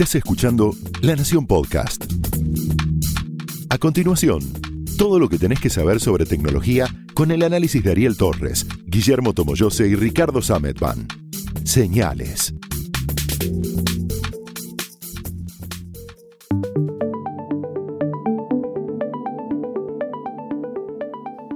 Estás 0.00 0.14
escuchando 0.14 0.70
La 1.02 1.14
Nación 1.14 1.46
Podcast. 1.46 2.10
A 3.68 3.76
continuación, 3.76 4.40
todo 4.96 5.18
lo 5.18 5.28
que 5.28 5.36
tenés 5.36 5.60
que 5.60 5.68
saber 5.68 6.00
sobre 6.00 6.24
tecnología 6.24 6.86
con 7.12 7.30
el 7.30 7.42
análisis 7.42 7.84
de 7.84 7.90
Ariel 7.90 8.16
Torres, 8.16 8.66
Guillermo 8.86 9.34
Tomoyose 9.34 9.88
y 9.88 9.96
Ricardo 9.96 10.40
Sametban. 10.40 11.06
Señales. 11.64 12.54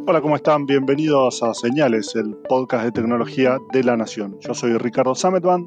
Hola, 0.06 0.20
¿cómo 0.20 0.36
están? 0.36 0.66
Bienvenidos 0.66 1.42
a 1.42 1.54
Señales, 1.54 2.14
el 2.14 2.36
podcast 2.46 2.84
de 2.84 2.92
tecnología 2.92 3.56
de 3.72 3.84
la 3.84 3.96
Nación. 3.96 4.36
Yo 4.40 4.52
soy 4.52 4.76
Ricardo 4.76 5.14
Sametban. 5.14 5.66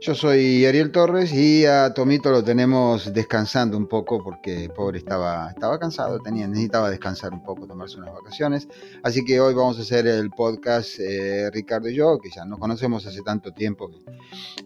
Yo 0.00 0.14
soy 0.14 0.66
Ariel 0.66 0.92
Torres 0.92 1.32
y 1.32 1.64
a 1.64 1.92
Tomito 1.94 2.30
lo 2.30 2.44
tenemos 2.44 3.12
descansando 3.12 3.76
un 3.76 3.88
poco 3.88 4.22
porque 4.22 4.68
pobre 4.68 4.98
estaba, 4.98 5.48
estaba 5.50 5.78
cansado, 5.78 6.20
tenía, 6.20 6.46
necesitaba 6.46 6.90
descansar 6.90 7.32
un 7.32 7.42
poco, 7.42 7.66
tomarse 7.66 7.96
unas 7.96 8.12
vacaciones. 8.12 8.68
Así 9.02 9.24
que 9.24 9.40
hoy 9.40 9.54
vamos 9.54 9.78
a 9.78 9.82
hacer 9.82 10.06
el 10.06 10.30
podcast 10.30 11.00
eh, 11.00 11.50
Ricardo 11.50 11.88
y 11.88 11.94
yo, 11.94 12.18
que 12.18 12.30
ya 12.30 12.44
nos 12.44 12.58
conocemos 12.58 13.06
hace 13.06 13.22
tanto 13.22 13.52
tiempo 13.52 13.90
que 13.90 14.04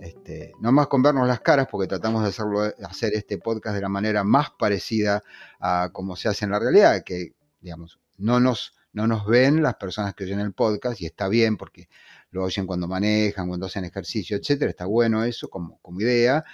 este, 0.00 0.52
no 0.60 0.72
más 0.72 0.88
con 0.88 1.02
vernos 1.02 1.28
las 1.28 1.40
caras 1.40 1.68
porque 1.70 1.86
tratamos 1.86 2.22
de 2.22 2.28
hacerlo, 2.28 2.62
hacer 2.84 3.14
este 3.14 3.38
podcast 3.38 3.76
de 3.76 3.82
la 3.82 3.88
manera 3.88 4.24
más 4.24 4.50
parecida 4.58 5.22
a 5.60 5.90
como 5.92 6.16
se 6.16 6.28
hace 6.28 6.44
en 6.44 6.50
la 6.50 6.58
realidad, 6.58 7.02
que 7.04 7.34
digamos, 7.60 8.00
no 8.18 8.40
nos 8.40 8.74
no 8.92 9.06
nos 9.06 9.26
ven 9.26 9.62
las 9.62 9.76
personas 9.76 10.14
que 10.14 10.24
oyen 10.24 10.40
el 10.40 10.52
podcast 10.52 11.00
y 11.00 11.06
está 11.06 11.28
bien 11.28 11.56
porque 11.56 11.88
lo 12.30 12.44
oyen 12.44 12.66
cuando 12.66 12.88
manejan, 12.88 13.48
cuando 13.48 13.66
hacen 13.66 13.84
ejercicio, 13.84 14.36
etcétera. 14.36 14.70
Está 14.70 14.86
bueno 14.86 15.24
eso 15.24 15.48
como, 15.48 15.78
como 15.80 16.00
idea. 16.00 16.44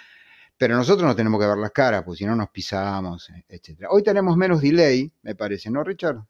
Pero 0.58 0.76
nosotros 0.76 1.06
no 1.06 1.16
tenemos 1.16 1.40
que 1.40 1.46
ver 1.46 1.58
las 1.58 1.70
caras, 1.70 2.02
pues 2.04 2.18
si 2.18 2.24
no 2.24 2.34
nos 2.34 2.50
pisamos, 2.50 3.28
etcétera. 3.48 3.88
Hoy 3.90 4.02
tenemos 4.02 4.36
menos 4.36 4.62
delay, 4.62 5.12
me 5.23 5.34
parece, 5.34 5.70
¿no, 5.70 5.84
Richard? 5.84 6.24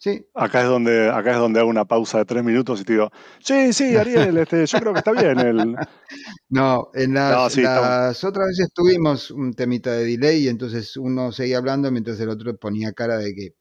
Sí. 0.00 0.26
Acá 0.32 0.62
es 0.62 0.68
donde, 0.68 1.10
acá 1.10 1.32
es 1.32 1.36
donde 1.36 1.60
hago 1.60 1.68
una 1.68 1.84
pausa 1.84 2.16
de 2.18 2.24
tres 2.24 2.42
minutos 2.42 2.80
y 2.80 2.84
te 2.84 2.94
digo, 2.94 3.10
sí, 3.38 3.74
sí, 3.74 3.96
Ariel, 3.98 4.38
este, 4.38 4.64
yo 4.64 4.78
creo 4.78 4.92
que 4.94 5.00
está 5.00 5.12
bien. 5.12 5.38
El... 5.38 5.76
No, 6.48 6.90
en 6.94 7.14
las, 7.14 7.56
las 7.58 8.24
otras 8.24 8.48
veces 8.48 8.72
tuvimos 8.74 9.30
un 9.30 9.52
temita 9.52 9.92
de 9.92 10.04
delay 10.04 10.44
y 10.44 10.48
entonces 10.48 10.96
uno 10.96 11.30
seguía 11.30 11.58
hablando 11.58 11.92
mientras 11.92 12.18
el 12.18 12.28
otro 12.28 12.56
ponía 12.56 12.92
cara 12.92 13.18
de 13.18 13.34
que 13.34 13.54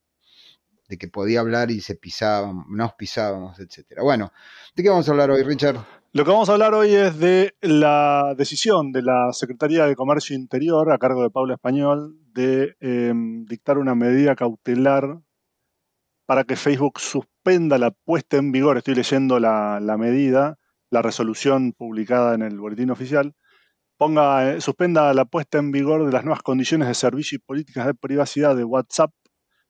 de 0.89 0.97
que 0.97 1.07
podía 1.07 1.39
hablar 1.39 1.69
y 1.69 1.81
se 1.81 1.95
pisaban, 1.95 2.65
nos 2.67 2.93
pisábamos, 2.95 3.59
etcétera. 3.59 4.01
Bueno, 4.01 4.33
¿de 4.75 4.83
qué 4.83 4.89
vamos 4.89 5.07
a 5.07 5.11
hablar 5.11 5.29
hoy, 5.29 5.43
Richard? 5.43 5.77
Lo 6.11 6.25
que 6.25 6.31
vamos 6.31 6.49
a 6.49 6.53
hablar 6.53 6.73
hoy 6.73 6.95
es 6.95 7.19
de 7.19 7.53
la 7.61 8.33
decisión 8.35 8.91
de 8.91 9.03
la 9.03 9.31
Secretaría 9.31 9.85
de 9.85 9.95
Comercio 9.95 10.35
Interior, 10.35 10.91
a 10.91 10.97
cargo 10.97 11.21
de 11.21 11.29
Paula 11.29 11.53
Español, 11.53 12.17
de 12.33 12.75
em, 12.79 13.45
dictar 13.45 13.77
una 13.77 13.93
medida 13.93 14.35
cautelar 14.35 15.19
para 16.25 16.43
que 16.43 16.55
Facebook 16.55 16.99
suspenda 16.99 17.77
la 17.77 17.91
puesta 17.91 18.37
en 18.37 18.51
vigor, 18.51 18.77
estoy 18.77 18.95
leyendo 18.95 19.39
la, 19.39 19.79
medida, 19.99 20.57
la 20.89 21.03
resolución 21.03 21.73
publicada 21.73 22.33
en 22.33 22.41
el 22.41 22.59
boletín 22.59 22.89
oficial, 22.89 23.35
ponga, 23.97 24.53
eh, 24.53 24.61
suspenda 24.61 25.13
la 25.13 25.25
puesta 25.25 25.59
en 25.59 25.71
vigor 25.71 26.05
de 26.07 26.11
las 26.11 26.23
nuevas 26.23 26.41
condiciones 26.41 26.87
de 26.87 26.95
servicio 26.95 27.35
y 27.35 27.39
políticas 27.39 27.85
de 27.85 27.93
privacidad 27.93 28.55
de 28.55 28.63
WhatsApp 28.63 29.11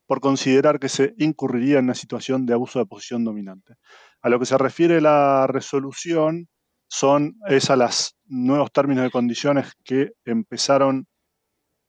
por 0.09 0.21
considerar 0.21 0.79
que 0.79 0.89
se 0.89 1.13
incurriría 1.19 1.77
en 1.77 1.85
una 1.85 1.93
situación 1.93 2.47
de 2.47 2.53
abuso 2.55 2.79
de 2.79 2.87
posición 2.87 3.23
dominante. 3.23 3.75
A 4.23 4.29
lo 4.29 4.39
que 4.39 4.47
se 4.47 4.57
refiere 4.57 5.01
la 5.01 5.45
resolución 5.45 6.47
son 6.87 7.35
es 7.47 7.69
a 7.69 7.75
los 7.75 8.17
nuevos 8.25 8.71
términos 8.71 9.05
y 9.05 9.11
condiciones 9.11 9.71
que 9.83 10.13
empezaron 10.25 11.05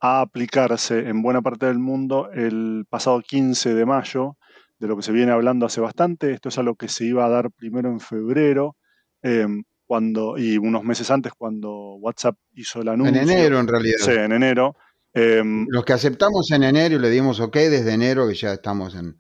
a 0.01 0.21
aplicarse 0.21 1.09
en 1.09 1.23
buena 1.23 1.41
parte 1.41 1.65
del 1.65 1.79
mundo 1.79 2.31
el 2.31 2.85
pasado 2.91 3.23
15 3.23 3.73
de 3.73 3.87
mayo, 3.87 4.37
de 4.79 4.87
lo 4.87 4.99
que 4.99 5.03
se 5.03 5.13
viene 5.13 5.33
hablando 5.33 5.65
hace 5.65 5.81
bastante. 5.81 6.33
Esto 6.33 6.51
es 6.51 6.59
a 6.59 6.63
lo 6.63 6.75
que 6.75 6.89
se 6.89 7.07
iba 7.07 7.25
a 7.25 7.31
dar 7.31 7.51
primero 7.51 7.89
en 7.89 8.01
febrero, 8.01 8.77
em, 9.23 9.63
cuando, 9.87 10.37
y 10.37 10.59
unos 10.59 10.85
meses 10.85 11.11
antes, 11.11 11.33
cuando 11.33 11.95
WhatsApp 11.95 12.37
hizo 12.53 12.83
el 12.83 12.89
anuncio. 12.89 13.19
En 13.19 13.31
enero, 13.31 13.59
en 13.61 13.67
realidad. 13.67 13.97
Sí, 13.99 14.11
en 14.11 14.33
enero. 14.33 14.77
Em, 15.13 15.67
Los 15.69 15.85
que 15.85 15.93
aceptamos 15.93 16.51
en 16.53 16.63
enero 16.63 16.97
y 16.97 16.99
le 16.99 17.11
dimos 17.11 17.41
ok 17.41 17.57
desde 17.57 17.93
enero, 17.93 18.29
que 18.29 18.35
ya 18.35 18.53
estamos 18.53 18.95
en, 18.95 19.19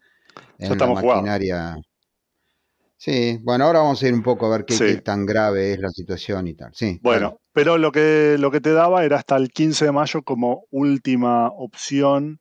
la 0.59 0.87
maquinaria. 0.87 1.77
Sí, 2.97 3.39
bueno, 3.43 3.65
ahora 3.65 3.81
vamos 3.81 4.03
a 4.03 4.09
ir 4.09 4.15
un 4.15 4.23
poco 4.23 4.47
a 4.47 4.50
ver 4.50 4.65
qué, 4.67 4.97
tan 4.97 5.25
grave 5.25 5.73
es 5.73 5.81
la 5.81 5.89
situación 5.89 6.47
y 6.49 6.55
tal. 6.55 6.71
Sí, 6.75 7.00
bueno, 7.03 7.39
pero 7.53 7.79
lo 7.79 7.93
que, 7.93 8.37
lo 8.39 8.50
que 8.50 8.61
te 8.61 8.73
daba 8.73 9.05
era 9.05 9.17
hasta 9.17 9.37
el 9.37 9.49
15 9.49 9.87
de 9.87 9.93
mayo 9.93 10.23
como 10.23 10.65
última 10.71 11.49
opción 11.49 12.41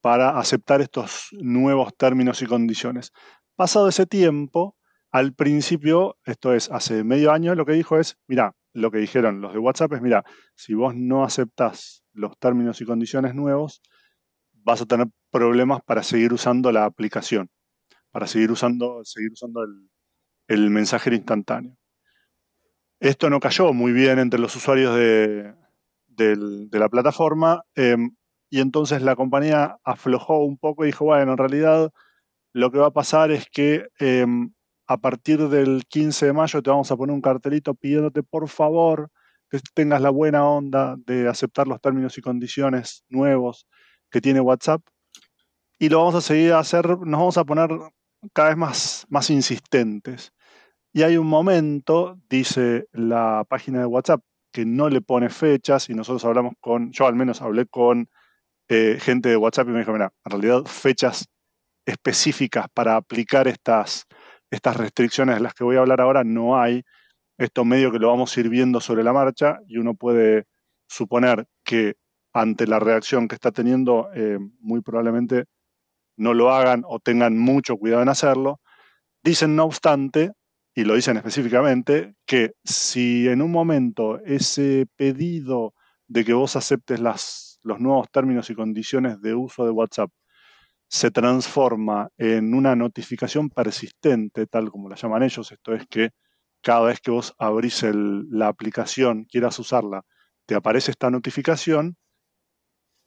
para 0.00 0.38
aceptar 0.38 0.80
estos 0.80 1.28
nuevos 1.32 1.96
términos 1.96 2.42
y 2.42 2.46
condiciones. 2.46 3.12
Pasado 3.54 3.88
ese 3.88 4.06
tiempo, 4.06 4.76
al 5.12 5.34
principio, 5.34 6.16
esto 6.24 6.52
es 6.52 6.68
hace 6.70 7.04
medio 7.04 7.30
año, 7.30 7.54
lo 7.54 7.64
que 7.64 7.72
dijo 7.72 7.98
es, 7.98 8.16
mira, 8.26 8.56
lo 8.72 8.90
que 8.90 8.98
dijeron 8.98 9.40
los 9.40 9.52
de 9.52 9.60
WhatsApp 9.60 9.92
es, 9.92 10.02
mira, 10.02 10.24
si 10.56 10.74
vos 10.74 10.94
no 10.96 11.22
aceptás 11.22 12.01
los 12.12 12.38
términos 12.38 12.80
y 12.80 12.84
condiciones 12.84 13.34
nuevos, 13.34 13.82
vas 14.52 14.80
a 14.82 14.86
tener 14.86 15.08
problemas 15.30 15.82
para 15.82 16.02
seguir 16.02 16.32
usando 16.32 16.72
la 16.72 16.84
aplicación, 16.84 17.50
para 18.10 18.26
seguir 18.26 18.50
usando, 18.50 19.04
seguir 19.04 19.32
usando 19.32 19.64
el, 20.48 20.70
mensajero 20.70 21.16
instantáneo. 21.16 21.76
Esto 23.00 23.30
no 23.30 23.40
cayó 23.40 23.72
muy 23.72 23.92
bien 23.92 24.18
entre 24.18 24.38
los 24.38 24.54
usuarios 24.54 24.94
de, 24.94 25.54
la 26.70 26.88
plataforma 26.88 27.64
em, 27.74 28.14
y 28.50 28.60
entonces 28.60 29.02
la 29.02 29.16
compañía 29.16 29.78
aflojó 29.82 30.44
un 30.44 30.58
poco 30.58 30.84
y 30.84 30.88
dijo, 30.88 31.06
bueno, 31.06 31.32
en 31.32 31.38
realidad 31.38 31.90
lo 32.52 32.70
que 32.70 32.78
va 32.78 32.88
a 32.88 32.92
pasar 32.92 33.30
es 33.30 33.46
que 33.50 33.88
em, 33.98 34.52
a 34.86 34.98
partir 34.98 35.48
del 35.48 35.84
15 35.88 36.26
de 36.26 36.32
mayo 36.32 36.62
te 36.62 36.70
vamos 36.70 36.90
a 36.90 36.96
poner 36.96 37.14
un 37.14 37.22
cartelito 37.22 37.74
pidiéndote 37.74 38.22
por 38.22 38.48
favor 38.48 39.10
que 39.52 39.60
tengas 39.74 40.00
la 40.00 40.08
buena 40.08 40.46
onda 40.46 40.96
de 40.96 41.28
aceptar 41.28 41.68
los 41.68 41.78
términos 41.80 42.16
y 42.16 42.22
condiciones 42.22 43.04
nuevos 43.10 43.66
que 44.10 44.22
tiene 44.22 44.40
WhatsApp. 44.40 44.80
Y 45.78 45.90
lo 45.90 45.98
vamos 45.98 46.14
a 46.14 46.22
seguir 46.22 46.54
a 46.54 46.58
hacer, 46.58 46.88
nos 46.88 47.20
vamos 47.20 47.36
a 47.36 47.44
poner 47.44 47.68
cada 48.32 48.48
vez 48.48 48.56
más, 48.56 49.06
más 49.10 49.28
insistentes. 49.28 50.32
Y 50.94 51.02
hay 51.02 51.18
un 51.18 51.26
momento, 51.26 52.18
dice 52.30 52.86
la 52.92 53.44
página 53.46 53.80
de 53.80 53.86
WhatsApp, 53.86 54.22
que 54.52 54.64
no 54.64 54.88
le 54.88 55.02
pone 55.02 55.28
fechas 55.28 55.90
y 55.90 55.94
nosotros 55.94 56.24
hablamos 56.24 56.54
con, 56.60 56.90
yo 56.90 57.06
al 57.06 57.14
menos 57.14 57.42
hablé 57.42 57.66
con 57.66 58.08
eh, 58.68 58.98
gente 59.00 59.28
de 59.28 59.36
WhatsApp 59.36 59.68
y 59.68 59.72
me 59.72 59.80
dijo, 59.80 59.92
mira, 59.92 60.12
en 60.24 60.30
realidad 60.30 60.64
fechas 60.64 61.28
específicas 61.84 62.66
para 62.72 62.96
aplicar 62.96 63.48
estas, 63.48 64.06
estas 64.50 64.78
restricciones 64.78 65.36
de 65.36 65.42
las 65.42 65.52
que 65.52 65.64
voy 65.64 65.76
a 65.76 65.80
hablar 65.80 66.00
ahora 66.00 66.24
no 66.24 66.58
hay. 66.58 66.84
Esto 67.38 67.64
medio 67.64 67.90
que 67.90 67.98
lo 67.98 68.08
vamos 68.08 68.36
a 68.36 68.40
ir 68.40 68.48
viendo 68.48 68.80
sobre 68.80 69.02
la 69.02 69.12
marcha 69.12 69.58
y 69.66 69.78
uno 69.78 69.94
puede 69.94 70.46
suponer 70.86 71.46
que 71.64 71.94
ante 72.32 72.66
la 72.66 72.78
reacción 72.78 73.28
que 73.28 73.34
está 73.34 73.52
teniendo, 73.52 74.10
eh, 74.14 74.38
muy 74.60 74.80
probablemente 74.80 75.44
no 76.16 76.34
lo 76.34 76.52
hagan 76.52 76.82
o 76.86 76.98
tengan 77.00 77.38
mucho 77.38 77.76
cuidado 77.76 78.02
en 78.02 78.08
hacerlo. 78.08 78.60
Dicen, 79.22 79.56
no 79.56 79.64
obstante, 79.64 80.32
y 80.74 80.84
lo 80.84 80.94
dicen 80.94 81.16
específicamente, 81.16 82.14
que 82.26 82.52
si 82.64 83.28
en 83.28 83.42
un 83.42 83.50
momento 83.50 84.18
ese 84.24 84.86
pedido 84.96 85.74
de 86.08 86.24
que 86.24 86.32
vos 86.32 86.56
aceptes 86.56 87.00
las, 87.00 87.58
los 87.62 87.80
nuevos 87.80 88.10
términos 88.10 88.50
y 88.50 88.54
condiciones 88.54 89.20
de 89.20 89.34
uso 89.34 89.64
de 89.64 89.70
WhatsApp 89.70 90.10
se 90.88 91.10
transforma 91.10 92.10
en 92.18 92.54
una 92.54 92.76
notificación 92.76 93.48
persistente, 93.48 94.46
tal 94.46 94.70
como 94.70 94.88
la 94.90 94.96
llaman 94.96 95.22
ellos, 95.22 95.50
esto 95.50 95.74
es 95.74 95.86
que 95.86 96.10
cada 96.62 96.82
vez 96.82 97.00
que 97.00 97.10
vos 97.10 97.34
abrís 97.38 97.84
la 97.84 98.48
aplicación, 98.48 99.24
quieras 99.24 99.58
usarla, 99.58 100.04
te 100.46 100.54
aparece 100.54 100.90
esta 100.92 101.10
notificación, 101.10 101.96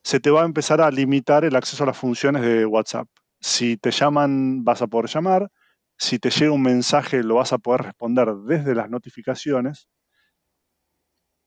se 0.04 0.20
te 0.20 0.30
va 0.30 0.44
a 0.44 0.46
empezar 0.46 0.82
a 0.82 0.92
limitar 0.92 1.46
el 1.46 1.56
acceso 1.56 1.84
a 1.84 1.88
las 1.88 1.98
funciones 1.98 2.44
de 2.44 2.66
WhatsApp. 2.66 3.08
Si 3.40 3.78
te 3.78 3.92
llaman, 3.92 4.64
vas 4.64 4.82
a 4.82 4.88
poder 4.88 5.10
llamar. 5.10 5.50
Si 5.98 6.20
te 6.20 6.30
llega 6.30 6.52
un 6.52 6.62
mensaje, 6.62 7.24
lo 7.24 7.36
vas 7.36 7.54
a 7.54 7.58
poder 7.58 7.82
responder 7.84 8.36
desde 8.46 8.76
las 8.76 8.90
notificaciones, 8.90 9.88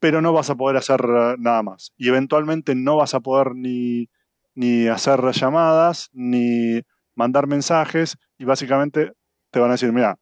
pero 0.01 0.21
no 0.23 0.33
vas 0.33 0.51
a 0.51 0.55
poder 0.57 0.77
hacer 0.77 1.01
eh, 1.03 1.37
nada 1.39 1.63
más. 1.63 1.93
Y 1.97 2.09
eventualmente 2.09 2.75
no 2.75 2.97
vas 2.97 3.15
a 3.15 3.21
poder 3.21 3.55
ni, 3.55 4.09
ni 4.55 4.89
hacer 4.89 5.21
llamadas, 5.33 6.09
ni 6.13 6.83
mandar 7.15 7.47
mensajes, 7.47 8.17
y 8.39 8.45
básicamente 8.45 9.13
te 9.51 9.61
van 9.61 9.71
a 9.71 9.75
decir, 9.75 9.93
mira, 9.93 10.19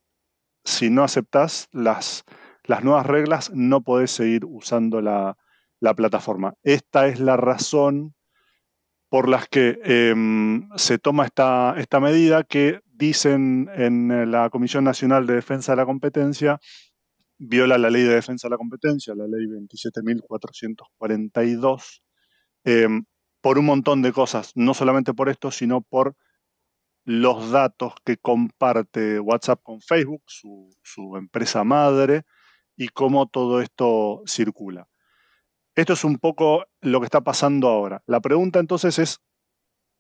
si 0.67 0.91
no 0.91 1.05
aceptas 1.05 1.69
las, 1.73 2.25
las 2.65 2.85
nuevas 2.85 3.07
reglas, 3.07 3.51
no 3.55 3.81
podés 3.81 4.11
seguir 4.11 4.45
usando 4.45 5.01
la, 5.01 5.39
plataforma. 5.97 6.55
Esta 6.65 7.07
es 7.07 7.21
la 7.21 7.37
razón 7.37 8.15
por 9.09 9.29
las 9.29 9.49
que 9.49 9.79
em, 9.85 10.69
se 10.77 10.99
toma 10.99 11.25
esta, 11.25 11.77
esta 11.79 12.01
medida 12.01 12.43
que 12.43 12.81
dicen 12.85 13.71
en 13.73 14.33
la 14.33 14.51
Comisión 14.51 14.83
Nacional 14.83 15.27
de 15.27 15.35
Defensa 15.35 15.73
de 15.73 15.77
la 15.77 15.87
Competencia 15.87 16.59
viola 17.39 17.79
la 17.79 17.91
ley 17.91 18.03
de 18.03 18.15
defensa 18.15 18.49
de 18.49 18.53
la 18.53 18.59
competencia, 18.59 19.15
la 19.15 19.27
ley 19.27 19.47
27.442, 19.47 22.03
em, 22.65 23.05
por 23.41 23.59
un 23.59 23.67
montón 23.67 24.03
de 24.03 24.13
cosas, 24.13 24.53
no 24.55 24.75
solamente 24.75 25.15
por 25.15 25.29
esto, 25.29 25.51
sino 25.51 25.81
por 25.83 26.15
los 27.07 27.53
datos 27.53 27.95
que 28.05 28.17
comparte 28.17 29.21
WhatsApp 29.21 29.63
con 29.63 29.81
Facebook, 29.81 30.23
su, 30.27 31.17
empresa 31.17 31.63
madre, 31.63 32.25
y 32.77 32.89
cómo 32.89 33.29
todo 33.29 33.63
esto 33.63 34.23
circula. 34.27 34.89
Esto 35.77 35.93
es 35.93 36.05
un 36.05 36.19
poco 36.19 36.67
lo 36.81 37.01
que 37.01 37.07
está 37.07 37.21
pasando 37.21 37.69
ahora. 37.69 38.03
La 38.07 38.21
pregunta 38.21 38.59
entonces 38.59 38.99
es, 38.99 39.21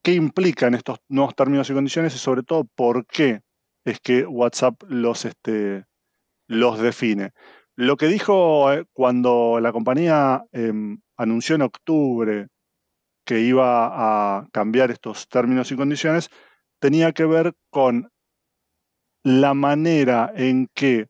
¿qué 0.02 0.14
implican 0.14 0.74
estos 0.74 0.98
nuevos 1.08 1.36
términos 1.36 1.70
y 1.70 1.74
condiciones 1.74 2.14
y 2.14 2.18
sobre 2.18 2.42
todo 2.42 2.64
por 2.74 3.06
qué 3.06 3.42
es 3.84 4.00
que 4.00 4.26
WhatsApp 4.26 4.82
los, 4.88 5.24
este, 5.24 5.84
los 6.48 6.80
define? 6.80 7.32
Lo 7.76 7.96
que 7.96 8.08
dijo 8.08 8.72
eh, 8.72 8.84
cuando 8.92 9.60
la 9.60 9.70
compañía 9.70 10.44
em, 10.50 11.00
anunció 11.16 11.54
en 11.54 11.62
octubre 11.62 12.48
que 13.24 13.40
iba 13.40 14.38
a 14.38 14.48
cambiar 14.50 14.90
estos 14.90 15.28
términos 15.28 15.70
y 15.70 15.76
condiciones 15.76 16.30
tenía 16.78 17.12
que 17.12 17.24
ver 17.24 17.54
con 17.70 18.10
la 19.22 19.54
manera 19.54 20.32
en 20.36 20.68
que 20.74 21.08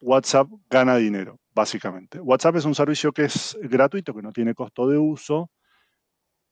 WhatsApp 0.00 0.48
gana 0.70 0.96
dinero 0.96 1.38
básicamente. 1.54 2.20
WhatsApp 2.20 2.56
es 2.56 2.64
un 2.64 2.74
servicio 2.74 3.12
que 3.12 3.24
es 3.24 3.56
gratuito, 3.62 4.14
que 4.14 4.22
no 4.22 4.32
tiene 4.32 4.54
costo 4.54 4.88
de 4.88 4.98
uso. 4.98 5.50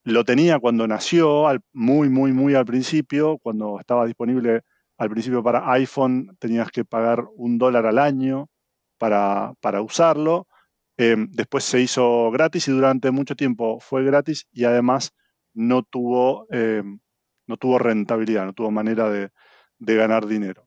Lo 0.05 0.25
tenía 0.25 0.58
cuando 0.58 0.87
nació, 0.87 1.47
muy, 1.73 2.08
muy, 2.08 2.32
muy 2.32 2.55
al 2.55 2.64
principio, 2.64 3.38
cuando 3.38 3.79
estaba 3.79 4.06
disponible 4.06 4.62
al 4.97 5.11
principio 5.11 5.43
para 5.43 5.70
iPhone, 5.73 6.37
tenías 6.38 6.70
que 6.70 6.85
pagar 6.85 7.25
un 7.37 7.58
dólar 7.58 7.87
al 7.87 7.99
año 7.99 8.49
para, 8.99 9.55
usarlo. 9.82 10.47
Em, 10.97 11.31
después 11.32 11.64
se 11.64 11.81
hizo 11.81 12.31
gratis 12.31 12.69
y 12.69 12.73
durante 12.73 13.11
mucho 13.11 13.35
tiempo 13.35 13.81
fue 13.81 14.05
gratis 14.05 14.47
y 14.52 14.64
además 14.64 15.12
no 15.55 15.82
tuvo, 15.82 16.47
em, 16.50 17.00
no 17.50 17.58
tuvo 17.58 17.79
rentabilidad, 17.79 18.47
no 18.47 18.55
tuvo 18.55 18.70
manera 18.70 19.11
de, 19.11 19.31
de 19.79 19.97
ganar 19.97 20.26
dinero. 20.26 20.67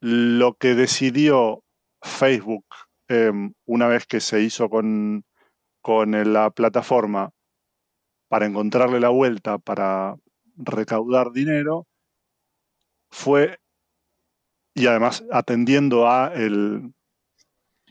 Lo 0.00 0.54
que 0.54 0.74
decidió 0.74 1.62
Facebook 2.02 2.66
Em, 3.08 3.52
una 3.66 3.86
vez 3.86 4.06
que 4.06 4.20
se 4.20 4.40
hizo 4.40 4.70
con, 4.70 5.24
con 5.82 6.32
la 6.32 6.50
plataforma 6.50 7.32
para 8.28 8.46
encontrarle 8.46 8.98
la 8.98 9.10
vuelta, 9.10 9.58
para 9.58 10.16
recaudar 10.56 11.32
dinero, 11.32 11.86
fue, 13.10 13.58
y 14.74 14.86
además 14.86 15.24
atendiendo 15.30 16.08
a 16.08 16.32
el, 16.34 16.94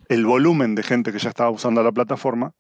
el 0.10 0.26
volumen 0.26 0.74
de 0.76 0.84
gente 0.84 1.12
que 1.12 1.20
ya 1.20 1.30
estaba 1.30 1.52
usando 1.52 1.84
la 1.84 1.92
plataforma, 1.92 2.54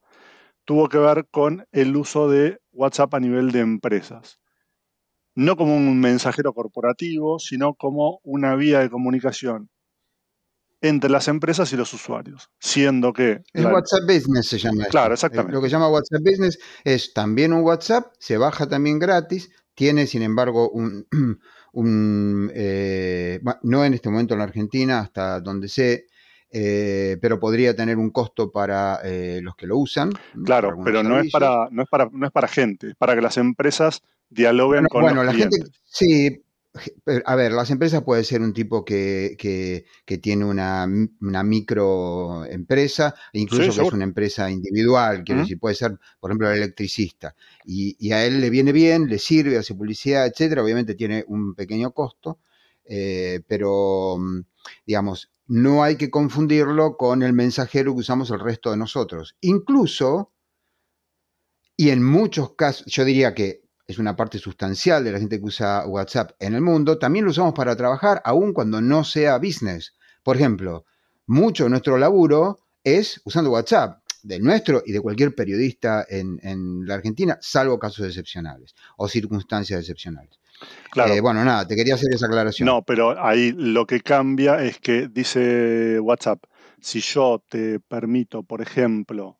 tuvo 0.63 0.89
que 0.89 0.99
ver 0.99 1.27
con 1.31 1.65
el 1.71 1.95
uso 1.95 2.29
de 2.29 2.59
WhatsApp 2.71 3.15
a 3.15 3.19
nivel 3.19 3.51
de 3.51 3.61
empresas. 3.61 4.39
No 5.35 5.55
como 5.55 5.75
un 5.75 5.99
mensajero 5.99 6.53
corporativo, 6.53 7.39
sino 7.39 7.73
como 7.73 8.19
una 8.23 8.55
vía 8.55 8.79
de 8.79 8.89
comunicación 8.89 9.69
entre 10.83 11.09
las 11.09 11.29
empresas 11.29 11.71
y 11.71 11.77
los 11.77 11.93
usuarios, 11.93 12.51
siendo 12.59 13.13
que... 13.13 13.41
El 13.53 13.67
WhatsApp 13.67 14.03
Business 14.05 14.47
se 14.47 14.57
llama. 14.57 14.83
Claro, 14.85 15.13
exactamente. 15.13 15.53
Lo 15.53 15.61
que 15.61 15.69
se 15.69 15.71
llama 15.71 15.87
WhatsApp 15.87 16.21
Business 16.21 16.59
es 16.83 17.13
también 17.13 17.53
un 17.53 17.63
WhatsApp, 17.63 18.11
se 18.19 18.37
baja 18.37 18.67
también 18.67 18.99
gratis, 18.99 19.49
tiene 19.73 20.05
sin 20.07 20.21
embargo 20.21 20.69
un... 20.69 21.07
Eh, 21.75 23.41
no 23.63 23.83
en 23.83 23.95
este 23.95 24.07
momento 24.07 24.35
en 24.35 24.37
la 24.37 24.43
Argentina, 24.43 24.99
hasta 24.99 25.39
donde 25.39 25.67
sé, 25.67 26.05
eh, 26.51 27.17
pero 27.19 27.39
podría 27.39 27.75
tener 27.75 27.97
un 27.97 28.11
costo 28.11 28.51
para 28.51 28.99
eh, 29.03 29.39
los 29.41 29.55
que 29.55 29.65
lo 29.65 29.79
usan. 29.79 30.11
Claro, 30.45 30.77
pero 30.83 31.01
no 31.01 31.19
es, 31.19 31.31
para, 31.31 31.67
no, 31.71 31.81
es 31.81 31.89
para, 31.89 32.09
no 32.11 32.27
es 32.27 32.31
para 32.31 32.47
gente, 32.47 32.89
es 32.89 32.95
para 32.95 33.15
que 33.15 33.21
las 33.21 33.37
empresas 33.37 34.03
dialoguen 34.33 34.85
con 34.85 35.03
bueno, 35.03 35.23
los 35.23 35.33
la 35.33 35.39
Gente, 35.39 35.57
sí, 35.85 36.43
a 37.25 37.35
ver, 37.35 37.51
las 37.51 37.69
empresas 37.69 38.03
puede 38.03 38.23
ser 38.23 38.41
un 38.41 38.53
tipo 38.53 38.83
que, 38.83 39.85
tiene 40.21 40.45
una, 40.45 40.87
una 41.21 41.43
microempresa, 41.43 43.13
incluso 43.33 43.81
que 43.81 43.87
es 43.87 43.93
una 43.93 44.03
empresa 44.03 44.49
individual, 44.49 45.23
quiero 45.23 45.41
decir, 45.41 45.59
puede 45.59 45.75
ser, 45.75 45.99
por 46.19 46.31
ejemplo, 46.31 46.49
el 46.49 46.57
electricista, 46.57 47.35
y, 47.63 48.11
a 48.11 48.25
él 48.25 48.41
le 48.41 48.49
viene 48.49 48.71
bien, 48.71 49.07
le 49.07 49.19
sirve, 49.19 49.57
hace 49.57 49.75
publicidad, 49.75 50.25
etcétera, 50.25 50.63
obviamente 50.63 50.95
tiene 50.95 51.23
un 51.27 51.53
pequeño 51.53 51.91
costo, 51.91 52.39
eh, 52.85 53.41
pero, 53.47 54.17
digamos, 54.85 55.31
no 55.45 55.83
hay 55.83 55.95
que 55.95 56.09
confundirlo 56.09 56.97
con 56.97 57.21
el 57.21 57.33
mensajero 57.33 57.93
que 57.93 57.99
usamos 57.99 58.31
el 58.31 58.39
resto 58.39 58.71
de 58.71 58.77
nosotros. 58.77 59.35
Incluso, 59.41 60.31
y 61.77 61.89
en 61.89 62.03
muchos 62.03 62.55
casos, 62.55 62.85
yo 62.87 63.05
diría 63.05 63.35
que 63.35 63.62
es 63.87 63.97
una 63.97 64.15
parte 64.15 64.39
sustancial 64.39 65.03
de 65.03 65.11
la 65.11 65.19
gente 65.19 65.39
que 65.39 65.45
usa 65.45 65.85
WhatsApp 65.87 66.31
en 66.39 66.53
el 66.53 66.61
mundo, 66.61 66.97
también 66.97 67.25
lo 67.25 67.31
usamos 67.31 67.53
para 67.53 67.75
trabajar, 67.75 68.21
aun 68.25 68.53
cuando 68.53 68.81
no 68.81 69.03
sea 69.03 69.37
business. 69.37 69.93
Por 70.23 70.37
ejemplo, 70.37 70.85
mucho 71.27 71.65
de 71.65 71.69
nuestro 71.69 71.97
laburo 71.97 72.59
es 72.83 73.21
usando 73.25 73.51
WhatsApp, 73.51 74.03
de 74.23 74.39
nuestro 74.39 74.81
y 74.85 74.93
de 74.93 75.01
cualquier 75.01 75.35
periodista 75.35 76.05
en, 76.09 76.39
la 76.85 76.95
Argentina, 76.95 77.37
salvo 77.41 77.77
casos 77.77 78.07
excepcionales 78.07 78.73
o 78.97 79.07
circunstancias 79.07 79.81
excepcionales. 79.81 80.39
Claro. 80.91 81.13
Eh, 81.13 81.19
bueno, 81.19 81.43
nada, 81.43 81.67
te 81.67 81.75
quería 81.75 81.95
hacer 81.95 82.13
esa 82.13 82.27
aclaración. 82.27 82.65
No, 82.65 82.83
pero 82.83 83.21
ahí 83.21 83.51
lo 83.51 83.85
que 83.85 83.99
cambia 83.99 84.63
es 84.63 84.79
que 84.79 85.09
dice 85.09 85.99
WhatsApp, 85.99 86.41
si 86.79 87.01
yo 87.01 87.43
te 87.49 87.81
permito, 87.81 88.43
por 88.43 88.61
ejemplo, 88.61 89.39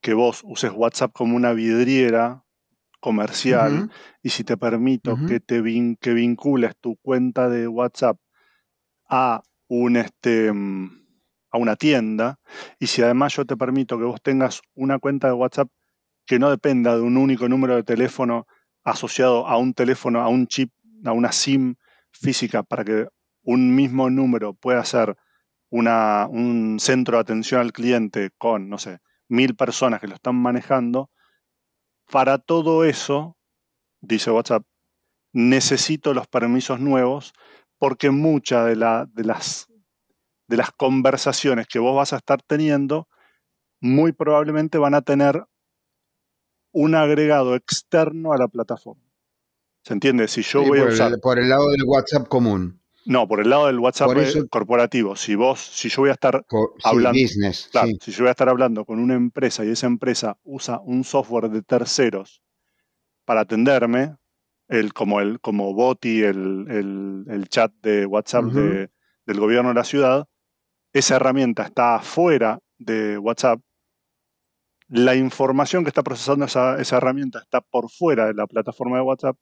que 0.00 0.14
vos 0.14 0.42
uses 0.44 0.70
WhatsApp 0.72 1.12
como 1.12 1.34
una 1.34 1.52
vidriera 1.52 2.43
comercial 3.04 3.90
y 4.22 4.30
si 4.30 4.44
te 4.44 4.56
permito 4.56 5.18
que 5.28 5.38
te 5.38 5.62
que 6.00 6.14
vincules 6.14 6.74
tu 6.80 6.96
cuenta 6.96 7.50
de 7.50 7.68
WhatsApp 7.68 8.16
a 9.10 9.42
un 9.68 9.96
este 9.98 10.50
mm, 10.50 10.88
a 11.50 11.58
una 11.58 11.76
tienda 11.76 12.40
y 12.78 12.86
si 12.86 13.02
además 13.02 13.36
yo 13.36 13.44
te 13.44 13.58
permito 13.58 13.98
que 13.98 14.04
vos 14.04 14.22
tengas 14.22 14.62
una 14.74 14.98
cuenta 14.98 15.26
de 15.26 15.34
WhatsApp 15.34 15.68
que 16.24 16.38
no 16.38 16.48
dependa 16.48 16.96
de 16.96 17.02
un 17.02 17.18
único 17.18 17.46
número 17.46 17.76
de 17.76 17.82
teléfono 17.82 18.46
asociado 18.84 19.46
a 19.46 19.58
un 19.58 19.74
teléfono, 19.74 20.22
a 20.22 20.28
un 20.28 20.46
chip, 20.46 20.72
a 21.04 21.12
una 21.12 21.30
SIM 21.30 21.74
física 22.10 22.62
para 22.62 22.86
que 22.86 23.08
un 23.42 23.74
mismo 23.74 24.08
número 24.08 24.54
pueda 24.54 24.82
ser 24.82 25.14
una, 25.68 26.26
un 26.26 26.78
centro 26.80 27.18
de 27.18 27.20
atención 27.20 27.60
al 27.60 27.74
cliente 27.74 28.30
con, 28.38 28.70
no 28.70 28.78
sé, 28.78 29.00
mil 29.28 29.56
personas 29.56 30.00
que 30.00 30.08
lo 30.08 30.14
están 30.14 30.36
manejando, 30.36 31.10
para 32.10 32.38
todo 32.38 32.84
eso, 32.84 33.36
dice 34.00 34.30
WhatsApp, 34.30 34.64
necesito 35.32 36.14
los 36.14 36.26
permisos 36.26 36.80
nuevos 36.80 37.32
porque 37.78 38.10
muchas 38.10 38.66
de, 38.66 38.76
de, 39.12 39.24
las, 39.24 39.68
de 40.48 40.56
las 40.56 40.70
conversaciones 40.72 41.66
que 41.66 41.78
vos 41.78 41.96
vas 41.96 42.12
a 42.12 42.16
estar 42.16 42.40
teniendo 42.42 43.08
muy 43.80 44.12
probablemente 44.12 44.78
van 44.78 44.94
a 44.94 45.02
tener 45.02 45.44
un 46.72 46.94
agregado 46.94 47.54
externo 47.54 48.32
a 48.32 48.38
la 48.38 48.48
plataforma. 48.48 49.04
¿Se 49.84 49.92
entiende? 49.92 50.28
Si 50.28 50.42
yo 50.42 50.62
voy 50.62 50.80
a 50.80 50.86
usar... 50.86 51.12
por 51.20 51.38
el 51.38 51.50
lado 51.50 51.70
del 51.70 51.84
WhatsApp 51.84 52.26
común. 52.28 52.80
No, 53.06 53.28
por 53.28 53.40
el 53.40 53.50
lado 53.50 53.66
del 53.66 53.78
WhatsApp 53.78 54.10
corporativo. 54.50 55.16
Si 55.16 55.34
vos, 55.34 55.60
si 55.60 55.88
yo 55.88 56.02
voy 56.02 56.10
a 56.10 56.14
estar 56.14 56.44
hablando, 56.82 57.18
si 57.18 58.10
yo 58.12 58.18
voy 58.20 58.28
a 58.28 58.30
estar 58.30 58.48
hablando 58.48 58.84
con 58.84 58.98
una 58.98 59.14
empresa 59.14 59.64
y 59.64 59.70
esa 59.70 59.86
empresa 59.86 60.38
usa 60.42 60.80
un 60.80 61.04
software 61.04 61.50
de 61.50 61.62
terceros 61.62 62.42
para 63.24 63.40
atenderme, 63.42 64.16
el, 64.68 64.94
como 64.94 65.20
el, 65.20 65.40
como 65.40 65.74
Boti, 65.74 66.22
el, 66.22 67.26
el, 67.28 67.48
chat 67.48 67.72
de 67.82 68.06
WhatsApp 68.06 68.44
del 68.44 69.40
gobierno 69.40 69.68
de 69.68 69.74
la 69.74 69.84
ciudad, 69.84 70.26
esa 70.92 71.16
herramienta 71.16 71.64
está 71.64 72.00
fuera 72.00 72.60
de 72.78 73.18
WhatsApp. 73.18 73.60
La 74.88 75.14
información 75.14 75.84
que 75.84 75.88
está 75.88 76.02
procesando 76.02 76.44
esa, 76.44 76.80
esa 76.80 76.96
herramienta 76.96 77.40
está 77.40 77.60
por 77.60 77.90
fuera 77.90 78.26
de 78.26 78.34
la 78.34 78.46
plataforma 78.46 78.96
de 78.96 79.02
WhatsApp 79.02 79.36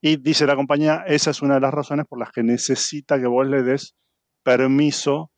y 0.00 0.16
dice 0.16 0.46
la 0.46 0.56
compañía, 0.56 1.04
esa 1.06 1.30
es 1.30 1.42
una 1.42 1.54
de 1.54 1.60
las 1.60 1.74
razones 1.74 2.06
por 2.06 2.18
las 2.18 2.30
que 2.30 2.42
necesita 2.42 3.18
que 3.18 3.26
vos 3.26 3.46
le 3.46 3.62
des 3.62 3.94
permiso 4.42 5.30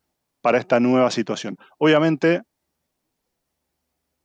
para 0.42 0.58
esta 0.58 0.80
nueva 0.80 1.10
situación. 1.10 1.56
Obviamente, 1.78 2.42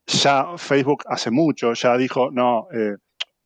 ya 0.07 0.57
Facebook 0.57 1.03
hace 1.07 1.31
mucho, 1.31 1.73
ya 1.73 1.97
dijo, 1.97 2.29
no, 2.31 2.67
eh, 2.73 2.95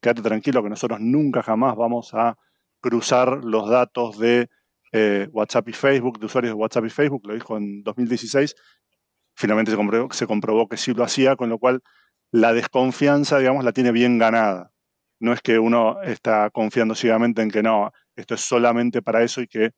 quédate 0.02 0.22
tranquilo 0.22 0.64
que 0.64 0.70
nosotros 0.70 1.00
nunca 1.00 1.44
jamás 1.44 1.76
vamos 1.76 2.14
a 2.14 2.38
cruzar 2.82 3.44
los 3.44 3.70
datos 3.70 4.18
de 4.18 4.50
eh, 4.92 5.28
WhatsApp 5.32 5.70
y 5.70 5.74
Facebook, 5.74 6.20
de 6.20 6.26
usuarios 6.26 6.52
de 6.52 6.56
WhatsApp 6.56 6.86
y 6.86 6.90
Facebook, 6.90 7.22
lo 7.26 7.34
dijo 7.34 7.58
en 7.58 7.84
2016. 7.84 8.56
Finalmente 9.36 9.72
se 9.72 9.78
comprobó, 9.78 10.12
se 10.12 10.28
comprobó 10.28 10.68
que 10.68 10.78
sí 10.78 10.94
lo 10.94 11.04
hacía, 11.04 11.36
con 11.36 11.50
lo 11.50 11.60
cual 11.60 11.82
la 12.32 12.54
desconfianza, 12.54 13.38
digamos, 13.40 13.64
la 13.64 13.72
tiene 13.72 13.92
bien 13.92 14.18
ganada. 14.18 14.72
No 15.20 15.34
es 15.34 15.42
que 15.42 15.60
uno 15.60 16.02
está 16.02 16.50
confiando 16.50 16.96
ciegamente 16.96 17.42
en 17.42 17.52
que 17.52 17.62
no, 17.62 17.92
esto 18.16 18.36
es 18.36 18.42
solamente 18.42 19.02
para 19.02 19.24
eso 19.24 19.42
y 19.42 19.48
que 19.48 19.72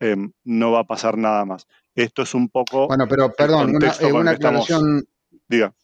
em, 0.00 0.32
no 0.44 0.72
va 0.72 0.80
a 0.80 0.86
pasar 0.86 1.16
nada 1.16 1.44
más. 1.44 1.66
Esto 1.94 2.22
es 2.22 2.34
un 2.34 2.48
poco. 2.48 2.86
Bueno, 2.88 3.06
pero 3.08 3.32
perdón, 3.32 3.76
una, 3.76 3.92
eh, 4.00 4.12
una 4.12 4.32
aclaración. 4.32 5.04
Diga. 5.48 5.74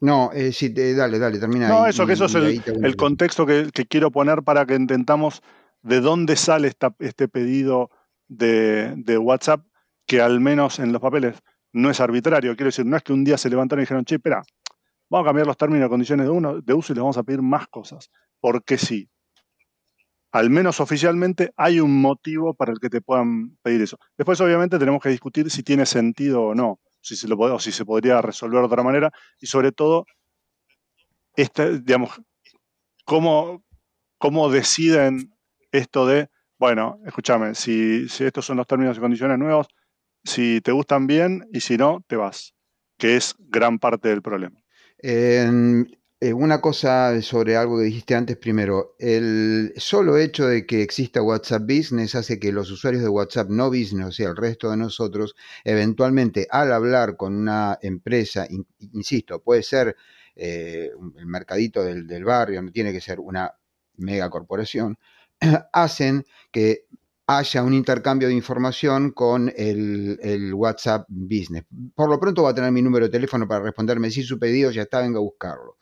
No, 0.00 0.30
eh, 0.32 0.52
sí, 0.52 0.68
dale, 0.68 1.18
dale, 1.18 1.38
termina. 1.38 1.68
No, 1.68 1.86
eso, 1.86 2.06
que 2.06 2.12
eso 2.12 2.26
es 2.26 2.34
el, 2.34 2.96
contexto 2.96 3.46
que, 3.46 3.70
quiero 3.88 4.10
poner 4.10 4.42
para 4.42 4.66
que 4.66 4.74
intentamos 4.74 5.42
de 5.82 6.00
dónde 6.00 6.36
sale 6.36 6.72
este 6.98 7.28
pedido 7.28 7.90
de, 8.28 8.92
de, 8.96 9.16
WhatsApp, 9.16 9.64
que 10.06 10.20
al 10.20 10.40
menos 10.40 10.78
en 10.78 10.92
los 10.92 11.00
papeles 11.00 11.36
no 11.72 11.90
es 11.90 12.00
arbitrario. 12.00 12.54
Quiero 12.56 12.68
decir, 12.68 12.84
no 12.84 12.96
es 12.96 13.02
que 13.02 13.14
un 13.14 13.24
día 13.24 13.38
se 13.38 13.48
levantaron 13.48 13.80
y 13.80 13.84
dijeron, 13.84 14.04
che, 14.04 14.16
espera, 14.16 14.42
vamos 15.08 15.24
a 15.24 15.28
cambiar 15.28 15.46
los 15.46 15.56
términos 15.56 15.86
y 15.86 15.90
condiciones 15.90 16.26
de, 16.26 16.30
uno, 16.30 16.60
de 16.60 16.74
uso 16.74 16.92
y 16.92 16.96
les 16.96 17.02
vamos 17.02 17.18
a 17.18 17.22
pedir 17.22 17.42
más 17.42 17.68
cosas. 17.68 18.10
Porque 18.40 18.78
sí. 18.78 19.08
Al 20.32 20.50
menos 20.50 20.80
oficialmente 20.80 21.52
hay 21.56 21.80
un 21.80 22.00
motivo 22.00 22.54
para 22.54 22.72
el 22.72 22.78
que 22.78 22.90
te 22.90 23.00
puedan 23.00 23.56
pedir 23.62 23.82
eso. 23.82 23.98
Después, 24.18 24.40
obviamente, 24.40 24.78
tenemos 24.78 25.00
que 25.00 25.08
discutir 25.08 25.50
si 25.50 25.62
tiene 25.62 25.86
sentido 25.86 26.42
o 26.42 26.54
no 26.54 26.80
si 27.06 27.14
se, 27.14 27.28
lo, 27.28 27.36
o 27.38 27.60
si 27.60 27.70
se 27.70 27.84
podría 27.84 28.20
resolver 28.20 28.58
de 28.60 28.66
otra 28.66 28.82
manera, 28.82 29.12
y 29.38 29.46
sobre 29.46 29.70
todo, 29.70 30.06
este, 31.36 31.78
digamos, 31.78 32.20
cómo, 33.04 33.64
cómo 34.18 34.50
deciden 34.50 35.32
esto 35.70 36.04
de, 36.06 36.28
bueno, 36.58 36.98
escúchame, 37.06 37.54
si, 37.54 38.08
si 38.08 38.24
estos 38.24 38.44
son 38.44 38.56
los 38.56 38.66
términos 38.66 38.96
y 38.96 39.00
condiciones 39.00 39.38
nuevos, 39.38 39.68
si 40.24 40.60
te 40.62 40.72
gustan 40.72 41.06
bien 41.06 41.46
y 41.52 41.60
si 41.60 41.76
no, 41.76 42.02
te 42.08 42.16
vas, 42.16 42.54
que 42.98 43.14
es 43.14 43.36
gran 43.38 43.78
parte 43.78 44.08
del 44.08 44.22
problema. 44.22 44.60
Eh, 44.98 46.32
una 46.32 46.60
cosa 46.62 47.20
sobre 47.20 47.56
algo 47.56 47.78
que 47.78 47.84
dijiste 47.84 48.14
antes 48.14 48.36
primero. 48.38 48.96
El 48.98 49.74
solo 49.76 50.16
hecho 50.16 50.46
de 50.48 50.64
que 50.66 50.82
exista 50.82 51.22
WhatsApp 51.22 51.62
Business 51.62 52.14
hace 52.14 52.38
que 52.40 52.52
los 52.52 52.70
usuarios 52.70 53.02
de 53.02 53.08
WhatsApp 53.10 53.50
no 53.50 53.68
Business, 53.68 54.06
o 54.06 54.12
sea, 54.12 54.30
el 54.30 54.36
resto 54.36 54.70
de 54.70 54.78
nosotros, 54.78 55.34
eventualmente 55.64 56.46
al 56.50 56.72
hablar 56.72 57.16
con 57.16 57.34
una 57.34 57.78
empresa, 57.82 58.46
insisto, 58.92 59.42
puede 59.42 59.62
ser 59.62 59.94
eh, 60.34 60.90
el 61.18 61.26
mercadito 61.26 61.84
del, 61.84 62.06
del 62.06 62.24
barrio, 62.24 62.62
no 62.62 62.72
tiene 62.72 62.92
que 62.92 63.00
ser 63.02 63.20
una 63.20 63.52
mega 63.96 64.30
corporación, 64.30 64.98
hacen 65.72 66.24
que 66.50 66.85
haya 67.26 67.62
un 67.62 67.74
intercambio 67.74 68.28
de 68.28 68.34
información 68.34 69.10
con 69.10 69.52
el, 69.56 70.52
WhatsApp 70.54 71.06
Business. 71.08 71.64
Por 71.94 72.08
lo 72.08 72.20
pronto 72.20 72.44
va 72.44 72.50
a 72.50 72.54
tener 72.54 72.70
mi 72.70 72.82
número 72.82 73.06
de 73.06 73.10
teléfono 73.10 73.48
para 73.48 73.64
responderme 73.64 74.10
si 74.10 74.22
su 74.22 74.38
pedido 74.38 74.70
ya 74.70 74.82
está, 74.82 75.00
venga 75.00 75.18
a 75.18 75.22
buscarlo. 75.22 75.76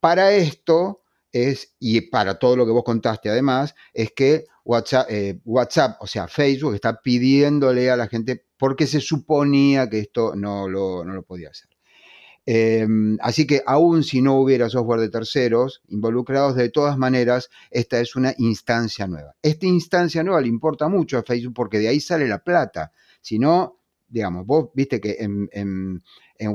Para 0.00 0.32
esto 0.32 1.02
es, 1.32 1.74
y 1.80 2.00
para 2.02 2.38
todo 2.38 2.56
lo 2.56 2.64
que 2.64 2.72
vos 2.72 2.84
contaste 2.84 3.28
además, 3.28 3.74
es 3.92 4.12
que 4.12 4.46
WhatsApp, 4.64 5.06
eh, 5.10 5.40
WhatsApp, 5.44 5.96
o 6.00 6.06
sea, 6.06 6.28
Facebook 6.28 6.74
está 6.74 7.00
pidiéndole 7.00 7.90
a 7.90 7.96
la 7.96 8.06
gente 8.06 8.44
porque 8.56 8.86
se 8.86 9.00
suponía 9.00 9.88
que 9.88 10.00
esto 10.00 10.36
no 10.36 10.68
lo, 10.68 11.04
no 11.04 11.14
lo 11.14 11.22
podía 11.22 11.50
hacer. 11.50 11.77
Em, 12.50 13.18
así 13.20 13.46
que 13.46 13.62
aún 13.66 14.02
si 14.02 14.22
no 14.22 14.40
hubiera 14.40 14.70
software 14.70 15.00
de 15.00 15.10
terceros 15.10 15.82
involucrados, 15.88 16.56
de 16.56 16.70
todas 16.70 16.96
maneras, 16.96 17.50
esta 17.70 18.00
es 18.00 18.16
una 18.16 18.32
instancia 18.38 19.06
nueva. 19.06 19.34
Esta 19.42 19.66
instancia 19.66 20.22
nueva 20.22 20.40
le 20.40 20.48
importa 20.48 20.88
mucho 20.88 21.18
a 21.18 21.22
Facebook 21.22 21.52
porque 21.52 21.78
de 21.78 21.88
ahí 21.88 22.00
sale 22.00 22.26
la 22.26 22.42
plata. 22.42 22.90
Si 23.20 23.38
no, 23.38 23.80
digamos, 24.08 24.46
vos 24.46 24.70
viste 24.72 24.98
que 24.98 25.18
en 25.20 26.00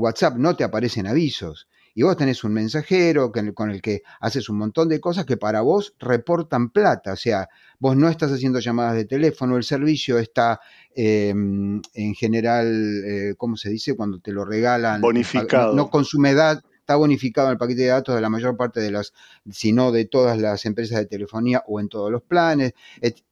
WhatsApp 0.00 0.36
no 0.36 0.56
te 0.56 0.64
aparecen 0.64 1.06
avisos 1.06 1.68
y 1.94 2.02
vos 2.02 2.16
tenés 2.16 2.42
un 2.44 2.52
mensajero 2.52 3.30
con 3.30 3.70
el 3.70 3.80
que 3.80 4.02
haces 4.20 4.48
un 4.48 4.58
montón 4.58 4.88
de 4.88 5.00
cosas 5.00 5.24
que 5.24 5.36
para 5.36 5.60
vos 5.60 5.94
reportan 5.98 6.70
plata, 6.70 7.12
o 7.12 7.16
sea, 7.16 7.48
vos 7.78 7.96
no 7.96 8.08
estás 8.08 8.32
haciendo 8.32 8.58
llamadas 8.58 8.96
de 8.96 9.04
teléfono, 9.04 9.56
el 9.56 9.64
servicio 9.64 10.18
está 10.18 10.60
em, 10.94 11.80
en 11.94 12.14
general, 12.14 12.66
eh, 13.04 13.34
¿cómo 13.36 13.56
se 13.56 13.70
dice? 13.70 13.96
Cuando 13.96 14.18
te 14.18 14.32
lo 14.32 14.44
regalan. 14.44 15.00
Bonificado. 15.00 15.74
No, 15.74 15.88
consume 15.88 16.30
edad, 16.30 16.62
está 16.84 16.96
bonificado 16.96 17.48
en 17.48 17.52
el 17.52 17.58
paquete 17.58 17.82
de 17.82 17.88
datos 17.88 18.14
de 18.14 18.20
la 18.20 18.28
mayor 18.28 18.58
parte 18.58 18.78
de 18.78 18.90
las, 18.90 19.14
si 19.50 19.72
no 19.72 19.90
de 19.90 20.04
todas 20.04 20.38
las 20.38 20.66
empresas 20.66 20.98
de 20.98 21.06
telefonía 21.06 21.64
o 21.66 21.80
en 21.80 21.88
todos 21.88 22.12
los 22.12 22.22
planes. 22.22 22.74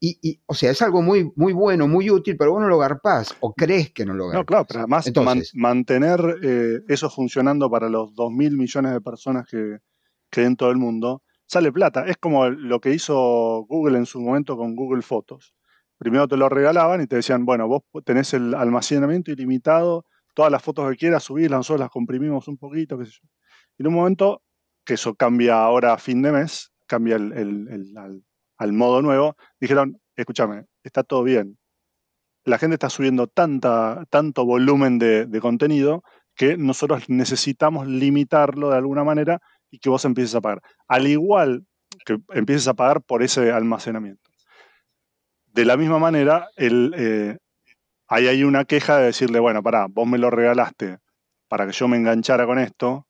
Y, 0.01 0.41
o 0.47 0.55
sea, 0.55 0.71
es 0.71 0.81
algo 0.81 1.03
muy, 1.03 1.31
muy 1.37 1.53
bueno, 1.53 1.87
muy 1.87 2.09
útil, 2.09 2.37
pero 2.39 2.53
vos 2.53 2.63
no 2.63 2.69
lo 2.69 2.79
garpás 2.79 3.37
o 3.41 3.53
crees 3.53 3.93
que 3.93 4.07
no 4.07 4.15
lo 4.15 4.29
garpás. 4.29 4.41
No, 4.41 4.47
claro, 4.47 4.65
pero 4.67 4.81
además 4.81 5.53
mantener 5.53 6.39
eh, 6.43 6.81
eso 6.89 7.11
funcionando 7.11 7.71
para 7.71 7.91
los 7.91 8.15
2.000 8.15 8.57
millones 8.57 8.93
de 8.93 9.01
personas 9.03 9.47
que, 9.47 9.81
que 10.31 10.45
en 10.45 10.57
todo 10.57 10.71
el 10.71 10.79
mundo 10.79 11.23
sale 11.45 11.71
plata. 11.73 12.07
Es 12.07 12.17
como 12.17 12.49
lo 12.49 12.81
que 12.81 12.95
hizo 12.95 13.67
Google 13.69 13.99
en 13.99 14.07
su 14.07 14.19
momento 14.23 14.57
con 14.57 14.75
Google 14.75 15.03
Fotos. 15.03 15.55
Primero 15.99 16.27
te 16.27 16.39
lo 16.39 16.49
regalaban 16.49 17.03
y 17.03 17.07
te 17.07 17.17
decían, 17.17 17.45
bueno, 17.45 17.69
vos 17.69 17.83
tenés 18.05 18.33
el 18.33 18.55
almacenamiento 18.55 19.31
ilimitado, 19.31 20.07
todas 20.35 20.51
las 20.51 20.63
fotos 20.63 20.91
que 20.91 20.97
quieras 20.97 21.23
subir, 21.23 21.51
nosotros 21.51 21.81
las 21.81 21.91
comprimimos 21.91 22.49
un 22.49 22.57
poquito, 22.57 22.99
qué 22.99 23.05
sé 23.05 23.13
yo. 23.13 23.29
En 23.79 23.87
un 23.87 23.95
momento, 23.95 24.43
que 24.85 24.95
eso 24.95 25.15
cambia 25.15 25.63
ahora 25.63 25.95
a 25.95 25.99
fin 25.99 26.23
de 26.23 26.33
mes, 26.33 26.73
cambia 26.87 27.17
al, 27.17 28.73
modo 28.73 29.03
nuevo, 29.03 29.37
dijeron, 29.61 30.01
escúchame, 30.15 30.67
está 30.83 31.03
todo 31.03 31.23
bien. 31.23 31.59
La 32.45 32.59
gente 32.59 32.75
está 32.75 32.91
subiendo 32.91 33.29
tanta, 33.29 34.05
tanto 34.11 34.45
volumen 34.45 34.99
de, 34.99 35.39
contenido 35.41 36.03
que 36.35 36.57
nosotros 36.57 37.09
necesitamos 37.09 37.87
limitarlo 37.87 38.71
de 38.71 38.77
alguna 38.77 39.05
manera 39.05 39.41
y 39.71 39.79
que 39.79 39.91
vos 39.91 40.05
empieces 40.05 40.35
a 40.35 40.41
pagar. 40.41 40.61
Al 40.89 41.07
igual 41.07 41.67
que 42.05 42.19
empieces 42.31 42.69
a 42.69 42.75
pagar 42.75 43.03
por 43.03 43.23
ese 43.23 43.53
almacenamiento. 43.53 44.31
De 45.47 45.65
la 45.65 45.77
misma 45.77 45.99
manera, 45.99 46.49
el, 46.57 46.95
eh, 46.97 47.37
ahí 48.09 48.27
hay 48.27 48.45
una 48.45 48.65
queja 48.65 48.99
de 48.99 49.07
decirle, 49.07 49.39
bueno, 49.39 49.63
pará, 49.63 49.87
vos 49.89 50.07
me 50.07 50.19
lo 50.19 50.31
regalaste 50.31 50.99
para 51.49 51.67
que 51.67 51.73
yo 51.73 51.87
me 51.89 51.99
enganchara 51.99 52.47
con 52.47 52.59
esto, 52.59 53.07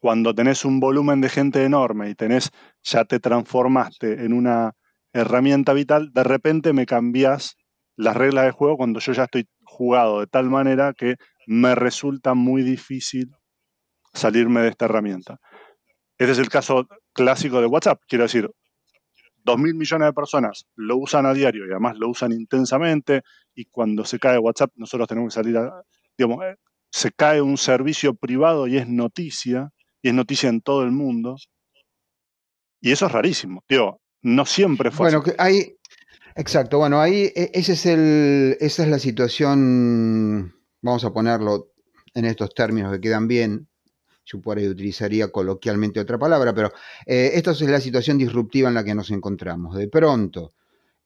cuando 0.00 0.34
tenés 0.34 0.64
un 0.64 0.80
volumen 0.80 1.20
de 1.20 1.28
gente 1.28 1.64
enorme 1.64 2.10
y 2.10 2.14
tenés, 2.14 2.50
ya 2.82 3.04
te 3.04 3.20
transformaste 3.20 4.24
en 4.24 4.32
una 4.32 4.72
herramienta 5.12 5.72
vital, 5.72 6.10
de 6.12 6.24
repente 6.24 6.72
me 6.72 6.86
cambias 6.86 7.56
las 7.96 8.16
reglas 8.16 8.46
de 8.46 8.52
juego 8.52 8.78
cuando 8.78 8.98
yo 8.98 9.12
ya 9.12 9.24
estoy 9.24 9.46
jugado 9.62 10.20
de 10.20 10.26
tal 10.26 10.48
manera 10.48 10.94
que 10.94 11.16
me 11.46 11.74
resulta 11.74 12.34
muy 12.34 12.62
difícil 12.62 13.30
salirme 14.14 14.62
de 14.62 14.68
esta 14.68 14.86
herramienta. 14.86 15.38
Ese 16.16 16.32
es 16.32 16.38
el 16.38 16.48
caso 16.48 16.86
clásico 17.12 17.60
de 17.60 17.66
WhatsApp. 17.66 18.00
Quiero 18.08 18.24
decir, 18.24 18.50
dos 19.44 19.58
mil 19.58 19.74
millones 19.74 20.08
de 20.08 20.12
personas 20.12 20.66
lo 20.76 20.96
usan 20.96 21.26
a 21.26 21.34
diario 21.34 21.66
y 21.66 21.70
además 21.70 21.96
lo 21.98 22.08
usan 22.08 22.32
intensamente 22.32 23.22
y 23.54 23.66
cuando 23.66 24.04
se 24.04 24.18
cae 24.18 24.38
WhatsApp 24.38 24.72
nosotros 24.76 25.08
tenemos 25.08 25.34
que 25.34 25.42
salir 25.42 25.58
a, 25.58 25.82
digamos, 26.16 26.44
eh, 26.44 26.56
se 26.90 27.12
cae 27.12 27.40
un 27.40 27.56
servicio 27.56 28.14
privado 28.14 28.66
y 28.66 28.76
es 28.76 28.88
noticia, 28.88 29.70
y 30.02 30.08
es 30.08 30.14
noticia 30.14 30.48
en 30.48 30.60
todo 30.60 30.82
el 30.82 30.92
mundo. 30.92 31.36
Y 32.80 32.92
eso 32.92 33.06
es 33.06 33.12
rarísimo. 33.12 33.62
Digo, 33.68 34.00
no 34.22 34.46
siempre 34.46 34.90
fue 34.90 35.10
bueno, 35.10 35.22
Que 35.22 35.34
hay, 35.38 35.76
exacto, 36.34 36.78
bueno, 36.78 37.00
ahí 37.00 37.32
e, 37.34 37.50
ese 37.54 37.72
es 37.72 37.86
el, 37.86 38.56
esa 38.60 38.84
es 38.84 38.88
la 38.88 38.98
situación, 38.98 40.54
vamos 40.82 41.04
a 41.04 41.12
ponerlo 41.12 41.72
en 42.14 42.24
estos 42.24 42.54
términos 42.54 42.92
que 42.92 43.00
quedan 43.00 43.28
bien. 43.28 43.68
Yo 44.24 44.40
por 44.40 44.58
ahí 44.58 44.68
utilizaría 44.68 45.32
coloquialmente 45.32 45.98
otra 45.98 46.18
palabra, 46.18 46.54
pero 46.54 46.72
eh, 47.06 47.32
esta 47.34 47.50
es 47.50 47.60
la 47.62 47.80
situación 47.80 48.16
disruptiva 48.16 48.68
en 48.68 48.74
la 48.74 48.84
que 48.84 48.94
nos 48.94 49.10
encontramos. 49.10 49.76
De 49.76 49.88
pronto, 49.88 50.54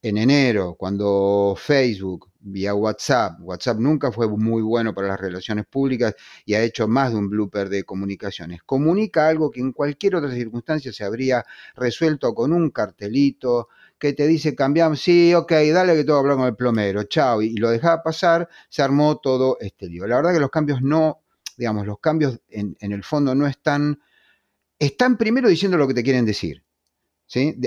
en 0.03 0.19
enero, 0.19 0.75
cuando 0.79 1.55
Facebook, 1.57 2.31
vía 2.45 2.75
WhatsApp, 2.75 3.41
WhatsApp 3.41 3.79
nunca 3.79 4.13
fue 4.13 4.29
muy 4.29 4.63
bueno 4.63 4.95
para 4.95 5.09
las 5.09 5.21
relaciones 5.21 5.67
públicas 5.67 6.15
y 6.45 6.55
ha 6.55 6.63
hecho 6.63 6.87
más 6.87 7.13
de 7.13 7.19
un 7.19 7.29
blooper 7.29 7.69
de 7.69 7.85
comunicaciones. 7.85 8.63
Comunica 8.63 9.29
algo 9.29 9.51
que 9.51 9.61
en 9.61 9.73
cualquier 9.73 10.17
otra 10.17 10.31
circunstancia 10.31 10.93
se 10.93 11.05
habría 11.05 11.45
resuelto 11.75 12.35
con 12.35 12.53
un 12.53 12.71
cartelito 12.71 13.69
que 13.99 14.13
te 14.13 14.27
dice 14.27 14.55
cambiamos, 14.55 15.01
sí, 15.01 15.35
ok, 15.35 15.53
dale 15.73 15.95
que 15.95 16.05
todo 16.05 16.19
hablar 16.19 16.37
con 16.37 16.47
el 16.47 16.57
plomero, 16.57 17.05
chao, 17.05 17.41
y, 17.41 17.57
lo 17.57 17.71
dejaba 17.71 18.03
pasar, 18.03 18.49
se 18.69 18.83
armó 18.83 19.19
todo 19.19 19.57
este 19.61 19.89
lío. 19.89 20.07
La 20.07 20.17
verdad 20.17 20.35
que 20.35 20.41
los 20.41 20.51
cambios 20.51 20.83
no, 20.83 21.23
digamos, 21.57 21.87
los 21.87 21.99
cambios 22.01 22.41
en, 22.49 22.77
en 22.81 22.93
el 22.93 23.03
fondo 23.03 23.35
no 23.35 23.47
están, 23.47 24.01
están 24.79 25.17
primero 25.17 25.49
diciendo 25.49 25.79
lo 25.79 25.89
que 25.89 25.95
te 25.95 26.03
quieren 26.03 26.27
decir 26.27 26.64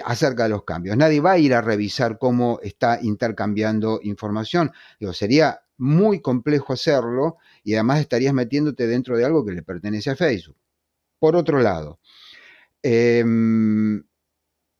acerca 0.05 0.43
de 0.43 0.49
los 0.49 0.63
cambios. 0.63 0.97
Nadie 0.97 1.19
va 1.19 1.31
a 1.31 1.37
ir 1.37 1.53
a 1.53 1.61
revisar 1.61 2.17
cómo 2.17 2.59
está 2.61 2.99
intercambiando 3.01 3.99
información. 4.03 4.71
Digo, 4.99 5.13
sería 5.13 5.61
muy 5.77 6.21
complejo 6.21 6.73
hacerlo 6.73 7.37
y 7.63 7.73
además 7.73 7.99
estarías 7.99 8.33
metiéndote 8.33 8.87
dentro 8.87 9.17
de 9.17 9.25
algo 9.25 9.45
que 9.45 9.51
le 9.51 9.63
pertenece 9.63 10.09
a 10.09 10.15
Facebook. 10.15 10.57
Por 11.19 11.35
otro 11.35 11.59
lado, 11.59 11.99
em, 12.83 14.03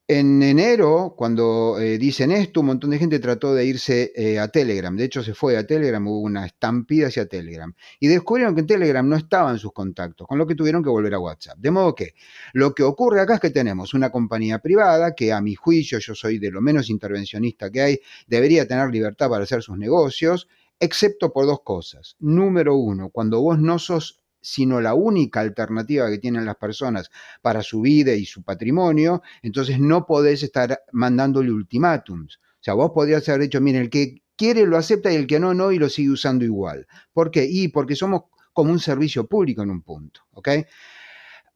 en 0.09 0.41
enero, 0.41 1.15
cuando 1.17 1.77
eh, 1.79 1.97
dicen 1.97 2.31
esto, 2.31 2.61
un 2.61 2.67
montón 2.67 2.91
de 2.91 2.97
gente 2.97 3.19
trató 3.19 3.53
de 3.53 3.65
irse 3.65 4.13
eh, 4.15 4.39
a 4.39 4.47
Telegram. 4.47 4.95
De 4.95 5.03
hecho, 5.03 5.21
se 5.21 5.33
fue 5.33 5.57
a 5.57 5.67
Telegram, 5.67 6.05
hubo 6.07 6.21
una 6.21 6.45
estampida 6.45 7.07
hacia 7.07 7.25
Telegram. 7.27 7.73
Y 7.99 8.07
descubrieron 8.07 8.55
que 8.55 8.61
en 8.61 8.67
Telegram 8.67 9.07
no 9.07 9.17
estaban 9.17 9.59
sus 9.59 9.73
contactos, 9.73 10.25
con 10.25 10.37
lo 10.37 10.47
que 10.47 10.55
tuvieron 10.55 10.81
que 10.81 10.89
volver 10.89 11.13
a 11.13 11.19
WhatsApp. 11.19 11.57
De 11.57 11.71
modo 11.71 11.93
que 11.93 12.13
lo 12.53 12.73
que 12.73 12.83
ocurre 12.83 13.19
acá 13.19 13.35
es 13.35 13.41
que 13.41 13.49
tenemos 13.49 13.93
una 13.93 14.09
compañía 14.09 14.59
privada 14.59 15.13
que 15.13 15.33
a 15.33 15.41
mi 15.41 15.55
juicio, 15.55 15.99
yo 15.99 16.15
soy 16.15 16.39
de 16.39 16.51
lo 16.51 16.61
menos 16.61 16.89
intervencionista 16.89 17.69
que 17.69 17.81
hay, 17.81 17.99
debería 18.27 18.65
tener 18.65 18.89
libertad 18.89 19.29
para 19.29 19.43
hacer 19.43 19.61
sus 19.61 19.77
negocios. 19.77 20.47
excepto 20.79 21.33
por 21.33 21.47
dos 21.47 21.61
cosas. 21.63 22.15
Número 22.19 22.75
uno, 22.75 23.09
cuando 23.09 23.41
vos 23.41 23.59
no 23.59 23.79
sos 23.79 24.21
sino 24.47 24.79
la 24.79 24.93
única 24.93 25.41
alternativa 25.41 26.09
que 26.09 26.19
tienen 26.19 26.45
las 26.45 26.55
personas 26.55 27.09
para 27.41 27.61
su 27.61 27.81
vida 27.81 28.13
y 28.13 28.25
su 28.25 28.43
patrimonio, 28.43 29.21
entonces 29.41 29.77
no 29.77 30.05
podés 30.05 30.41
estar 30.41 30.83
mandándole 30.93 31.51
ultimátums. 31.51 32.37
O 32.37 32.63
sea, 32.63 32.73
vos 32.73 32.91
podrías 32.93 33.27
haber 33.27 33.41
dicho, 33.41 33.59
miren, 33.59 33.81
el 33.81 33.89
que 33.89 34.23
quiere 34.37 34.65
lo 34.65 34.77
acepta 34.77 35.11
y 35.11 35.17
el 35.17 35.27
que 35.27 35.37
no, 35.37 35.53
no, 35.53 35.73
y 35.73 35.79
lo 35.79 35.89
sigue 35.89 36.11
usando 36.11 36.45
igual. 36.45 36.87
¿Por 37.11 37.29
qué? 37.29 37.45
Y 37.45 37.67
porque 37.67 37.95
somos 37.95 38.21
como 38.53 38.71
un 38.71 38.79
servicio 38.79 39.27
público 39.27 39.63
en 39.63 39.69
un 39.69 39.81
punto, 39.81 40.21
¿ok? 40.31 40.49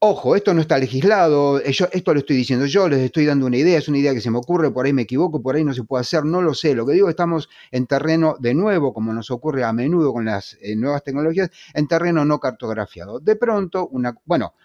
Ojo, 0.03 0.35
esto 0.35 0.51
no 0.55 0.61
está 0.61 0.79
legislado, 0.79 1.59
esto 1.59 2.13
lo 2.13 2.19
estoy 2.19 2.35
diciendo 2.35 2.65
yo, 2.65 2.89
les 2.89 3.01
estoy 3.01 3.27
dando 3.27 3.45
una 3.45 3.57
idea, 3.57 3.77
es 3.77 3.87
una 3.87 3.99
idea 3.99 4.15
que 4.15 4.19
se 4.19 4.31
me 4.31 4.39
ocurre, 4.39 4.71
por 4.71 4.87
ahí 4.87 4.93
me 4.93 5.03
equivoco, 5.03 5.43
por 5.43 5.55
ahí 5.55 5.63
no 5.63 5.75
se 5.75 5.83
puede 5.83 6.01
hacer, 6.01 6.25
no 6.25 6.41
lo 6.41 6.55
sé. 6.55 6.73
Lo 6.73 6.87
que 6.87 6.93
digo, 6.93 7.07
estamos 7.07 7.49
en 7.69 7.85
terreno 7.85 8.35
de 8.39 8.55
nuevo, 8.55 8.95
como 8.95 9.13
nos 9.13 9.29
ocurre 9.29 9.63
a 9.63 9.71
menudo 9.73 10.11
con 10.11 10.25
las 10.25 10.57
eh, 10.59 10.75
nuevas 10.75 11.03
tecnologías, 11.03 11.51
en 11.75 11.87
terreno 11.87 12.25
no 12.25 12.39
cartografiado. 12.39 13.19
De 13.19 13.35
pronto, 13.35 13.87
una, 13.89 14.17
bueno, 14.25 14.55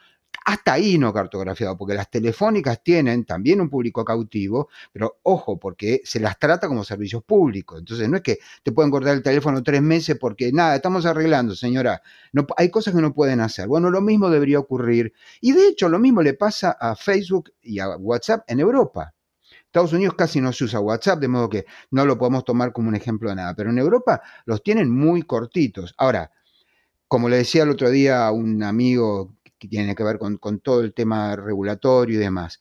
hasta 0.46 0.74
ahí 0.74 0.96
no 0.96 1.12
cartografiado, 1.12 1.76
porque 1.76 1.94
las 1.94 2.08
telefónicas 2.08 2.80
tienen 2.80 3.24
también 3.24 3.60
un 3.60 3.68
público 3.68 4.04
cautivo, 4.04 4.68
pero 4.92 5.18
ojo, 5.24 5.58
porque 5.58 6.02
se 6.04 6.20
las 6.20 6.38
trata 6.38 6.68
como 6.68 6.84
servicios 6.84 7.24
públicos. 7.24 7.80
Entonces 7.80 8.08
no 8.08 8.16
es 8.16 8.22
que 8.22 8.38
te 8.62 8.70
pueden 8.70 8.92
cortar 8.92 9.16
el 9.16 9.24
teléfono 9.24 9.60
tres 9.64 9.82
meses 9.82 10.16
porque 10.20 10.52
nada, 10.52 10.76
estamos 10.76 11.04
arreglando, 11.04 11.56
señora. 11.56 12.00
No, 12.32 12.46
hay 12.56 12.70
cosas 12.70 12.94
que 12.94 13.00
no 13.00 13.12
pueden 13.12 13.40
hacer. 13.40 13.66
Bueno, 13.66 13.90
lo 13.90 14.00
mismo 14.00 14.30
debería 14.30 14.60
ocurrir. 14.60 15.12
Y 15.40 15.50
de 15.50 15.66
hecho, 15.66 15.88
lo 15.88 15.98
mismo 15.98 16.22
le 16.22 16.34
pasa 16.34 16.76
a 16.80 16.94
Facebook 16.94 17.52
y 17.60 17.80
a 17.80 17.96
WhatsApp 17.96 18.44
en 18.46 18.60
Europa. 18.60 19.14
Estados 19.64 19.94
Unidos 19.94 20.14
casi 20.16 20.40
no 20.40 20.52
se 20.52 20.62
usa 20.62 20.78
WhatsApp, 20.78 21.18
de 21.18 21.26
modo 21.26 21.48
que 21.48 21.66
no 21.90 22.06
lo 22.06 22.16
podemos 22.16 22.44
tomar 22.44 22.72
como 22.72 22.88
un 22.88 22.94
ejemplo 22.94 23.30
de 23.30 23.34
nada, 23.34 23.54
pero 23.56 23.70
en 23.70 23.78
Europa 23.78 24.22
los 24.44 24.62
tienen 24.62 24.92
muy 24.92 25.22
cortitos. 25.22 25.92
Ahora, 25.98 26.30
como 27.08 27.28
le 27.28 27.38
decía 27.38 27.64
el 27.64 27.70
otro 27.70 27.90
día 27.90 28.28
a 28.28 28.30
un 28.30 28.62
amigo 28.62 29.35
que 29.58 29.68
tiene 29.68 29.94
que 29.94 30.04
ver 30.04 30.18
con, 30.18 30.38
todo 30.60 30.80
el 30.80 30.94
tema 30.94 31.36
regulatorio 31.36 32.16
y 32.16 32.18
demás. 32.18 32.60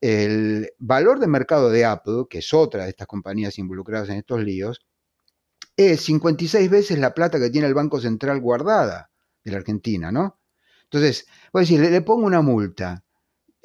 El 0.00 0.70
valor 0.78 1.18
de 1.18 1.26
mercado 1.26 1.70
de 1.70 1.84
Apple, 1.84 2.24
que 2.28 2.38
es 2.38 2.52
otra 2.52 2.84
de 2.84 2.90
estas 2.90 3.06
compañías 3.06 3.58
involucradas 3.58 4.08
en 4.10 4.16
estos 4.16 4.42
líos, 4.42 4.84
es 5.76 6.02
56 6.02 6.70
veces 6.70 6.98
la 6.98 7.14
plata 7.14 7.38
que 7.38 7.50
tiene 7.50 7.66
el 7.66 7.74
Banco 7.74 8.00
Central 8.00 8.40
guardada 8.40 9.10
de 9.44 9.52
la 9.52 9.58
Argentina, 9.58 10.12
¿no? 10.12 10.38
Entonces, 10.84 11.26
voy 11.52 11.60
a 11.60 11.64
decir, 11.64 11.80
le, 11.80 11.90
le 11.90 12.02
pongo 12.02 12.26
una 12.26 12.42
multa. 12.42 13.04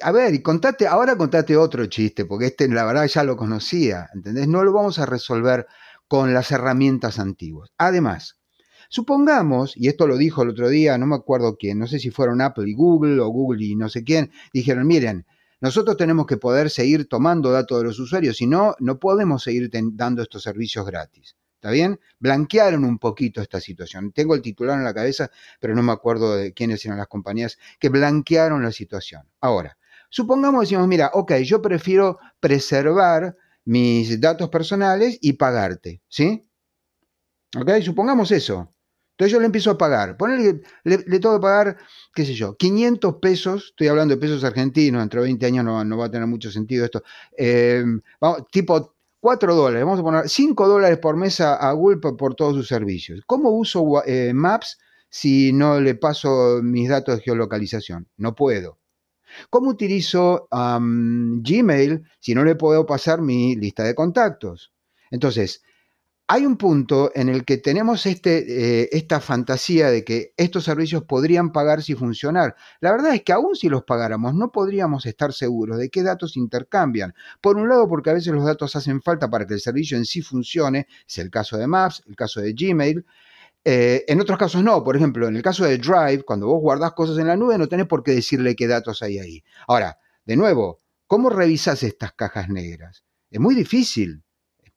A 0.02 0.12
ver, 0.12 0.34
y 0.34 0.42
contate, 0.42 0.86
ahora 0.86 1.16
contate 1.16 1.56
otro 1.56 1.86
chiste, 1.86 2.24
porque 2.24 2.46
este 2.46 2.68
la 2.68 2.84
verdad 2.84 3.06
ya 3.06 3.22
lo 3.22 3.36
conocía, 3.36 4.08
¿entendés? 4.14 4.48
No 4.48 4.64
lo 4.64 4.72
vamos 4.72 4.98
a 4.98 5.06
resolver 5.06 5.66
con 6.08 6.34
las 6.34 6.50
herramientas 6.50 7.18
antiguas. 7.18 7.70
Además, 7.78 8.39
Supongamos, 8.92 9.76
y 9.76 9.86
esto 9.86 10.08
lo 10.08 10.16
dijo 10.16 10.42
el 10.42 10.48
otro 10.48 10.68
día, 10.68 10.98
no 10.98 11.06
me 11.06 11.14
acuerdo 11.14 11.56
quién, 11.56 11.78
no 11.78 11.86
sé 11.86 12.00
si 12.00 12.10
fueron 12.10 12.40
Apple 12.40 12.68
y 12.68 12.74
Google 12.74 13.20
o 13.20 13.28
Google 13.28 13.64
y 13.64 13.76
no 13.76 13.88
sé 13.88 14.02
quién, 14.02 14.32
dijeron, 14.52 14.84
miren, 14.84 15.26
nosotros 15.60 15.96
tenemos 15.96 16.26
que 16.26 16.38
poder 16.38 16.70
seguir 16.70 17.08
tomando 17.08 17.52
datos 17.52 17.78
de 17.78 17.84
los 17.84 18.00
usuarios, 18.00 18.36
si 18.36 18.48
no, 18.48 18.74
no 18.80 18.98
podemos 18.98 19.44
seguir 19.44 19.70
dando 19.92 20.22
estos 20.22 20.42
servicios 20.42 20.84
gratis. 20.84 21.36
¿Está 21.54 21.70
bien? 21.70 22.00
Blanquearon 22.18 22.84
un 22.84 22.98
poquito 22.98 23.40
esta 23.40 23.60
situación. 23.60 24.10
Tengo 24.10 24.34
el 24.34 24.42
titular 24.42 24.76
en 24.76 24.84
la 24.84 24.94
cabeza, 24.94 25.30
pero 25.60 25.76
no 25.76 25.84
me 25.84 25.92
acuerdo 25.92 26.34
de 26.34 26.52
quiénes 26.52 26.84
eran 26.84 26.98
las 26.98 27.06
compañías 27.06 27.58
que 27.78 27.90
blanquearon 27.90 28.60
la 28.60 28.72
situación. 28.72 29.22
Ahora, 29.40 29.78
supongamos 30.08 30.62
decimos, 30.62 30.88
mira, 30.88 31.12
ok, 31.14 31.34
yo 31.44 31.62
prefiero 31.62 32.18
preservar 32.40 33.36
mis 33.64 34.20
datos 34.20 34.48
personales 34.48 35.16
y 35.20 35.34
pagarte, 35.34 36.02
¿sí? 36.08 36.44
¿Ok? 37.56 37.70
Supongamos 37.82 38.32
eso. 38.32 38.74
Entonces 39.20 39.34
yo 39.34 39.40
le 39.40 39.46
empiezo 39.46 39.70
a 39.70 39.76
pagar. 39.76 40.16
Ponele, 40.16 40.62
le, 40.82 41.04
le 41.06 41.20
tengo 41.20 41.36
que 41.36 41.42
pagar, 41.42 41.76
qué 42.14 42.24
sé 42.24 42.32
yo, 42.32 42.56
500 42.56 43.16
pesos, 43.16 43.66
estoy 43.66 43.88
hablando 43.88 44.14
de 44.14 44.20
pesos 44.20 44.42
argentinos, 44.44 45.02
entre 45.02 45.20
20 45.20 45.44
años 45.44 45.62
no, 45.62 45.98
va 45.98 46.06
a 46.06 46.10
tener 46.10 46.26
mucho 46.26 46.50
sentido 46.50 46.86
esto. 46.86 47.02
Vamos, 48.18 48.46
tipo 48.50 48.94
4 49.20 49.54
dólares, 49.54 49.84
vamos 49.84 50.00
a 50.00 50.02
poner 50.02 50.26
5 50.26 50.66
dólares 50.66 50.96
por 50.96 51.18
mes 51.18 51.38
a, 51.42 51.70
Google 51.72 51.98
por, 51.98 52.34
todos 52.34 52.54
sus 52.54 52.66
servicios. 52.66 53.20
¿Cómo 53.26 53.50
uso 53.50 54.02
eh, 54.06 54.32
Maps 54.32 54.78
si 55.10 55.52
no 55.52 55.78
le 55.78 55.96
paso 55.96 56.60
mis 56.62 56.88
datos 56.88 57.16
de 57.16 57.22
geolocalización? 57.22 58.08
No 58.16 58.34
puedo. 58.34 58.78
¿Cómo 59.50 59.68
utilizo 59.68 60.48
Gmail 60.50 62.04
si 62.20 62.34
no 62.34 62.42
le 62.42 62.54
puedo 62.54 62.86
pasar 62.86 63.20
mi 63.20 63.54
lista 63.54 63.84
de 63.84 63.94
contactos? 63.94 64.72
Entonces, 65.10 65.62
hay 66.32 66.46
un 66.46 66.56
punto 66.56 67.10
en 67.16 67.28
el 67.28 67.44
que 67.44 67.56
tenemos 67.56 68.06
este, 68.06 68.82
eh, 68.82 68.88
esta 68.92 69.18
fantasía 69.18 69.90
de 69.90 70.04
que 70.04 70.32
estos 70.36 70.62
servicios 70.62 71.02
podrían 71.02 71.50
pagarse 71.50 71.90
y 71.90 71.94
funcionar. 71.96 72.54
La 72.78 72.92
verdad 72.92 73.12
es 73.16 73.24
que 73.24 73.32
aún 73.32 73.56
si 73.56 73.68
los 73.68 73.82
pagáramos, 73.82 74.36
no 74.36 74.52
podríamos 74.52 75.06
estar 75.06 75.32
seguros 75.32 75.78
de 75.78 75.90
qué 75.90 76.04
datos 76.04 76.36
intercambian. 76.36 77.14
Por 77.40 77.56
un 77.56 77.68
lado, 77.68 77.88
porque 77.88 78.10
a 78.10 78.12
veces 78.12 78.32
los 78.32 78.44
datos 78.44 78.76
hacen 78.76 79.02
falta 79.02 79.28
para 79.28 79.44
que 79.44 79.54
el 79.54 79.60
servicio 79.60 79.96
en 79.96 80.04
sí 80.04 80.22
funcione, 80.22 80.86
es 81.04 81.18
el 81.18 81.30
caso 81.30 81.58
de 81.58 81.66
Maps, 81.66 82.04
el 82.06 82.14
caso 82.14 82.40
de 82.40 82.52
Gmail. 82.52 83.04
Eh, 83.64 84.04
en 84.06 84.20
otros 84.20 84.38
casos 84.38 84.62
no, 84.62 84.84
por 84.84 84.94
ejemplo, 84.94 85.26
en 85.26 85.34
el 85.34 85.42
caso 85.42 85.64
de 85.64 85.78
Drive, 85.78 86.22
cuando 86.22 86.46
vos 86.46 86.60
guardás 86.60 86.92
cosas 86.92 87.18
en 87.18 87.26
la 87.26 87.34
nube, 87.34 87.58
no 87.58 87.66
tenés 87.66 87.86
por 87.86 88.04
qué 88.04 88.12
decirle 88.12 88.54
qué 88.54 88.68
datos 88.68 89.02
hay 89.02 89.18
ahí. 89.18 89.42
Ahora, 89.66 89.98
de 90.24 90.36
nuevo, 90.36 90.78
¿cómo 91.08 91.28
revisas 91.28 91.82
estas 91.82 92.12
cajas 92.12 92.48
negras? 92.48 93.02
Es 93.32 93.40
muy 93.40 93.56
difícil. 93.56 94.22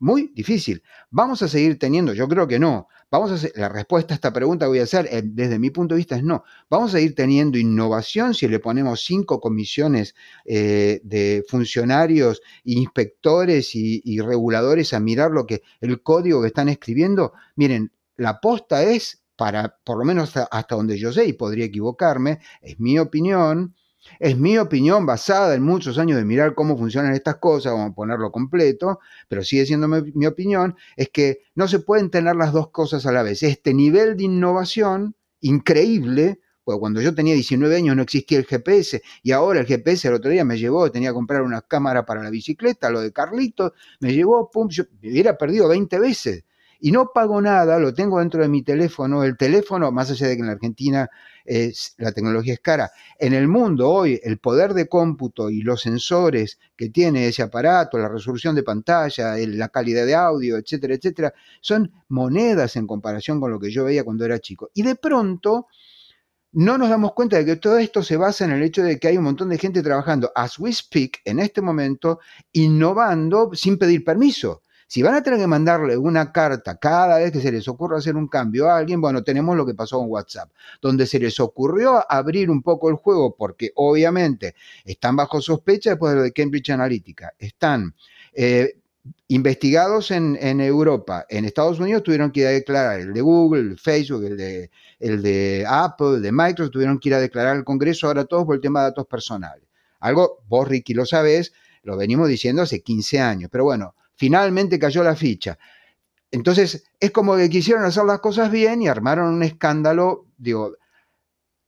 Muy 0.03 0.33
difícil. 0.35 0.83
¿Vamos 1.11 1.41
a 1.43 1.47
seguir 1.47 1.79
teniendo? 1.79 2.13
Yo 2.13 2.27
creo 2.27 2.45
que 2.45 2.59
no. 2.59 2.89
Vamos 3.09 3.31
a 3.31 3.35
hacer, 3.35 3.53
la 3.55 3.69
respuesta 3.69 4.13
a 4.13 4.15
esta 4.15 4.33
pregunta 4.33 4.65
que 4.65 4.71
voy 4.71 4.79
a 4.79 4.83
hacer, 4.83 5.07
eh, 5.09 5.21
desde 5.23 5.59
mi 5.59 5.69
punto 5.69 5.95
de 5.95 5.99
vista, 5.99 6.17
es 6.17 6.23
no. 6.23 6.43
Vamos 6.69 6.89
a 6.89 6.97
seguir 6.97 7.15
teniendo 7.15 7.57
innovación 7.57 8.33
si 8.33 8.49
le 8.49 8.59
ponemos 8.59 9.05
cinco 9.05 9.39
comisiones 9.39 10.13
eh, 10.43 10.99
de 11.05 11.45
funcionarios, 11.47 12.41
inspectores 12.65 13.75
y, 13.75 14.19
reguladores 14.19 14.91
a 14.93 14.99
mirar 14.99 15.31
lo 15.31 15.45
que 15.45 15.61
el 15.79 16.03
código 16.03 16.41
que 16.41 16.47
están 16.47 16.67
escribiendo. 16.67 17.31
Miren, 17.55 17.93
la 18.17 18.31
aposta 18.31 18.83
es 18.83 19.23
para, 19.37 19.77
por 19.85 19.97
lo 19.97 20.03
menos 20.03 20.35
hasta 20.35 20.75
donde 20.75 20.97
yo 20.97 21.13
sé, 21.13 21.27
y 21.27 21.31
podría 21.31 21.63
equivocarme, 21.63 22.39
es 22.61 22.77
mi 22.77 22.99
opinión, 22.99 23.73
es 24.19 24.37
mi 24.37 24.57
opinión 24.57 25.05
basada 25.05 25.55
en 25.55 25.63
muchos 25.63 25.97
años 25.97 26.17
de 26.17 26.25
mirar 26.25 26.55
cómo 26.55 26.77
funcionan 26.77 27.13
estas 27.13 27.37
cosas, 27.37 27.73
vamos 27.73 27.91
a 27.91 27.95
ponerlo 27.95 28.31
completo, 28.31 28.99
pero 29.27 29.43
sigue 29.43 29.65
siendo 29.65 29.87
mi, 29.87 30.25
opinión, 30.25 30.75
es 30.95 31.09
que 31.09 31.43
no 31.55 31.67
se 31.67 31.79
pueden 31.79 32.09
tener 32.09 32.35
las 32.35 32.53
dos 32.53 32.69
cosas 32.69 33.05
a 33.05 33.11
la 33.11 33.23
vez. 33.23 33.43
Este 33.43 33.73
nivel 33.73 34.17
de 34.17 34.25
innovación 34.25 35.15
increíble, 35.41 36.39
porque 36.63 36.79
cuando 36.79 37.01
yo 37.01 37.13
tenía 37.13 37.33
19 37.33 37.75
años 37.75 37.95
no 37.95 38.03
existía 38.03 38.37
el 38.37 38.45
GPS 38.45 39.01
y 39.21 39.31
ahora 39.31 39.59
el 39.59 39.65
GPS 39.65 40.07
el 40.07 40.13
otro 40.15 40.31
día 40.31 40.45
me 40.45 40.57
llevó, 40.57 40.89
tenía 40.91 41.09
que 41.09 41.15
comprar 41.15 41.41
una 41.41 41.61
cámara 41.61 42.05
para 42.05 42.23
la 42.23 42.29
bicicleta, 42.29 42.89
lo 42.89 43.01
de 43.01 43.11
Carlito, 43.11 43.73
me 43.99 44.13
llevó, 44.13 44.49
pum, 44.49 44.69
yo 44.69 44.83
me 45.01 45.11
hubiera 45.11 45.37
perdido 45.37 45.67
20 45.67 45.99
veces 45.99 46.43
y 46.85 46.91
no 46.91 47.11
pago 47.13 47.41
nada, 47.41 47.79
lo 47.79 47.93
tengo 47.93 48.19
dentro 48.19 48.41
de 48.41 48.49
mi 48.49 48.61
teléfono. 48.61 49.23
El 49.23 49.37
teléfono, 49.37 49.89
más 49.93 50.11
allá 50.11 50.27
de 50.27 50.35
que 50.35 50.41
en 50.41 50.47
la 50.47 50.51
Argentina 50.51 51.09
la 51.97 52.11
tecnología 52.11 52.55
es 52.55 52.59
cara, 52.59 52.91
en 53.17 53.31
el 53.31 53.47
mundo 53.47 53.89
hoy 53.89 54.19
el 54.21 54.37
poder 54.37 54.73
de 54.73 54.89
cómputo 54.89 55.49
y 55.49 55.61
los 55.61 55.79
sensores 55.79 56.59
que 56.75 56.89
tiene 56.89 57.27
ese 57.27 57.41
aparato, 57.41 57.97
la 57.97 58.09
resolución 58.09 58.53
de 58.53 58.63
pantalla, 58.63 59.37
la 59.37 59.69
calidad 59.69 60.05
de 60.05 60.13
audio, 60.13 60.57
etcétera, 60.57 60.95
etcétera, 60.95 61.33
son 61.61 61.89
monedas 62.09 62.75
en 62.75 62.85
comparación 62.85 63.39
con 63.39 63.51
lo 63.51 63.61
que 63.61 63.71
yo 63.71 63.85
veía 63.85 64.03
cuando 64.03 64.25
era 64.25 64.39
chico. 64.39 64.69
Y 64.73 64.83
de 64.83 64.95
pronto 64.95 65.67
no 66.51 66.77
nos 66.77 66.89
damos 66.89 67.13
cuenta 67.13 67.37
de 67.37 67.45
que 67.45 67.55
todo 67.55 67.77
esto 67.77 68.03
se 68.03 68.17
basa 68.17 68.43
en 68.43 68.51
el 68.51 68.61
hecho 68.61 68.83
de 68.83 68.99
que 68.99 69.07
hay 69.07 69.15
un 69.15 69.23
montón 69.23 69.47
de 69.47 69.57
gente 69.57 69.81
trabajando 69.81 70.33
as 70.35 70.59
we 70.59 70.73
speak 70.73 71.21
en 71.23 71.39
este 71.39 71.61
momento, 71.61 72.19
innovando 72.51 73.51
sin 73.53 73.77
pedir 73.77 74.03
permiso. 74.03 74.62
Si 74.93 75.01
van 75.01 75.15
a 75.15 75.23
tener 75.23 75.39
que 75.39 75.47
mandarle 75.47 75.97
una 75.97 76.31
carta 76.31 76.77
cada 76.77 77.17
vez 77.17 77.31
que 77.31 77.41
se 77.41 77.51
les 77.51 77.67
ocurra 77.67 77.97
hacer 77.97 78.15
un 78.15 78.27
cambio 78.27 78.69
a 78.69 78.77
alguien, 78.77 79.01
bueno, 79.01 79.23
tenemos 79.23 79.57
lo 79.57 79.65
que 79.65 79.73
pasó 79.73 79.97
con 79.97 80.07
WhatsApp, 80.07 80.51
donde 80.83 81.07
se 81.07 81.17
les 81.17 81.39
ocurrió 81.39 82.05
abrir 82.07 82.51
un 82.51 82.61
poco 82.61 82.91
el 82.91 82.95
juego 82.97 83.35
porque 83.35 83.71
obviamente 83.73 84.53
están 84.85 85.15
bajo 85.15 85.41
sospecha 85.41 85.89
después 85.89 86.11
de 86.11 86.17
lo 86.17 86.21
de 86.21 86.31
Cambridge 86.31 86.69
Analytica. 86.69 87.33
Están 87.39 87.95
eh, 88.33 88.75
investigados 89.29 90.11
en, 90.11 90.37
Europa, 90.61 91.25
en 91.27 91.45
Estados 91.45 91.79
Unidos 91.79 92.03
tuvieron 92.03 92.29
que 92.31 92.41
ir 92.41 92.45
a 92.45 92.51
declarar, 92.51 92.99
el 92.99 93.13
de 93.13 93.21
Google, 93.21 93.61
el 93.61 93.79
Facebook, 93.79 94.23
el 94.25 94.37
de, 94.37 94.69
el 94.99 95.23
de 95.23 95.65
Apple, 95.67 96.17
el 96.17 96.21
de 96.21 96.31
Microsoft, 96.31 96.71
tuvieron 96.71 96.99
que 96.99 97.09
ir 97.09 97.15
a 97.15 97.19
declarar 97.19 97.55
al 97.55 97.63
Congreso, 97.63 98.05
ahora 98.05 98.25
todos 98.25 98.45
por 98.45 98.53
el 98.53 98.61
tema 98.61 98.81
de 98.81 98.89
datos 98.89 99.07
personales. 99.07 99.65
Algo, 100.01 100.43
vos 100.47 100.67
Ricky 100.67 100.93
lo 100.93 101.07
sabés, 101.07 101.51
lo 101.81 101.97
venimos 101.97 102.29
diciendo 102.29 102.61
hace 102.61 102.83
15 102.83 103.19
años, 103.21 103.49
pero 103.51 103.63
bueno, 103.63 103.95
finalmente 104.15 104.79
cayó 104.79 105.03
la 105.03 105.15
ficha. 105.15 105.57
Entonces, 106.31 106.85
es 106.99 107.11
como 107.11 107.37
que 107.37 107.49
quisieron 107.49 107.85
hacer 107.85 108.05
las 108.05 108.19
cosas 108.19 108.51
bien 108.51 108.81
y 108.81 108.87
armaron 108.87 109.33
un 109.33 109.43
escándalo. 109.43 110.25
Digo, 110.37 110.75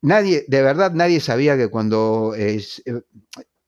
nadie, 0.01 0.45
de 0.47 0.62
verdad, 0.62 0.91
nadie 0.91 1.19
sabía 1.19 1.55
que 1.55 1.67
cuando 1.67 2.34
eh, 2.36 2.63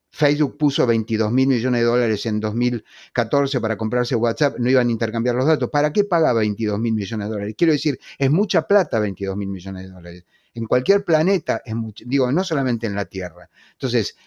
Facebook 0.10 0.58
puso 0.58 0.88
22 0.88 1.32
mil 1.32 1.48
millones 1.48 1.82
de 1.82 1.86
dólares 1.86 2.26
en 2.26 2.40
2014 2.40 3.62
para 3.62 3.78
comprarse 3.78 4.16
WhatsApp, 4.16 4.58
no 4.58 4.72
iban 4.72 4.88
a 4.88 4.92
intercambiar 4.92 5.36
los 5.36 5.46
datos. 5.46 5.70
¿Para 5.70 5.94
qué 5.94 6.04
paga 6.04 6.34
22 6.34 6.80
mil 6.80 6.94
millones 6.94 7.28
de 7.28 7.32
dólares? 7.32 7.56
Quiero 7.56 7.74
decir, 7.74 8.00
es 8.18 8.32
mucha 8.32 8.64
plata 8.64 8.98
22 9.00 9.38
mil 9.38 9.50
millones 9.50 9.84
de 9.84 9.92
dólares. 9.92 10.26
En 10.56 10.66
cualquier 10.66 11.06
planeta 11.06 11.62
es 11.64 11.76
mucho, 11.76 12.04
digo, 12.08 12.32
no 12.32 12.44
solamente 12.44 12.88
en 12.88 12.96
la 12.96 13.06
Tierra. 13.06 13.48
Entonces, 13.74 14.18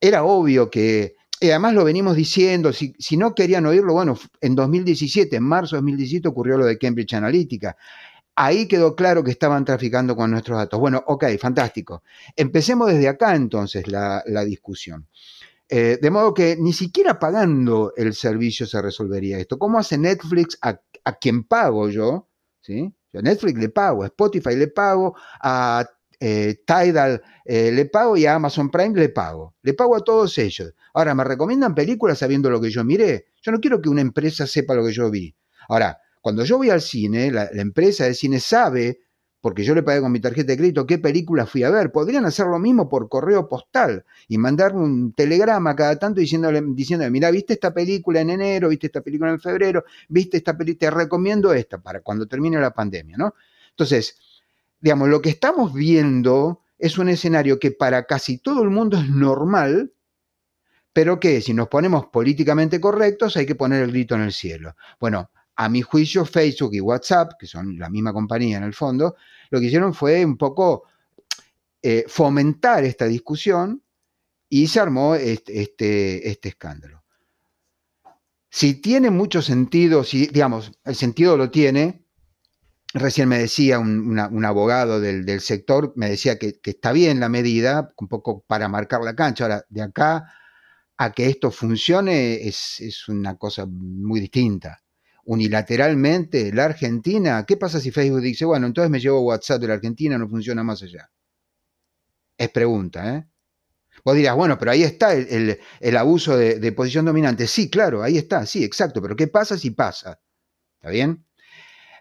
era 0.00 0.24
obvio 0.24 0.68
que, 0.68 1.14
y 1.40 1.50
además 1.50 1.74
lo 1.74 1.84
venimos 1.84 2.16
diciendo, 2.16 2.72
si, 2.72 2.94
si 2.98 3.16
no 3.16 3.34
querían 3.34 3.66
oírlo, 3.66 3.92
bueno, 3.92 4.18
en 4.40 4.54
2017, 4.54 5.36
en 5.36 5.42
marzo 5.42 5.76
de 5.76 5.80
2017 5.80 6.28
ocurrió 6.28 6.58
lo 6.58 6.66
de 6.66 6.78
Cambridge 6.78 7.14
Analytica. 7.14 7.76
Ahí 8.34 8.68
quedó 8.68 8.94
claro 8.94 9.24
que 9.24 9.30
estaban 9.30 9.64
traficando 9.64 10.14
con 10.14 10.30
nuestros 10.30 10.58
datos. 10.58 10.78
Bueno, 10.78 11.02
ok, 11.06 11.24
fantástico. 11.40 12.02
Empecemos 12.36 12.88
desde 12.92 13.08
acá 13.08 13.34
entonces 13.34 13.88
la, 13.88 14.22
discusión. 14.44 15.08
Eh, 15.68 15.98
de 16.00 16.10
modo 16.10 16.32
que 16.32 16.56
ni 16.56 16.72
siquiera 16.72 17.18
pagando 17.18 17.92
el 17.96 18.14
servicio 18.14 18.66
se 18.66 18.80
resolvería 18.80 19.38
esto. 19.38 19.58
¿Cómo 19.58 19.78
hace 19.78 19.98
Netflix 19.98 20.56
a, 20.62 20.80
a 21.04 21.12
quien 21.14 21.44
pago 21.44 21.88
yo? 21.88 22.28
¿sí? 22.60 22.94
Yo 23.12 23.20
a 23.20 23.22
Netflix 23.22 23.58
le 23.58 23.70
pago, 23.70 24.02
a 24.02 24.06
Spotify 24.06 24.54
le 24.54 24.68
pago, 24.68 25.16
a 25.40 25.84
eh, 26.20 26.62
Tidal 26.66 27.22
eh, 27.44 27.70
le 27.72 27.86
pago 27.86 28.16
y 28.16 28.26
a 28.26 28.34
Amazon 28.34 28.70
Prime 28.70 28.98
le 28.98 29.08
pago. 29.08 29.54
Le 29.62 29.74
pago 29.74 29.96
a 29.96 30.00
todos 30.00 30.36
ellos. 30.38 30.74
Ahora, 30.94 31.14
¿me 31.14 31.24
recomiendan 31.24 31.74
películas 31.74 32.18
sabiendo 32.18 32.50
lo 32.50 32.60
que 32.60 32.70
yo 32.70 32.84
miré? 32.84 33.26
Yo 33.40 33.52
no 33.52 33.60
quiero 33.60 33.80
que 33.80 33.88
una 33.88 34.00
empresa 34.00 34.46
sepa 34.46 34.74
lo 34.74 34.84
que 34.84 34.92
yo 34.92 35.10
vi. 35.10 35.34
Ahora, 35.68 35.98
cuando 36.20 36.44
yo 36.44 36.58
voy 36.58 36.70
al 36.70 36.80
cine, 36.80 37.30
la, 37.30 37.48
empresa 37.52 38.04
de 38.04 38.14
cine 38.14 38.40
sabe 38.40 39.00
porque 39.40 39.62
yo 39.62 39.74
le 39.74 39.84
pagué 39.84 40.00
con 40.00 40.10
mi 40.10 40.18
tarjeta 40.18 40.50
de 40.50 40.58
crédito 40.58 40.84
qué 40.84 40.98
película 40.98 41.46
fui 41.46 41.62
a 41.62 41.70
ver. 41.70 41.92
Podrían 41.92 42.24
hacer 42.24 42.46
lo 42.46 42.58
mismo 42.58 42.88
por 42.88 43.08
correo 43.08 43.48
postal 43.48 44.04
y 44.26 44.36
mandarme 44.36 44.82
un 44.82 45.12
telegrama 45.12 45.76
cada 45.76 45.96
tanto 45.96 46.20
diciéndole, 46.20 46.60
diciéndole, 46.74 47.10
mira, 47.10 47.30
viste 47.30 47.52
esta 47.52 47.72
película 47.72 48.20
en 48.20 48.30
enero, 48.30 48.68
viste 48.68 48.88
esta 48.88 49.00
película 49.00 49.30
en 49.30 49.40
febrero, 49.40 49.84
viste 50.08 50.38
esta 50.38 50.56
película, 50.56 50.90
te 50.90 50.96
recomiendo 50.96 51.52
esta 51.52 51.78
para 51.78 52.00
cuando 52.00 52.26
termine 52.26 52.60
la 52.60 52.74
pandemia, 52.74 53.16
¿no? 53.16 53.34
Entonces, 53.70 54.18
digamos, 54.80 55.08
lo 55.08 55.20
que 55.20 55.30
estamos 55.30 55.74
viendo 55.74 56.62
es 56.78 56.98
un 56.98 57.08
escenario 57.08 57.58
que 57.58 57.72
para 57.72 58.06
casi 58.06 58.38
todo 58.38 58.62
el 58.62 58.70
mundo 58.70 58.98
es 58.98 59.08
normal, 59.08 59.92
pero 60.92 61.18
que 61.20 61.40
si 61.40 61.54
nos 61.54 61.68
ponemos 61.68 62.06
políticamente 62.06 62.80
correctos 62.80 63.36
hay 63.36 63.46
que 63.46 63.54
poner 63.54 63.82
el 63.82 63.90
grito 63.90 64.14
en 64.14 64.22
el 64.22 64.32
cielo. 64.32 64.74
Bueno, 65.00 65.30
a 65.56 65.68
mi 65.68 65.82
juicio, 65.82 66.24
Facebook 66.24 66.74
y 66.74 66.80
WhatsApp, 66.80 67.32
que 67.38 67.46
son 67.46 67.78
la 67.78 67.90
misma 67.90 68.12
compañía 68.12 68.58
en 68.58 68.64
el 68.64 68.74
fondo, 68.74 69.16
lo 69.50 69.58
que 69.58 69.66
hicieron 69.66 69.92
fue 69.92 70.24
un 70.24 70.36
poco 70.36 70.84
eh, 71.82 72.04
fomentar 72.06 72.84
esta 72.84 73.06
discusión 73.06 73.82
y 74.48 74.66
se 74.68 74.80
armó 74.80 75.14
este, 75.14 75.60
este, 75.60 76.28
este, 76.28 76.48
escándalo. 76.48 77.04
Si 78.50 78.74
tiene 78.74 79.10
mucho 79.10 79.42
sentido, 79.42 80.04
si, 80.04 80.26
digamos, 80.28 80.72
el 80.84 80.94
sentido 80.94 81.36
lo 81.36 81.50
tiene, 81.50 82.04
recién 82.94 83.28
me 83.28 83.38
decía 83.38 83.78
un, 83.78 84.44
abogado 84.44 85.00
del, 85.00 85.40
sector, 85.40 85.92
me 85.96 86.08
decía 86.08 86.38
que, 86.38 86.60
está 86.62 86.92
bien 86.92 87.20
la 87.20 87.28
medida, 87.28 87.92
un 87.98 88.08
poco 88.08 88.44
para 88.46 88.68
marcar 88.68 89.02
la 89.02 89.14
cancha. 89.14 89.44
Ahora, 89.44 89.64
de 89.68 89.82
acá 89.82 90.32
a 90.96 91.12
que 91.12 91.26
esto 91.28 91.50
funcione 91.50 92.46
es, 92.48 92.80
es 92.80 93.08
una 93.08 93.36
cosa 93.36 93.66
muy 93.66 94.20
distinta 94.20 94.82
unilateralmente 95.28 96.50
la 96.54 96.64
Argentina, 96.64 97.44
¿qué 97.46 97.58
pasa 97.58 97.80
si 97.80 97.90
Facebook 97.90 98.22
dice, 98.22 98.46
bueno, 98.46 98.66
entonces 98.66 98.90
me 98.90 98.98
llevo 98.98 99.20
WhatsApp 99.20 99.60
de 99.60 99.68
la 99.68 99.74
Argentina, 99.74 100.16
no 100.16 100.26
funciona 100.26 100.62
más 100.62 100.82
allá? 100.82 101.10
Es 102.38 102.48
pregunta, 102.48 103.14
¿eh? 103.14 103.28
Vos 104.02 104.16
dirás, 104.16 104.34
bueno, 104.36 104.58
pero 104.58 104.70
ahí 104.70 104.84
está 104.84 105.12
el, 105.12 105.96
abuso 105.98 106.34
de, 106.34 106.72
posición 106.72 107.04
dominante. 107.04 107.46
Sí, 107.46 107.68
claro, 107.68 108.02
ahí 108.02 108.16
está, 108.16 108.46
sí, 108.46 108.64
exacto, 108.64 109.02
pero 109.02 109.16
¿qué 109.16 109.26
pasa 109.26 109.58
si 109.58 109.70
pasa? 109.70 110.18
¿Está 110.76 110.88
bien? 110.88 111.26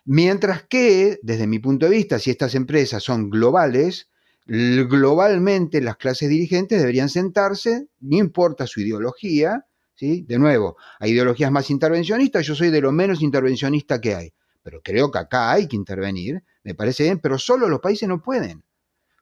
Mientras 0.09 0.63
que, 0.63 1.19
desde 1.21 1.47
mi 1.47 1.59
punto 1.59 1.85
de 1.85 1.91
vista, 1.91 2.17
si 2.17 2.31
estas 2.31 2.55
empresas 2.55 3.03
son 3.03 3.29
globales, 3.29 4.07
globalmente 4.45 5.81
las 5.81 5.97
clases 5.97 6.29
dirigentes 6.29 6.79
deberían 6.79 7.09
sentarse, 7.09 7.89
no 7.99 8.15
importa 8.15 8.67
su 8.67 8.79
ideología, 8.79 9.65
de 9.99 10.39
nuevo, 10.39 10.77
hay 10.99 11.11
ideologías 11.11 11.51
más 11.51 11.69
intervencionistas, 11.69 12.45
yo 12.45 12.55
soy 12.55 12.69
de 12.69 12.79
lo 12.79 12.93
menos 12.93 13.21
intervencionista 13.21 13.99
que 13.99 14.15
hay, 14.15 14.33
pero 14.63 14.79
creo 14.81 15.11
que 15.11 15.19
acá 15.19 15.51
hay 15.51 15.67
que 15.67 15.75
intervenir, 15.75 16.41
me 16.63 16.73
parece 16.73 17.03
bien, 17.03 17.19
pero 17.19 17.37
solo 17.37 17.67
los 17.67 17.81
países 17.81 18.07
no 18.07 18.21
pueden. 18.21 18.63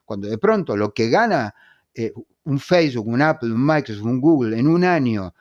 Cuando 0.04 0.28
de 0.28 0.38
pronto 0.38 0.76
lo 0.76 0.94
que 0.94 1.10
gana 1.10 1.52
eh, 1.94 2.12
un 2.44 2.60
Facebook, 2.60 3.08
un 3.08 3.22
Apple, 3.22 3.50
un 3.50 3.66
Microsoft, 3.66 4.04
un 4.04 4.20
Google 4.20 4.56
en 4.56 4.68
un 4.68 4.84
año 4.84 5.34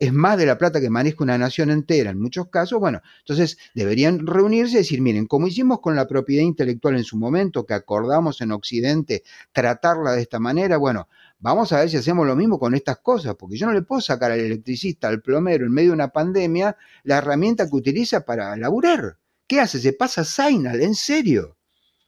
es 0.00 0.12
más 0.12 0.38
de 0.38 0.46
la 0.46 0.58
plata 0.58 0.80
que 0.80 0.90
maneja 0.90 1.16
una 1.20 1.38
nación 1.38 1.70
entera 1.70 2.10
en 2.10 2.20
muchos 2.20 2.48
casos, 2.48 2.78
bueno, 2.78 3.00
entonces 3.20 3.58
deberían 3.74 4.26
reunirse 4.26 4.74
y 4.74 4.78
decir, 4.78 5.00
miren, 5.00 5.26
como 5.26 5.46
hicimos 5.46 5.80
con 5.80 5.96
la 5.96 6.06
propiedad 6.06 6.42
intelectual 6.42 6.96
en 6.96 7.04
su 7.04 7.16
momento, 7.16 7.66
que 7.66 7.74
acordamos 7.74 8.40
en 8.40 8.52
Occidente 8.52 9.22
tratarla 9.52 10.12
de 10.12 10.22
esta 10.22 10.38
manera, 10.38 10.76
bueno, 10.76 11.08
vamos 11.38 11.72
a 11.72 11.80
ver 11.80 11.90
si 11.90 11.96
hacemos 11.96 12.26
lo 12.26 12.36
mismo 12.36 12.58
con 12.58 12.74
estas 12.74 12.98
cosas, 12.98 13.34
porque 13.36 13.56
yo 13.56 13.66
no 13.66 13.72
le 13.72 13.82
puedo 13.82 14.00
sacar 14.00 14.32
al 14.32 14.40
electricista, 14.40 15.08
al 15.08 15.20
plomero, 15.20 15.66
en 15.66 15.72
medio 15.72 15.90
de 15.90 15.94
una 15.94 16.08
pandemia, 16.08 16.76
la 17.02 17.18
herramienta 17.18 17.68
que 17.68 17.76
utiliza 17.76 18.24
para 18.24 18.56
laburar. 18.56 19.18
¿Qué 19.46 19.60
hace? 19.60 19.78
Se 19.78 19.92
pasa 19.92 20.24
Signal, 20.24 20.80
en 20.80 20.94
serio. 20.94 21.56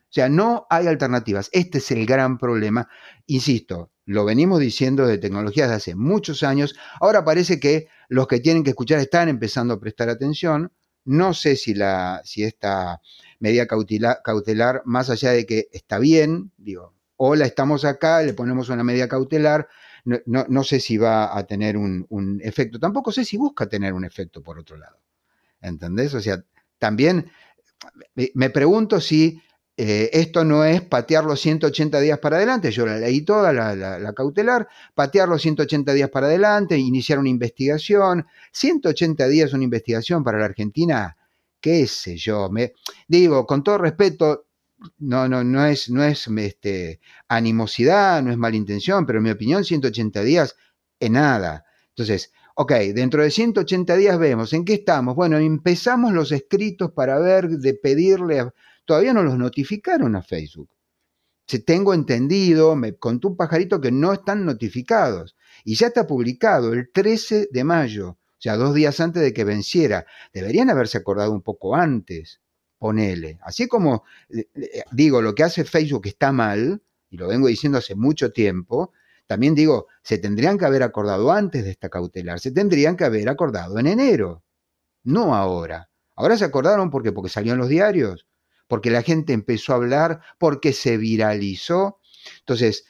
O 0.08 0.12
sea, 0.16 0.28
no 0.28 0.66
hay 0.70 0.86
alternativas. 0.86 1.50
Este 1.52 1.78
es 1.78 1.90
el 1.90 2.06
gran 2.06 2.38
problema. 2.38 2.88
Insisto, 3.26 3.90
lo 4.06 4.24
venimos 4.24 4.60
diciendo 4.60 5.06
de 5.06 5.18
tecnologías 5.18 5.68
de 5.68 5.74
hace 5.74 5.94
muchos 5.96 6.44
años. 6.44 6.76
Ahora 7.00 7.24
parece 7.24 7.58
que 7.58 7.88
los 8.08 8.28
que 8.28 8.38
tienen 8.38 8.62
que 8.62 8.70
escuchar 8.70 9.00
están 9.00 9.28
empezando 9.28 9.74
a 9.74 9.80
prestar 9.80 10.08
atención. 10.08 10.72
No 11.04 11.34
sé 11.34 11.56
si, 11.56 11.74
la, 11.74 12.22
si 12.24 12.44
esta 12.44 13.00
medida 13.40 13.66
cautelar, 13.66 14.82
más 14.84 15.10
allá 15.10 15.32
de 15.32 15.44
que 15.44 15.68
está 15.72 15.98
bien, 15.98 16.52
digo, 16.56 16.94
hola, 17.16 17.46
estamos 17.46 17.84
acá, 17.84 18.22
le 18.22 18.32
ponemos 18.32 18.68
una 18.68 18.84
medida 18.84 19.08
cautelar, 19.08 19.68
no, 20.04 20.62
sé 20.62 20.78
si 20.78 20.98
va 20.98 21.36
a 21.36 21.44
tener 21.44 21.76
un, 21.76 22.06
un, 22.08 22.40
efecto. 22.42 22.78
Tampoco 22.78 23.10
sé 23.10 23.24
si 23.24 23.36
busca 23.36 23.66
tener 23.66 23.92
un 23.92 24.04
efecto 24.04 24.40
por 24.40 24.56
otro 24.56 24.76
lado. 24.76 24.98
¿Entendés? 25.60 26.14
O 26.14 26.20
sea, 26.20 26.44
también 26.78 27.28
me 28.14 28.50
pregunto 28.50 29.00
si 29.00 29.40
eh, 29.78 30.08
esto 30.14 30.42
no 30.42 30.64
es 30.64 30.80
patear 30.80 31.24
los 31.24 31.38
180 31.40 32.00
días 32.00 32.18
para 32.18 32.36
adelante, 32.36 32.70
yo 32.70 32.86
la 32.86 32.98
leí 32.98 33.20
toda, 33.20 33.52
la, 33.52 34.12
cautelar, 34.14 34.68
patear 34.94 35.28
los 35.28 35.42
180 35.42 35.92
días 35.92 36.08
para 36.08 36.28
adelante, 36.28 36.78
iniciar 36.78 37.18
una 37.18 37.28
investigación. 37.28 38.26
180 38.52 39.28
días 39.28 39.52
una 39.52 39.64
investigación 39.64 40.24
para 40.24 40.38
la 40.38 40.46
Argentina, 40.46 41.16
qué 41.60 41.86
sé 41.86 42.16
yo. 42.16 42.48
Me, 42.50 42.72
digo, 43.06 43.46
con 43.46 43.62
todo 43.62 43.76
respeto, 43.76 44.46
no, 44.98 45.28
no, 45.28 45.44
no 45.44 45.66
es, 45.66 45.90
no 45.90 46.02
es 46.02 46.26
este, 46.26 47.00
animosidad, 47.28 48.22
no 48.22 48.30
es 48.30 48.38
mala 48.38 48.56
intención, 48.56 49.04
pero 49.04 49.18
en 49.18 49.24
mi 49.24 49.30
opinión, 49.30 49.62
180 49.62 50.22
días 50.22 50.56
es 50.98 51.10
nada. 51.10 51.66
Entonces, 51.90 52.32
ok, 52.54 52.72
dentro 52.94 53.22
de 53.22 53.30
180 53.30 53.94
días 53.96 54.18
vemos 54.18 54.54
en 54.54 54.64
qué 54.64 54.74
estamos. 54.74 55.14
Bueno, 55.16 55.36
empezamos 55.36 56.12
los 56.12 56.32
escritos 56.32 56.92
para 56.92 57.18
ver, 57.18 57.48
de 57.48 57.74
pedirle 57.74 58.40
a 58.40 58.54
todavía 58.86 59.12
no 59.12 59.22
los 59.22 59.36
notificaron 59.36 60.16
a 60.16 60.22
Facebook. 60.22 60.70
Si 61.46 61.60
tengo 61.60 61.94
entendido, 61.94 62.74
me 62.74 62.96
contó 62.96 63.28
un 63.28 63.36
pajarito 63.36 63.80
que 63.80 63.92
no 63.92 64.12
están 64.12 64.44
notificados. 64.44 65.36
Y 65.64 65.76
ya 65.76 65.88
está 65.88 66.06
publicado 66.06 66.72
el 66.72 66.90
13 66.90 67.48
de 67.52 67.64
mayo, 67.64 68.10
o 68.10 68.38
sea, 68.38 68.56
dos 68.56 68.74
días 68.74 68.98
antes 69.00 69.22
de 69.22 69.32
que 69.32 69.44
venciera. 69.44 70.06
Deberían 70.32 70.70
haberse 70.70 70.98
acordado 70.98 71.32
un 71.32 71.42
poco 71.42 71.76
antes, 71.76 72.40
ponele. 72.78 73.38
Así 73.42 73.68
como 73.68 74.04
digo, 74.90 75.22
lo 75.22 75.34
que 75.34 75.44
hace 75.44 75.64
Facebook 75.64 76.06
está 76.06 76.32
mal, 76.32 76.82
y 77.10 77.16
lo 77.16 77.28
vengo 77.28 77.46
diciendo 77.46 77.78
hace 77.78 77.94
mucho 77.94 78.32
tiempo, 78.32 78.92
también 79.26 79.54
digo, 79.54 79.86
se 80.02 80.18
tendrían 80.18 80.58
que 80.58 80.66
haber 80.66 80.82
acordado 80.82 81.32
antes 81.32 81.64
de 81.64 81.70
esta 81.70 81.88
cautelar, 81.88 82.40
se 82.40 82.50
tendrían 82.50 82.96
que 82.96 83.04
haber 83.04 83.28
acordado 83.28 83.78
en 83.78 83.86
enero, 83.86 84.42
no 85.04 85.34
ahora. 85.34 85.90
Ahora 86.16 86.36
se 86.36 86.44
acordaron 86.44 86.90
porque 86.90 87.12
porque 87.12 87.30
salió 87.30 87.52
en 87.52 87.58
los 87.58 87.68
diarios 87.68 88.25
porque 88.68 88.90
la 88.90 89.02
gente 89.02 89.32
empezó 89.32 89.72
a 89.72 89.76
hablar, 89.76 90.20
porque 90.38 90.72
se 90.72 90.96
viralizó. 90.96 92.00
Entonces, 92.40 92.84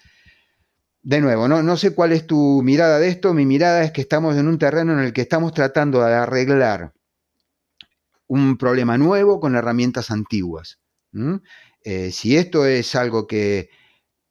de 1.03 1.21
nuevo, 1.21 1.49
no, 1.49 1.62
no 1.62 1.77
sé 1.77 1.95
cuál 1.95 2.12
es 2.12 2.27
tu 2.27 2.62
mirada 2.62 2.99
de 2.99 3.09
esto. 3.09 3.35
Mi 3.35 3.47
mirada 3.47 3.85
es 3.85 3.93
que 3.93 4.01
estamos 4.01 4.37
en 4.37 4.49
un 4.49 4.59
terreno 4.59 4.93
en 4.93 5.01
el 5.01 5.12
que 5.12 5.21
estamos 5.23 5.53
tratando 5.53 6.01
de 6.03 6.15
arreglar 6.15 6.93
un 8.27 8.57
problema 8.57 8.99
nuevo 8.99 9.39
con 9.41 9.55
herramientas 9.55 10.11
antiguas. 10.11 10.81
Eh, 11.83 12.11
si 12.11 12.37
esto 12.37 12.67
es 12.67 12.95
algo 12.95 13.27
que 13.27 13.71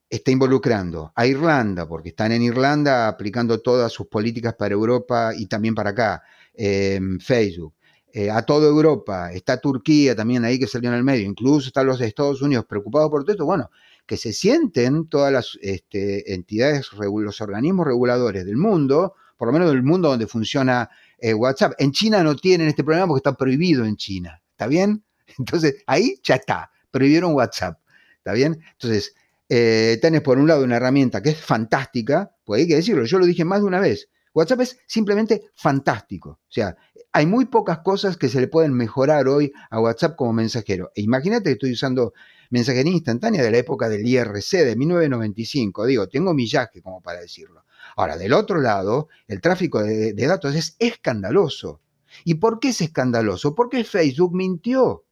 está 0.10 0.31
involucrando 0.31 1.12
a 1.15 1.25
Irlanda, 1.25 1.88
porque 1.88 2.10
están 2.10 2.31
en 2.31 2.41
Irlanda 2.41 3.08
aplicando 3.08 3.62
todas 3.62 3.91
sus 3.91 4.08
políticas 4.08 4.55
para 4.55 4.73
Europa 4.73 5.31
y 5.36 5.47
también 5.47 5.73
para 5.73 5.91
acá, 5.91 6.23
eh, 6.53 6.99
Facebook, 7.19 7.74
eh, 8.17 8.32
a 8.32 8.43
toda 8.43 8.69
Europa, 8.69 9.34
está 9.34 9.58
Turquía 9.58 10.15
también 10.15 10.45
ahí 10.45 10.58
que 10.58 10.67
salió 10.67 10.89
en 10.89 10.95
el 10.95 11.04
medio, 11.04 11.25
incluso 11.25 11.67
están 11.67 11.86
los 11.86 11.99
Estados 11.99 12.41
Unidos 12.41 12.63
preocupados 12.63 13.10
por 13.10 13.23
todo 13.25 13.34
esto, 13.34 13.43
bueno, 13.43 13.69
que 14.06 14.15
se 14.15 14.32
sienten 14.32 15.10
todas 15.10 15.34
las 15.34 15.60
este, 15.62 16.34
entidades, 16.34 16.89
los 16.93 17.41
organismos 17.41 17.86
reguladores 17.86 18.45
del 18.45 18.56
mundo, 18.56 19.15
por 19.36 19.49
lo 19.49 19.51
menos 19.51 19.69
del 19.69 19.84
mundo 19.84 20.08
donde 20.08 20.28
funciona 20.28 20.89
eh, 21.17 21.34
WhatsApp. 21.34 21.73
En 21.78 21.91
China 21.91 22.23
no 22.23 22.38
tienen 22.38 22.69
este 22.69 22.86
problema 22.86 23.06
porque 23.06 23.19
está 23.19 23.34
prohibido 23.34 23.84
en 23.84 23.97
China. 23.97 24.41
¿Está 24.49 24.67
bien? 24.67 25.04
Entonces, 25.38 25.84
ahí 25.86 26.17
ya 26.23 26.36
está. 26.36 26.71
Prohibieron 26.91 27.34
WhatsApp. 27.34 27.82
¿Está 28.19 28.32
bien? 28.32 28.63
Entonces, 28.71 29.13
eh, 29.49 29.99
tenés 30.01 30.21
por 30.21 30.38
un 30.38 30.47
lado 30.47 30.63
una 30.63 30.78
herramienta 30.78 31.21
que 31.21 31.32
es 31.32 31.41
fantástica, 31.41 32.32
pues 32.45 32.62
hay 32.62 32.67
que 32.69 32.75
decirlo, 32.75 33.04
yo 33.04 33.19
lo 33.19 33.25
dije 33.25 33.43
más 33.43 33.60
de 33.60 33.65
una 33.65 33.82
vez. 33.82 34.08
WhatsApp 34.34 34.62
es 34.62 34.80
simplemente 34.86 35.49
fantástico. 35.54 36.30
O 36.30 36.51
sea, 36.51 36.75
hay 37.15 37.28
muy 37.28 37.45
pocas 37.45 37.80
cosas 37.80 38.17
que 38.17 38.28
se 38.28 38.41
le 38.41 38.49
pueden 38.49 38.73
mejorar 38.73 39.30
hoy 39.30 39.54
a 39.69 39.80
WhatsApp 39.80 40.17
como 40.17 40.34
mensajero. 40.34 40.91
E 40.95 41.01
imagínate 41.01 41.45
que 41.45 41.51
estoy 41.54 41.71
usando 41.71 42.13
mensajería 42.49 42.91
instantánea 42.91 43.41
de 43.41 43.51
la 43.51 43.58
época 43.58 43.88
del 43.88 44.06
IRC 44.06 44.65
de 44.65 44.75
1995. 44.75 45.86
Digo, 45.86 46.10
tengo 46.10 46.34
millaje 46.34 46.82
como 46.82 46.99
para 47.01 47.21
decirlo. 47.21 47.63
Ahora, 47.95 48.17
del 48.17 48.34
otro 48.34 48.60
lado, 48.60 49.08
el 49.30 49.39
tráfico 49.39 49.82
de, 49.82 50.12
de 50.12 50.28
datos 50.28 50.56
es 50.56 50.75
escandaloso. 50.78 51.80
¿Y 52.25 52.34
por 52.34 52.60
qué 52.60 52.69
es 52.69 52.82
escandaloso? 52.82 53.56
Porque 53.56 53.86
Facebook 53.86 54.36
mintió. 54.36 55.06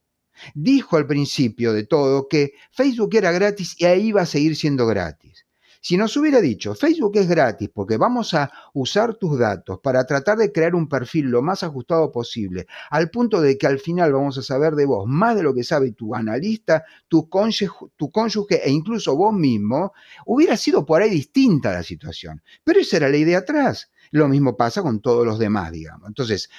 Dijo 0.56 0.98
al 0.98 1.08
principio 1.08 1.72
de 1.72 1.86
todo 1.86 2.28
que 2.28 2.52
Facebook 2.74 3.16
era 3.16 3.32
gratis 3.32 3.80
y 3.80 3.86
ahí 3.86 4.12
va 4.12 4.24
a 4.24 4.26
seguir 4.26 4.58
siendo 4.58 4.86
gratis. 4.88 5.43
Si 5.86 5.98
nos 5.98 6.16
hubiera 6.16 6.40
dicho, 6.40 6.76
Facebook 6.76 7.18
es 7.18 7.28
gratis 7.28 7.70
porque 7.74 7.98
vamos 7.98 8.34
a 8.34 8.50
usar 8.74 9.16
tus 9.16 9.38
datos 9.38 9.80
para 9.84 10.06
tratar 10.06 10.38
de 10.38 10.50
crear 10.50 10.76
un 10.76 10.88
perfil 10.88 11.26
lo 11.26 11.42
más 11.42 11.62
ajustado 11.62 12.10
posible, 12.10 12.68
al 12.90 13.10
punto 13.10 13.42
de 13.42 13.58
que 13.58 13.68
al 13.68 13.80
final 13.80 14.14
vamos 14.14 14.38
a 14.38 14.44
saber 14.44 14.76
de 14.76 14.86
vos 14.86 15.04
más 15.06 15.36
de 15.36 15.44
lo 15.44 15.54
que 15.54 15.66
sabe 15.66 15.92
tu 15.92 16.16
analista, 16.16 16.86
tu 17.10 17.28
cónyuge, 17.28 17.88
tu 17.98 18.10
cónyuge 18.12 18.66
e 18.66 18.72
incluso 18.72 19.18
vos 19.18 19.34
mismo, 19.34 19.92
hubiera 20.26 20.56
sido 20.56 20.86
por 20.86 21.02
ahí 21.02 21.10
distinta 21.10 21.74
la 21.74 21.84
situación. 21.84 22.42
Pero 22.64 22.80
esa 22.80 22.96
era 22.96 23.10
la 23.10 23.18
idea 23.18 23.40
atrás. 23.40 23.92
Lo 24.12 24.30
mismo 24.30 24.56
pasa 24.56 24.82
con 24.82 25.02
todos 25.02 25.26
los 25.26 25.38
demás, 25.38 25.74
digamos. 25.74 26.08
Entonces, 26.08 26.50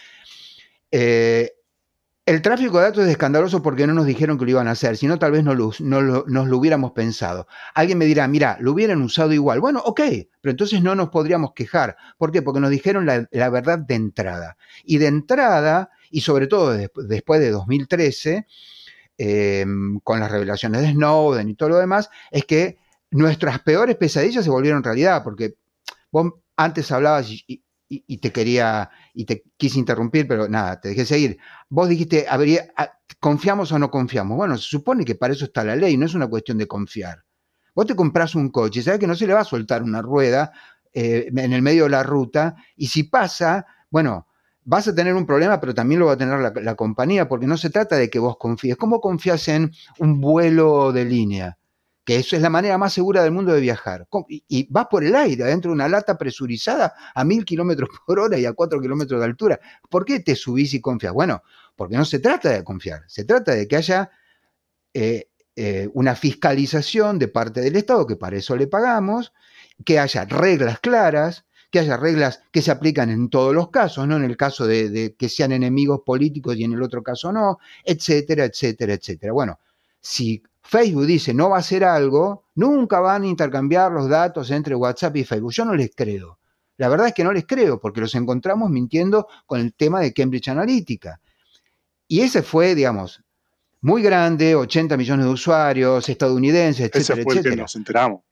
eh, 0.90 1.50
el 2.26 2.40
tráfico 2.40 2.78
de 2.78 2.84
datos 2.84 3.04
es 3.04 3.10
escandaloso 3.10 3.62
porque 3.62 3.86
no 3.86 3.92
nos 3.92 4.06
dijeron 4.06 4.38
que 4.38 4.46
lo 4.46 4.52
iban 4.52 4.68
a 4.68 4.70
hacer, 4.70 4.96
sino 4.96 5.18
tal 5.18 5.32
vez 5.32 5.44
no, 5.44 5.54
no 5.54 6.24
nos 6.26 6.48
lo 6.48 6.56
hubiéramos 6.56 6.92
pensado. 6.92 7.46
Alguien 7.74 7.98
me 7.98 8.06
dirá, 8.06 8.26
mira, 8.28 8.56
lo 8.60 8.72
hubieran 8.72 9.02
usado 9.02 9.32
igual. 9.34 9.60
Bueno, 9.60 9.82
ok, 9.84 10.00
pero 10.40 10.50
entonces 10.50 10.82
no 10.82 10.94
nos 10.94 11.10
podríamos 11.10 11.52
quejar. 11.52 11.96
¿Por 12.16 12.32
qué? 12.32 12.40
Porque 12.40 12.60
nos 12.60 12.70
dijeron 12.70 13.04
la, 13.04 13.50
verdad 13.50 13.78
de 13.78 13.94
entrada. 13.94 14.56
Y 14.84 14.96
de 14.98 15.08
entrada, 15.08 15.90
y 16.10 16.22
sobre 16.22 16.46
todo 16.46 16.72
después 16.72 17.40
de 17.40 17.50
2013, 17.50 18.46
em, 19.18 20.00
con 20.00 20.20
las 20.20 20.30
revelaciones 20.30 20.80
de 20.80 20.92
Snowden 20.92 21.50
y 21.50 21.54
todo 21.54 21.68
lo 21.70 21.76
demás, 21.76 22.08
es 22.30 22.46
que 22.46 22.78
nuestras 23.10 23.60
peores 23.60 23.96
pesadillas 23.96 24.44
se 24.44 24.50
volvieron 24.50 24.82
realidad, 24.82 25.22
porque 25.22 25.56
vos 26.10 26.32
antes 26.56 26.90
hablabas, 26.90 27.28
y, 27.30 27.63
y, 28.06 28.18
te 28.18 28.32
quería, 28.32 28.90
y 29.12 29.24
te 29.24 29.44
quise 29.56 29.78
interrumpir, 29.78 30.26
pero 30.26 30.48
nada, 30.48 30.80
te 30.80 30.88
dejé 30.88 31.04
seguir. 31.04 31.38
Vos 31.68 31.88
dijiste, 31.88 32.26
habría, 32.28 32.72
¿confiamos 33.20 33.70
o 33.72 33.78
no 33.78 33.90
confiamos? 33.90 34.36
Bueno, 34.36 34.56
se 34.56 34.68
supone 34.68 35.04
que 35.04 35.14
para 35.14 35.34
eso 35.34 35.44
está 35.44 35.64
la 35.64 35.76
ley, 35.76 35.96
no 35.96 36.06
es 36.06 36.14
una 36.14 36.26
cuestión 36.26 36.58
de 36.58 36.66
confiar. 36.66 37.24
Vos 37.74 37.86
te 37.86 37.96
compras 37.96 38.34
un 38.34 38.50
coche, 38.50 38.82
sabes 38.82 39.00
que 39.00 39.06
no 39.06 39.14
se 39.14 39.26
le 39.26 39.34
va 39.34 39.40
a 39.40 39.44
soltar 39.44 39.82
una 39.82 40.00
rueda 40.02 40.52
eh, 40.92 41.28
en 41.34 41.52
el 41.52 41.62
medio 41.62 41.84
de 41.84 41.90
la 41.90 42.02
ruta, 42.02 42.56
y 42.76 42.86
si 42.86 43.04
pasa, 43.04 43.66
bueno, 43.90 44.26
vas 44.64 44.88
a 44.88 44.94
tener 44.94 45.14
un 45.14 45.26
problema, 45.26 45.60
pero 45.60 45.74
también 45.74 46.00
lo 46.00 46.06
va 46.06 46.12
a 46.12 46.16
tener 46.16 46.38
la, 46.38 46.52
la 46.54 46.74
compañía, 46.74 47.28
porque 47.28 47.46
no 47.46 47.56
se 47.56 47.70
trata 47.70 47.96
de 47.96 48.08
que 48.10 48.18
vos 48.18 48.36
confíes. 48.38 48.76
¿Cómo 48.76 49.00
confías 49.00 49.48
en 49.48 49.72
un 49.98 50.20
vuelo 50.20 50.92
de 50.92 51.04
línea? 51.04 51.58
Que 52.04 52.16
eso 52.16 52.36
es 52.36 52.42
la 52.42 52.50
manera 52.50 52.76
más 52.76 52.92
segura 52.92 53.22
del 53.22 53.32
mundo 53.32 53.52
de 53.52 53.60
viajar. 53.60 54.06
Y, 54.28 54.66
vas 54.70 54.86
por 54.90 55.04
el 55.04 55.14
aire, 55.16 55.42
adentro 55.44 55.70
de 55.70 55.74
una 55.74 55.88
lata 55.88 56.18
presurizada 56.18 56.94
a 57.14 57.24
mil 57.24 57.44
kilómetros 57.44 57.88
por 58.06 58.20
hora 58.20 58.38
y 58.38 58.44
a 58.44 58.52
cuatro 58.52 58.80
kilómetros 58.80 59.20
de 59.20 59.26
altura. 59.26 59.60
¿Por 59.88 60.04
qué 60.04 60.20
te 60.20 60.36
subís 60.36 60.74
y 60.74 60.80
confías? 60.80 61.12
Bueno, 61.12 61.42
porque 61.74 61.96
no 61.96 62.04
se 62.04 62.18
trata 62.18 62.50
de 62.50 62.62
confiar, 62.62 63.02
se 63.08 63.24
trata 63.24 63.54
de 63.54 63.66
que 63.66 63.76
haya 63.76 64.10
eh, 64.92 65.28
eh, 65.56 65.88
una 65.94 66.14
fiscalización 66.14 67.18
de 67.18 67.28
parte 67.28 67.60
del 67.60 67.76
Estado, 67.76 68.06
que 68.06 68.16
para 68.16 68.36
eso 68.36 68.54
le 68.54 68.66
pagamos, 68.66 69.32
que 69.84 69.98
haya 69.98 70.24
reglas 70.26 70.78
claras, 70.80 71.46
que 71.70 71.80
haya 71.80 71.96
reglas 71.96 72.42
que 72.52 72.62
se 72.62 72.70
aplican 72.70 73.10
en 73.10 73.28
todos 73.30 73.52
los 73.52 73.70
casos, 73.70 74.06
no 74.06 74.16
en 74.16 74.24
el 74.24 74.36
caso 74.36 74.66
de, 74.66 74.90
de 74.90 75.16
que 75.16 75.28
sean 75.28 75.50
enemigos 75.50 76.02
políticos 76.06 76.54
y 76.56 76.64
en 76.64 76.74
el 76.74 76.82
otro 76.82 77.02
caso 77.02 77.32
no, 77.32 77.58
etcétera, 77.82 78.44
etcétera, 78.44 78.94
etcétera. 78.94 79.32
Bueno, 79.32 79.58
si 80.00 80.44
Facebook 80.64 81.06
dice 81.06 81.34
no 81.34 81.50
va 81.50 81.56
a 81.56 81.60
hacer 81.60 81.84
algo, 81.84 82.46
nunca 82.54 82.98
van 83.00 83.22
a 83.22 83.26
intercambiar 83.26 83.92
los 83.92 84.08
datos 84.08 84.50
entre 84.50 84.74
WhatsApp 84.74 85.16
y 85.16 85.24
Facebook. 85.24 85.52
Yo 85.52 85.64
no 85.64 85.74
les 85.74 85.90
creo. 85.94 86.38
La 86.78 86.88
verdad 86.88 87.08
es 87.08 87.14
que 87.14 87.22
no 87.22 87.32
les 87.32 87.46
creo 87.46 87.78
porque 87.78 88.00
los 88.00 88.14
encontramos 88.14 88.70
mintiendo 88.70 89.28
con 89.46 89.60
el 89.60 89.74
tema 89.74 90.00
de 90.00 90.12
Cambridge 90.12 90.48
Analytica. 90.48 91.20
Y 92.08 92.20
ese 92.20 92.42
fue, 92.42 92.74
digamos, 92.74 93.22
muy 93.82 94.02
grande, 94.02 94.54
80 94.54 94.96
millones 94.96 95.26
de 95.26 95.32
usuarios, 95.32 96.08
estadounidenses, 96.08 96.86
etcétera, 96.86 97.20
ese 97.20 97.22
fue 97.22 97.36
El 97.36 97.42
que 97.42 97.56
nos 97.56 97.76
enteramos. 97.76 98.22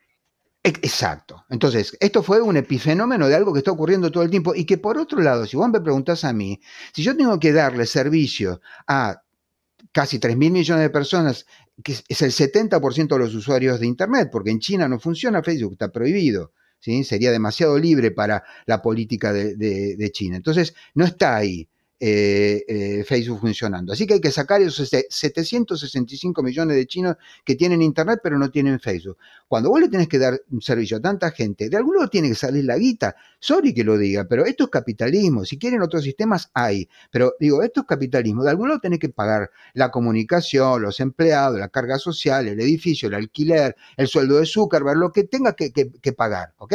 Exacto. 0.64 1.44
Entonces, 1.50 1.96
esto 2.00 2.22
fue 2.22 2.40
un 2.40 2.56
epifenómeno 2.56 3.28
de 3.28 3.34
algo 3.34 3.52
que 3.52 3.58
está 3.58 3.72
ocurriendo 3.72 4.10
todo 4.10 4.22
el 4.22 4.30
tiempo 4.30 4.54
y 4.54 4.64
que 4.64 4.78
por 4.78 4.96
otro 4.96 5.20
lado, 5.20 5.44
si 5.44 5.56
vos 5.56 5.68
me 5.68 5.80
preguntás 5.80 6.24
a 6.24 6.32
mí, 6.32 6.60
si 6.94 7.02
yo 7.02 7.16
tengo 7.16 7.38
que 7.38 7.52
darle 7.52 7.84
servicio 7.84 8.60
a 8.86 9.22
casi 9.92 10.18
3 10.18 10.36
mil 10.36 10.52
millones 10.52 10.82
de 10.84 10.90
personas 10.90 11.46
que 11.82 11.92
es 12.08 12.22
el 12.22 12.32
70% 12.32 13.08
de 13.08 13.18
los 13.18 13.34
usuarios 13.34 13.80
de 13.80 13.86
Internet, 13.86 14.28
porque 14.30 14.50
en 14.50 14.60
China 14.60 14.88
no 14.88 14.98
funciona 14.98 15.42
Facebook, 15.42 15.72
está 15.72 15.90
prohibido. 15.90 16.52
¿sí? 16.78 17.04
Sería 17.04 17.30
demasiado 17.32 17.78
libre 17.78 18.10
para 18.10 18.42
la 18.66 18.82
política 18.82 19.32
de 19.32 20.10
China. 20.12 20.36
Entonces, 20.36 20.74
no 20.94 21.04
está 21.04 21.36
ahí. 21.36 21.68
Eh, 22.04 22.64
eh, 22.66 23.04
Facebook 23.04 23.38
funcionando. 23.38 23.92
Así 23.92 24.08
que 24.08 24.14
hay 24.14 24.20
que 24.20 24.32
sacar 24.32 24.60
esos 24.60 24.88
765 24.88 26.42
millones 26.42 26.76
de 26.76 26.84
chinos 26.84 27.14
que 27.44 27.54
tienen 27.54 27.80
Internet 27.80 28.18
pero 28.20 28.40
no 28.40 28.50
tienen 28.50 28.80
Facebook. 28.80 29.18
Cuando 29.46 29.68
vos 29.68 29.80
le 29.80 29.88
tenés 29.88 30.08
que 30.08 30.18
dar 30.18 30.42
un 30.50 30.60
servicio 30.60 30.96
a 30.96 31.00
tanta 31.00 31.30
gente, 31.30 31.68
de 31.68 31.76
algún 31.76 31.94
lado 31.94 32.08
tiene 32.08 32.30
que 32.30 32.34
salir 32.34 32.64
la 32.64 32.76
guita. 32.76 33.14
Sorry 33.38 33.72
que 33.72 33.84
lo 33.84 33.96
diga, 33.96 34.26
pero 34.28 34.44
esto 34.44 34.64
es 34.64 34.70
capitalismo. 34.70 35.44
Si 35.44 35.58
quieren 35.58 35.80
otros 35.80 36.02
sistemas, 36.02 36.50
hay. 36.54 36.88
Pero 37.12 37.34
digo, 37.38 37.62
esto 37.62 37.82
es 37.82 37.86
capitalismo. 37.86 38.42
De 38.42 38.50
algún 38.50 38.70
lado 38.70 38.80
tenés 38.80 38.98
que 38.98 39.08
pagar 39.08 39.52
la 39.74 39.92
comunicación, 39.92 40.82
los 40.82 40.98
empleados, 40.98 41.60
la 41.60 41.68
carga 41.68 42.00
social, 42.00 42.48
el 42.48 42.58
edificio, 42.58 43.06
el 43.06 43.14
alquiler, 43.14 43.76
el 43.96 44.08
sueldo 44.08 44.38
de 44.38 44.46
Zuckerberg, 44.46 44.98
lo 44.98 45.12
que 45.12 45.22
tenga 45.22 45.52
que, 45.52 45.70
que 45.70 46.12
pagar. 46.12 46.52
¿Ok? 46.58 46.74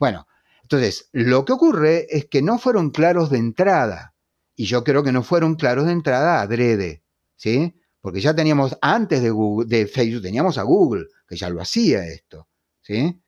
Bueno, 0.00 0.26
entonces, 0.62 1.08
lo 1.12 1.44
que 1.44 1.52
ocurre 1.52 2.08
es 2.10 2.26
que 2.26 2.42
no 2.42 2.58
fueron 2.58 2.90
claros 2.90 3.30
de 3.30 3.38
entrada. 3.38 4.15
Y 4.56 4.64
yo 4.64 4.82
creo 4.82 5.02
que 5.02 5.12
no 5.12 5.22
fueron 5.22 5.54
claros 5.54 5.86
de 5.86 5.92
entrada 5.92 6.40
adrede, 6.40 7.04
¿sí? 7.36 7.74
Porque 8.00 8.20
ya 8.20 8.34
teníamos, 8.34 8.76
antes 8.80 9.22
de, 9.22 9.30
Google, 9.30 9.68
de 9.68 9.86
Facebook, 9.86 10.22
teníamos 10.22 10.58
a 10.58 10.62
Google, 10.62 11.06
que 11.28 11.36
ya 11.36 11.50
lo 11.50 11.60
hacía 11.60 12.06
esto, 12.06 12.48
¿sí? 12.80 13.20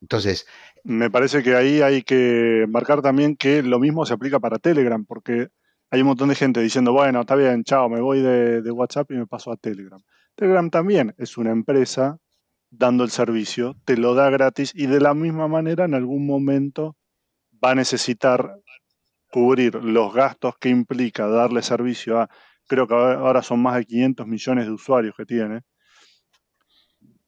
Entonces... 0.00 0.46
Me 0.84 1.10
parece 1.10 1.44
que 1.44 1.54
ahí 1.54 1.80
hay 1.80 2.02
que 2.02 2.66
marcar 2.68 3.02
también 3.02 3.36
que 3.36 3.62
lo 3.62 3.78
mismo 3.78 4.04
se 4.04 4.14
aplica 4.14 4.40
para 4.40 4.58
Telegram, 4.58 5.04
porque 5.04 5.48
hay 5.90 6.00
un 6.00 6.08
montón 6.08 6.28
de 6.28 6.34
gente 6.34 6.60
diciendo, 6.60 6.92
bueno, 6.92 7.20
está 7.20 7.36
bien, 7.36 7.62
chao, 7.62 7.88
me 7.88 8.00
voy 8.00 8.20
de, 8.20 8.62
de 8.62 8.70
WhatsApp 8.70 9.10
y 9.12 9.14
me 9.14 9.26
paso 9.26 9.52
a 9.52 9.56
Telegram. 9.56 10.02
Telegram 10.34 10.68
también 10.70 11.14
es 11.18 11.38
una 11.38 11.52
empresa 11.52 12.18
dando 12.70 13.04
el 13.04 13.10
servicio, 13.10 13.76
te 13.84 13.96
lo 13.96 14.14
da 14.14 14.28
gratis 14.30 14.72
y 14.74 14.86
de 14.86 15.00
la 15.00 15.14
misma 15.14 15.46
manera 15.46 15.84
en 15.84 15.94
algún 15.94 16.26
momento 16.26 16.96
va 17.62 17.72
a 17.72 17.74
necesitar 17.74 18.58
cubrir 19.32 19.76
los 19.76 20.12
gastos 20.12 20.58
que 20.58 20.68
implica 20.68 21.26
darle 21.26 21.62
servicio 21.62 22.20
a, 22.20 22.28
creo 22.68 22.86
que 22.86 22.94
ahora 22.94 23.42
son 23.42 23.62
más 23.62 23.76
de 23.76 23.86
500 23.86 24.26
millones 24.26 24.66
de 24.66 24.72
usuarios 24.72 25.14
que 25.16 25.24
tiene. 25.24 25.62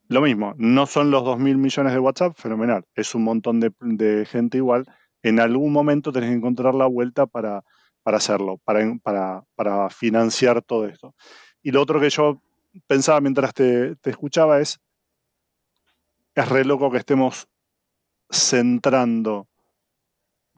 Lo 0.08 0.20
mismo, 0.20 0.52
no 0.58 0.84
son 0.84 1.10
los 1.10 1.22
2.000 1.22 1.56
millones 1.56 1.94
de 1.94 1.98
WhatsApp, 1.98 2.36
fenomenal, 2.36 2.84
es 2.94 3.14
un 3.14 3.24
montón 3.24 3.58
de, 3.58 4.26
gente 4.30 4.58
igual. 4.58 4.84
En 5.22 5.40
algún 5.40 5.72
momento 5.72 6.12
tenés 6.12 6.28
que 6.28 6.36
encontrar 6.36 6.74
la 6.74 6.86
vuelta 6.86 7.24
para, 7.26 7.64
para 8.02 8.18
hacerlo, 8.18 8.58
para, 8.58 8.80
para, 9.02 9.42
para, 9.54 9.88
financiar 9.88 10.60
todo 10.60 10.86
esto. 10.86 11.14
Y 11.62 11.70
lo 11.70 11.80
otro 11.80 12.00
que 12.00 12.10
yo 12.10 12.42
pensaba 12.86 13.22
mientras 13.22 13.54
te, 13.54 13.96
te 13.96 14.10
escuchaba 14.10 14.60
es, 14.60 14.78
es 16.34 16.48
re 16.50 16.66
loco 16.66 16.90
que 16.90 16.98
estemos 16.98 17.48
centrando 18.30 19.48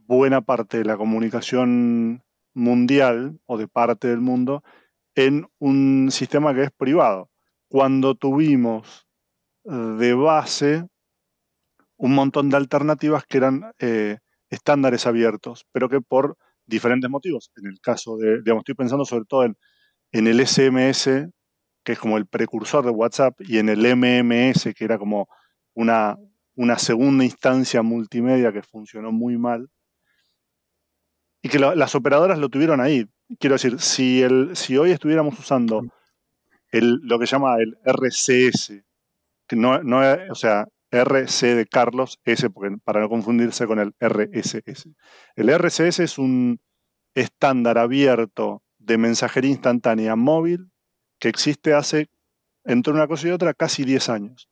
buena 0.07 0.41
parte 0.41 0.79
de 0.79 0.85
la 0.85 0.97
comunicación 0.97 2.23
mundial 2.55 3.39
o 3.47 3.59
de 3.59 3.69
parte 3.69 4.09
del 4.09 4.21
mundo 4.21 4.63
en 5.15 5.47
un 5.59 6.09
sistema 6.11 6.55
que 6.55 6.65
es 6.65 6.71
privado. 6.71 7.31
Cuando 7.69 8.15
tuvimos 8.15 9.07
eh, 9.65 9.71
de 9.71 10.15
base 10.15 10.87
un 11.97 12.15
montón 12.15 12.51
de 12.51 12.57
alternativas 12.57 13.25
que 13.27 13.39
eran 13.39 13.73
eh, 13.79 14.19
estándares 14.51 15.07
abiertos, 15.07 15.67
pero 15.73 15.89
que 15.89 16.01
por 16.01 16.37
diferentes 16.67 17.11
motivos, 17.11 17.51
en 17.57 17.67
el 17.67 17.81
caso 17.81 18.17
de, 18.17 18.43
digamos, 18.43 18.63
estoy 18.63 18.75
pensando 18.75 19.05
sobre 19.05 19.25
todo 19.25 19.45
en, 19.45 19.57
en 20.13 20.27
el 20.27 20.47
SMS 20.47 21.31
que 21.87 21.93
es 21.93 22.01
como 22.01 22.19
el 22.19 22.27
precursor 22.27 22.85
de 22.85 22.91
WhatsApp, 22.91 23.41
y 23.43 23.59
en 23.59 23.69
el 23.69 23.87
MMS, 23.87 24.75
que 24.75 24.85
era 24.85 24.99
como 24.99 25.29
una, 25.73 26.19
una 26.57 26.79
segunda 26.79 27.25
instancia 27.25 27.81
multimedia 27.83 28.53
que 28.53 28.61
funcionó 28.61 29.13
muy 29.13 29.39
mal, 29.39 29.71
y 31.43 31.49
que 31.49 31.59
las 31.59 31.95
operadoras 31.95 32.39
lo 32.39 32.49
tuvieron 32.49 32.81
ahí. 32.81 33.07
Quiero 33.39 33.55
decir, 33.55 33.81
si, 33.81 34.23
el, 34.23 34.57
si 34.57 34.77
hoy 34.77 34.91
estuviéramos 34.91 35.39
usando 35.39 35.83
el, 36.71 37.01
lo 37.03 37.19
que 37.19 37.27
se 37.27 37.33
llama 37.33 37.57
el 37.59 37.77
RCS, 37.85 38.73
que 39.47 39.57
no, 39.57 39.83
no 39.83 40.01
o 40.31 40.35
sea, 40.35 40.67
RC 40.91 41.55
de 41.55 41.67
Carlos, 41.67 42.21
S, 42.25 42.51
porque, 42.51 42.77
para 42.85 43.01
no 43.01 43.09
confundirse 43.09 43.67
con 43.67 43.79
el 43.79 43.95
RSS. 44.01 44.89
El 45.35 45.51
RCS 45.51 46.01
es 46.01 46.19
un 46.19 46.61
estándar 47.15 47.79
abierto 47.79 48.63
de 48.79 48.99
mensajería 48.99 49.51
instantánea 49.51 50.17
móvil 50.17 50.71
que 51.19 51.29
existe 51.29 51.75
hace, 51.75 52.09
entre 52.65 52.93
una 52.93 53.07
cosa 53.07 53.29
y 53.29 53.31
otra, 53.31 53.55
casi 53.55 53.85
10 53.85 54.09
años. 54.09 54.49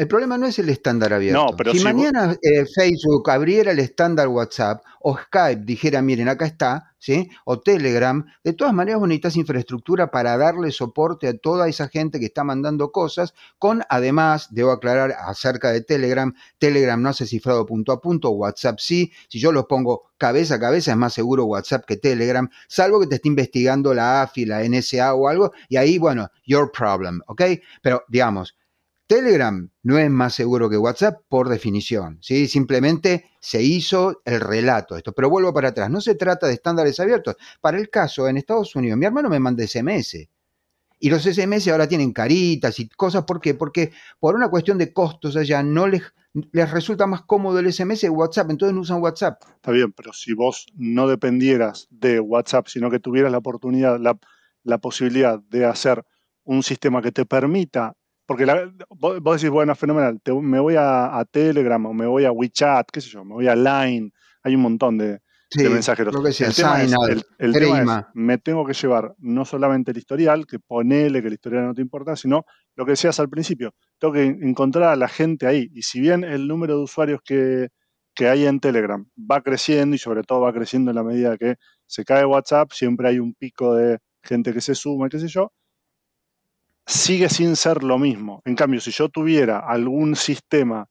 El 0.00 0.08
problema 0.08 0.38
no 0.38 0.46
es 0.46 0.58
el 0.58 0.70
estándar 0.70 1.12
abierto. 1.12 1.44
No, 1.44 1.54
pero 1.54 1.74
si, 1.74 1.80
mañana 1.80 2.34
eh, 2.40 2.64
Facebook 2.64 3.28
abriera 3.28 3.70
el 3.70 3.80
estándar 3.80 4.28
WhatsApp 4.28 4.82
o 5.00 5.14
Skype 5.14 5.60
dijera, 5.66 6.00
miren, 6.00 6.26
acá 6.26 6.46
está, 6.46 6.94
¿sí? 6.98 7.28
O 7.44 7.60
Telegram, 7.60 8.24
de 8.42 8.54
todas 8.54 8.72
maneras 8.72 9.02
necesitas 9.02 9.36
infraestructura 9.36 10.10
para 10.10 10.38
darle 10.38 10.72
soporte 10.72 11.28
a 11.28 11.36
toda 11.36 11.68
esa 11.68 11.88
gente 11.88 12.18
que 12.18 12.24
está 12.24 12.44
mandando 12.44 12.92
cosas, 12.92 13.34
con 13.58 13.82
además, 13.90 14.48
debo 14.52 14.70
aclarar 14.70 15.14
acerca 15.18 15.70
de 15.70 15.82
Telegram, 15.82 16.34
Telegram 16.56 17.02
no 17.02 17.10
hace 17.10 17.26
cifrado 17.26 17.66
punto 17.66 17.92
a 17.92 18.00
punto, 18.00 18.30
WhatsApp 18.30 18.78
sí, 18.78 19.12
si 19.28 19.38
yo 19.38 19.52
los 19.52 19.66
pongo 19.66 20.04
cabeza 20.16 20.54
a 20.54 20.60
cabeza 20.60 20.92
es 20.92 20.96
más 20.96 21.12
seguro 21.12 21.44
WhatsApp 21.44 21.84
que 21.84 21.98
Telegram, 21.98 22.48
salvo 22.68 23.00
que 23.00 23.06
te 23.06 23.16
esté 23.16 23.28
investigando 23.28 23.92
la 23.92 24.22
AFI, 24.22 24.46
la 24.46 24.66
NSA 24.66 25.12
o 25.12 25.28
algo, 25.28 25.52
y 25.68 25.76
ahí, 25.76 25.98
bueno, 25.98 26.30
your 26.46 26.72
problem, 26.72 27.20
¿ok? 27.26 27.42
Pero 27.82 28.04
digamos, 28.08 28.54
Telegram 29.10 29.68
no 29.82 29.98
es 29.98 30.08
más 30.08 30.36
seguro 30.36 30.70
que 30.70 30.78
WhatsApp 30.78 31.22
por 31.28 31.48
definición, 31.48 32.18
¿sí? 32.20 32.46
Simplemente 32.46 33.24
se 33.40 33.60
hizo 33.60 34.22
el 34.24 34.40
relato 34.40 34.96
esto. 34.96 35.12
Pero 35.12 35.28
vuelvo 35.28 35.52
para 35.52 35.70
atrás, 35.70 35.90
no 35.90 36.00
se 36.00 36.14
trata 36.14 36.46
de 36.46 36.52
estándares 36.52 37.00
abiertos. 37.00 37.34
Para 37.60 37.76
el 37.78 37.90
caso, 37.90 38.28
en 38.28 38.36
Estados 38.36 38.76
Unidos, 38.76 38.96
mi 38.96 39.06
hermano 39.06 39.28
me 39.28 39.40
manda 39.40 39.66
SMS. 39.66 40.28
Y 41.00 41.10
los 41.10 41.24
SMS 41.24 41.66
ahora 41.66 41.88
tienen 41.88 42.12
caritas 42.12 42.78
y 42.78 42.88
cosas. 42.88 43.24
¿Por 43.24 43.40
qué? 43.40 43.54
Porque 43.54 43.90
por 44.20 44.36
una 44.36 44.48
cuestión 44.48 44.78
de 44.78 44.92
costos 44.92 45.34
allá 45.34 45.64
no 45.64 45.88
les, 45.88 46.02
les 46.52 46.70
resulta 46.70 47.08
más 47.08 47.22
cómodo 47.22 47.58
el 47.58 47.72
SMS 47.72 48.02
que 48.02 48.10
WhatsApp, 48.10 48.48
entonces 48.48 48.76
no 48.76 48.82
usan 48.82 49.02
WhatsApp. 49.02 49.42
Está 49.56 49.72
bien, 49.72 49.90
pero 49.90 50.12
si 50.12 50.34
vos 50.34 50.66
no 50.76 51.08
dependieras 51.08 51.88
de 51.90 52.20
WhatsApp, 52.20 52.68
sino 52.68 52.92
que 52.92 53.00
tuvieras 53.00 53.32
la 53.32 53.38
oportunidad, 53.38 53.98
la, 53.98 54.16
la 54.62 54.78
posibilidad 54.78 55.40
de 55.40 55.64
hacer 55.64 56.04
un 56.44 56.62
sistema 56.62 57.02
que 57.02 57.10
te 57.10 57.26
permita 57.26 57.96
porque 58.30 58.46
vos, 58.90 59.40
decís, 59.40 59.50
bueno, 59.50 59.74
fenomenal, 59.74 60.20
me 60.40 60.60
voy 60.60 60.76
a, 60.78 61.26
Telegram 61.32 61.84
o 61.84 61.92
me 61.92 62.06
voy 62.06 62.26
a 62.26 62.30
WeChat, 62.30 62.88
qué 62.92 63.00
sé 63.00 63.08
yo, 63.08 63.24
me 63.24 63.34
voy 63.34 63.48
a 63.48 63.56
Line, 63.56 64.12
hay 64.44 64.54
un 64.54 64.60
montón 64.60 64.98
de, 64.98 65.18
mensajeros. 65.56 66.14
el, 66.14 66.54
tema, 66.54 66.80
es, 66.80 67.24
el, 67.38 68.04
me 68.14 68.38
tengo 68.38 68.64
que 68.64 68.72
llevar 68.72 69.16
no 69.18 69.44
solamente 69.44 69.90
el 69.90 69.98
historial, 69.98 70.46
que 70.46 70.60
ponele 70.60 71.22
que 71.22 71.26
el 71.26 71.34
historial 71.34 71.66
no 71.66 71.74
te 71.74 71.82
importa, 71.82 72.14
sino 72.14 72.44
lo 72.76 72.84
que 72.84 72.92
decías 72.92 73.18
al 73.18 73.28
principio, 73.28 73.74
tengo 73.98 74.14
que 74.14 74.22
encontrar 74.22 74.90
a 74.90 74.94
la 74.94 75.08
gente 75.08 75.48
ahí. 75.48 75.68
Y 75.74 75.82
si 75.82 76.00
bien 76.00 76.22
el 76.22 76.46
número 76.46 76.76
de 76.76 76.84
usuarios 76.84 77.22
que, 77.24 77.70
que 78.14 78.28
hay 78.28 78.46
en 78.46 78.60
Telegram 78.60 79.04
va 79.28 79.40
creciendo 79.40 79.96
y 79.96 79.98
sobre 79.98 80.22
todo 80.22 80.42
va 80.42 80.52
creciendo 80.52 80.92
en 80.92 80.94
la 80.94 81.02
medida 81.02 81.36
que 81.36 81.56
se 81.88 82.04
cae 82.04 82.24
WhatsApp, 82.24 82.70
siempre 82.70 83.08
hay 83.08 83.18
un 83.18 83.34
pico 83.34 83.74
de 83.74 83.98
gente 84.22 84.52
que 84.52 84.60
se 84.60 84.76
suma, 84.76 85.08
qué 85.08 85.18
sé 85.18 85.26
yo, 85.26 85.52
sigue 86.86 87.28
sin 87.28 87.56
ser 87.56 87.82
lo 87.82 87.98
mismo. 87.98 88.42
En 88.44 88.56
cambio, 88.56 88.80
si 88.80 88.90
yo 88.90 89.08
tuviera 89.08 89.58
algún 89.58 90.16
sistema 90.16 90.86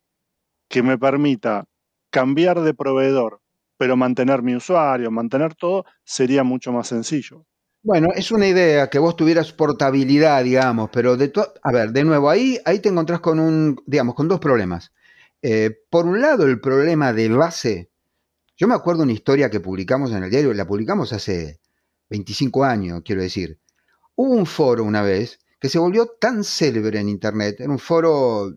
que 0.70 0.84
me 0.84 0.98
permita 0.98 1.66
cambiar 2.10 2.62
de 2.62 2.74
proveedor, 2.74 3.42
pero 3.78 3.96
mantener 3.96 4.44
mi 4.44 4.56
usuario, 4.56 5.12
mantener 5.12 5.56
todo, 5.56 5.86
sería 6.04 6.44
mucho 6.44 6.72
más 6.72 6.88
sencillo. 6.88 7.46
Bueno, 7.82 8.10
es 8.14 8.32
una 8.32 8.46
idea 8.46 8.90
que 8.90 9.00
vos 9.00 9.16
tuvieras 9.16 9.54
portabilidad, 9.54 10.44
digamos, 10.44 10.90
pero 10.92 11.16
de 11.16 11.32
a 11.64 11.72
ver, 11.72 11.92
de 11.92 12.04
nuevo, 12.04 12.30
ahí, 12.30 12.60
ahí 12.66 12.80
te 12.80 12.90
encontrás 12.90 13.22
con 13.22 13.40
un, 13.40 13.82
digamos, 13.86 14.16
con 14.16 14.28
dos 14.28 14.40
problemas. 14.40 14.92
Eh, 15.42 15.72
por 15.90 16.06
un 16.06 16.20
lado, 16.20 16.46
el 16.46 16.60
problema 16.60 17.14
de 17.14 17.30
base. 17.30 17.90
Yo 18.58 18.68
me 18.68 18.76
acuerdo 18.76 19.04
una 19.04 19.14
historia 19.14 19.50
que 19.50 19.62
publicamos 19.62 20.12
en 20.12 20.24
el 20.24 20.30
diario, 20.30 20.54
la 20.54 20.68
publicamos 20.68 21.14
hace 21.14 21.62
25 22.10 22.66
años, 22.66 23.02
quiero 23.06 23.22
decir. 23.22 23.60
Hubo 24.16 24.34
un 24.34 24.46
foro 24.46 24.84
una 24.84 25.02
vez 25.02 25.40
que 25.60 25.70
se 25.70 25.80
volvió 25.80 26.08
tan 26.20 26.44
célebre 26.44 27.00
en 27.00 27.10
Internet, 27.10 27.60
en 27.60 27.72
un 27.72 27.80
foro 27.80 28.54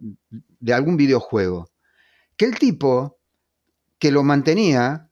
de 0.61 0.73
algún 0.73 0.97
videojuego, 0.97 1.71
que 2.37 2.45
el 2.45 2.59
tipo 2.59 3.19
que 3.99 4.11
lo 4.11 4.23
mantenía, 4.23 5.11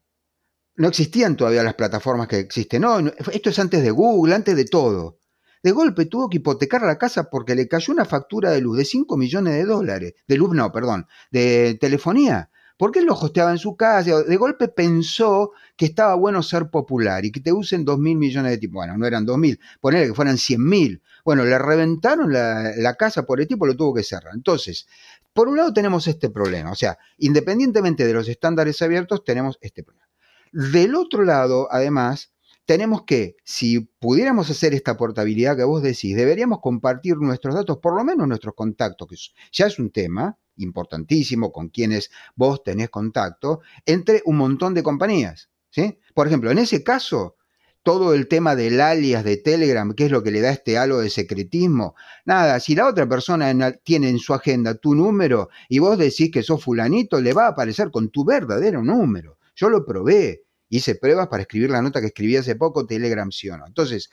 no 0.76 0.88
existían 0.88 1.36
todavía 1.36 1.62
las 1.62 1.74
plataformas 1.74 2.28
que 2.28 2.38
existen, 2.38 2.82
no, 2.82 2.98
esto 3.32 3.50
es 3.50 3.58
antes 3.58 3.82
de 3.82 3.90
Google, 3.90 4.34
antes 4.34 4.56
de 4.56 4.64
todo. 4.64 5.18
De 5.62 5.72
golpe 5.72 6.06
tuvo 6.06 6.30
que 6.30 6.38
hipotecar 6.38 6.82
la 6.82 6.96
casa 6.96 7.28
porque 7.28 7.54
le 7.54 7.68
cayó 7.68 7.92
una 7.92 8.06
factura 8.06 8.50
de 8.50 8.62
luz 8.62 8.78
de 8.78 8.84
5 8.86 9.16
millones 9.16 9.54
de 9.54 9.64
dólares, 9.64 10.14
de 10.26 10.36
luz 10.36 10.54
no, 10.54 10.72
perdón, 10.72 11.06
de 11.30 11.76
telefonía. 11.78 12.50
Porque 12.78 13.00
él 13.00 13.04
lo 13.04 13.12
hosteaba 13.12 13.50
en 13.50 13.58
su 13.58 13.76
casa, 13.76 14.22
de 14.22 14.36
golpe 14.38 14.68
pensó 14.68 15.52
que 15.76 15.84
estaba 15.84 16.14
bueno 16.14 16.42
ser 16.42 16.70
popular 16.70 17.26
y 17.26 17.30
que 17.30 17.40
te 17.40 17.52
usen 17.52 17.84
2 17.84 17.98
mil 17.98 18.16
millones 18.16 18.52
de 18.52 18.58
tipos. 18.58 18.76
Bueno, 18.76 18.96
no 18.96 19.06
eran 19.06 19.26
2 19.26 19.36
mil, 19.36 19.60
ponerle 19.80 20.08
que 20.08 20.14
fueran 20.14 20.38
100 20.38 20.66
mil. 20.66 21.02
Bueno, 21.30 21.44
le 21.44 21.60
reventaron 21.60 22.32
la, 22.32 22.96
casa 22.98 23.24
por 23.24 23.40
el 23.40 23.46
tipo, 23.46 23.64
lo 23.64 23.76
tuvo 23.76 23.94
que 23.94 24.02
cerrar. 24.02 24.34
Entonces, 24.34 24.88
por 25.32 25.46
un 25.46 25.58
lado 25.58 25.72
tenemos 25.72 26.08
este 26.08 26.28
problema, 26.28 26.72
o 26.72 26.74
sea, 26.74 26.98
independientemente 27.18 28.04
de 28.04 28.12
los 28.12 28.28
estándares 28.28 28.82
abiertos, 28.82 29.22
tenemos 29.22 29.56
este 29.60 29.84
problema. 29.84 30.08
Del 30.50 30.96
otro 30.96 31.22
lado, 31.22 31.68
además, 31.70 32.32
tenemos 32.64 33.04
que, 33.04 33.36
si 33.44 33.78
pudiéramos 34.00 34.50
hacer 34.50 34.74
esta 34.74 34.96
portabilidad 34.96 35.56
que 35.56 35.62
vos 35.62 35.84
decís, 35.84 36.16
deberíamos 36.16 36.58
compartir 36.60 37.16
nuestros 37.18 37.54
datos, 37.54 37.78
por 37.78 37.94
lo 37.94 38.02
menos 38.02 38.26
nuestros 38.26 38.56
contactos, 38.56 39.06
que 39.06 39.16
ya 39.52 39.66
es 39.66 39.78
un 39.78 39.92
tema, 39.92 40.36
importantísimo 40.56 41.52
con 41.52 41.68
quienes 41.68 42.10
vos 42.34 42.64
tenés 42.64 42.90
contacto, 42.90 43.60
entre 43.86 44.20
un 44.24 44.36
montón 44.36 44.74
de 44.74 44.82
compañías. 44.82 45.48
¿sí? 45.70 45.96
Por 46.12 46.26
ejemplo, 46.26 46.50
en 46.50 46.58
ese 46.58 46.82
caso, 46.82 47.36
todo 47.82 48.14
el 48.14 48.28
tema 48.28 48.56
del 48.56 48.80
alias 48.80 49.24
de 49.24 49.36
Telegram, 49.38 49.94
que 49.94 50.06
es 50.06 50.10
lo 50.10 50.22
que 50.22 50.30
le 50.30 50.40
da 50.40 50.50
este 50.50 50.76
halo 50.76 50.98
de 50.98 51.10
secretismo, 51.10 51.94
nada, 52.24 52.60
si 52.60 52.74
la 52.74 52.86
otra 52.86 53.08
persona 53.08 53.72
tiene 53.82 54.10
en 54.10 54.18
su 54.18 54.34
agenda 54.34 54.74
tu 54.74 54.94
número 54.94 55.48
y 55.68 55.78
vos 55.78 55.96
decís 55.96 56.30
que 56.30 56.42
sos 56.42 56.62
fulanito, 56.62 57.20
le 57.20 57.32
va 57.32 57.46
a 57.46 57.50
aparecer 57.50 57.90
con 57.90 58.10
tu 58.10 58.24
verdadero 58.24 58.82
número. 58.82 59.38
Yo 59.54 59.70
lo 59.70 59.84
probé, 59.84 60.44
hice 60.68 60.94
pruebas 60.94 61.28
para 61.28 61.42
escribir 61.42 61.70
la 61.70 61.82
nota 61.82 62.00
que 62.00 62.08
escribí 62.08 62.36
hace 62.36 62.56
poco, 62.56 62.86
Telegram 62.86 63.30
sí 63.32 63.48
o 63.48 63.56
no. 63.56 63.66
Entonces, 63.66 64.10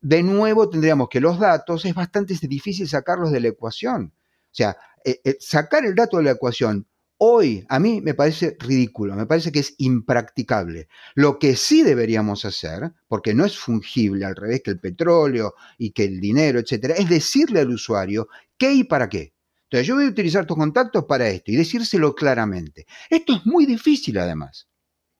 de 0.00 0.22
nuevo 0.22 0.68
tendríamos 0.68 1.08
que 1.08 1.20
los 1.20 1.38
datos 1.38 1.84
es 1.84 1.94
bastante 1.94 2.34
difícil 2.42 2.88
sacarlos 2.88 3.30
de 3.30 3.40
la 3.40 3.48
ecuación. 3.48 4.12
O 4.16 4.56
sea, 4.56 4.76
eh, 5.04 5.20
eh, 5.24 5.36
sacar 5.40 5.84
el 5.84 5.94
dato 5.94 6.18
de 6.18 6.24
la 6.24 6.30
ecuación 6.32 6.86
hoy 7.18 7.64
a 7.68 7.78
mí 7.78 8.00
me 8.00 8.14
parece 8.14 8.56
ridículo, 8.58 9.14
me 9.14 9.26
parece 9.26 9.52
que 9.52 9.60
es 9.60 9.74
impracticable. 9.78 10.88
Lo 11.14 11.38
que 11.38 11.56
sí 11.56 11.82
deberíamos 11.82 12.44
hacer, 12.44 12.92
porque 13.08 13.34
no 13.34 13.44
es 13.44 13.56
fungible 13.56 14.24
al 14.24 14.36
revés 14.36 14.62
que 14.62 14.70
el 14.70 14.80
petróleo 14.80 15.54
y 15.78 15.92
que 15.92 16.04
el 16.04 16.20
dinero, 16.20 16.58
etcétera, 16.58 16.94
es 16.94 17.08
decirle 17.08 17.60
al 17.60 17.70
usuario 17.70 18.28
qué 18.58 18.72
y 18.72 18.84
para 18.84 19.08
qué. 19.08 19.34
Entonces, 19.64 19.86
yo 19.88 19.96
voy 19.96 20.04
a 20.04 20.08
utilizar 20.08 20.46
tus 20.46 20.56
contactos 20.56 21.04
para 21.04 21.28
esto 21.28 21.50
y 21.50 21.56
decírselo 21.56 22.14
claramente. 22.14 22.86
Esto 23.10 23.34
es 23.34 23.46
muy 23.46 23.66
difícil 23.66 24.18
además. 24.18 24.68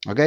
¿Ok? 0.07 0.21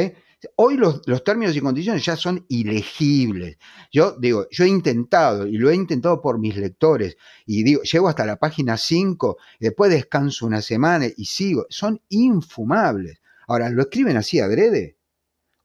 Hoy 0.54 0.76
los, 0.76 1.02
términos 1.24 1.56
y 1.56 1.60
condiciones 1.60 2.04
ya 2.04 2.16
son 2.16 2.44
ilegibles. 2.48 3.58
Yo 3.90 4.12
digo, 4.12 4.46
yo 4.50 4.64
he 4.64 4.68
intentado, 4.68 5.46
y 5.46 5.58
lo 5.58 5.68
he 5.68 5.74
intentado 5.74 6.20
por 6.20 6.38
mis 6.38 6.56
lectores, 6.56 7.16
y 7.44 7.64
digo, 7.64 7.82
llego 7.82 8.08
hasta 8.08 8.24
la 8.24 8.36
página 8.36 8.76
5, 8.76 9.36
después 9.58 9.90
descanso 9.90 10.46
una 10.46 10.62
semana 10.62 11.06
y 11.16 11.24
sigo. 11.24 11.66
Son 11.70 12.00
infumables. 12.08 13.20
Ahora, 13.48 13.68
¿lo 13.70 13.82
escriben 13.82 14.16
así 14.16 14.38
adrede? 14.38 14.96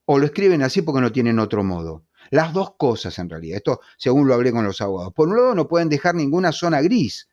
¿O 0.06 0.18
lo 0.18 0.26
escriben 0.26 0.62
así 0.62 0.82
porque 0.82 1.00
no 1.00 1.12
tienen 1.12 1.38
otro 1.38 1.62
modo? 1.62 2.06
Las 2.30 2.52
dos 2.52 2.74
cosas 2.76 3.18
en 3.18 3.30
realidad. 3.30 3.58
Esto 3.58 3.80
según 3.96 4.26
lo 4.26 4.34
hablé 4.34 4.50
con 4.50 4.64
los 4.64 4.80
abogados. 4.80 5.12
Por 5.14 5.28
un 5.28 5.36
lado, 5.36 5.54
no 5.54 5.68
pueden 5.68 5.88
dejar 5.88 6.14
ninguna 6.14 6.50
zona 6.50 6.80
gris. 6.82 7.28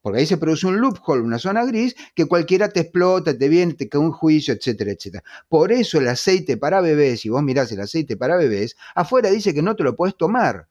Porque 0.00 0.20
ahí 0.20 0.26
se 0.26 0.36
produce 0.36 0.66
un 0.66 0.80
loophole, 0.80 1.22
una 1.22 1.38
zona 1.38 1.64
gris, 1.64 1.96
que 2.14 2.26
cualquiera 2.26 2.68
te 2.68 2.80
explota, 2.80 3.36
te 3.36 3.48
viene, 3.48 3.74
te 3.74 3.88
cae 3.88 4.00
un 4.00 4.12
juicio, 4.12 4.54
etcétera, 4.54 4.92
etcétera. 4.92 5.24
Por 5.48 5.72
eso 5.72 5.98
el 5.98 6.08
aceite 6.08 6.56
para 6.56 6.80
bebés, 6.80 7.20
si 7.20 7.28
vos 7.28 7.42
mirás 7.42 7.72
el 7.72 7.80
aceite 7.80 8.16
para 8.16 8.36
bebés, 8.36 8.76
afuera 8.94 9.30
dice 9.30 9.52
que 9.52 9.62
no 9.62 9.74
te 9.76 9.82
lo 9.82 9.96
puedes 9.96 10.16
tomar. 10.16 10.68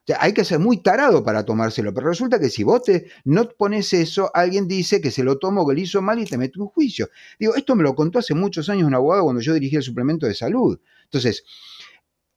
O 0.00 0.02
sea, 0.06 0.18
hay 0.20 0.32
que 0.32 0.44
ser 0.44 0.58
muy 0.58 0.82
tarado 0.82 1.22
para 1.22 1.44
tomárselo, 1.44 1.92
pero 1.92 2.08
resulta 2.08 2.40
que 2.40 2.48
si 2.48 2.64
vos 2.64 2.82
te, 2.82 3.10
no 3.24 3.48
pones 3.50 3.92
eso, 3.92 4.30
alguien 4.34 4.66
dice 4.66 5.00
que 5.00 5.10
se 5.10 5.22
lo 5.22 5.38
tomó, 5.38 5.68
que 5.68 5.74
le 5.74 5.82
hizo 5.82 6.00
mal 6.00 6.18
y 6.18 6.24
te 6.24 6.38
mete 6.38 6.58
un 6.58 6.68
juicio. 6.68 7.10
Digo, 7.38 7.54
esto 7.54 7.76
me 7.76 7.82
lo 7.82 7.94
contó 7.94 8.18
hace 8.18 8.34
muchos 8.34 8.70
años 8.70 8.88
un 8.88 8.94
abogado 8.94 9.24
cuando 9.24 9.42
yo 9.42 9.52
dirigía 9.52 9.78
el 9.78 9.84
suplemento 9.84 10.26
de 10.26 10.34
salud. 10.34 10.80
Entonces, 11.04 11.44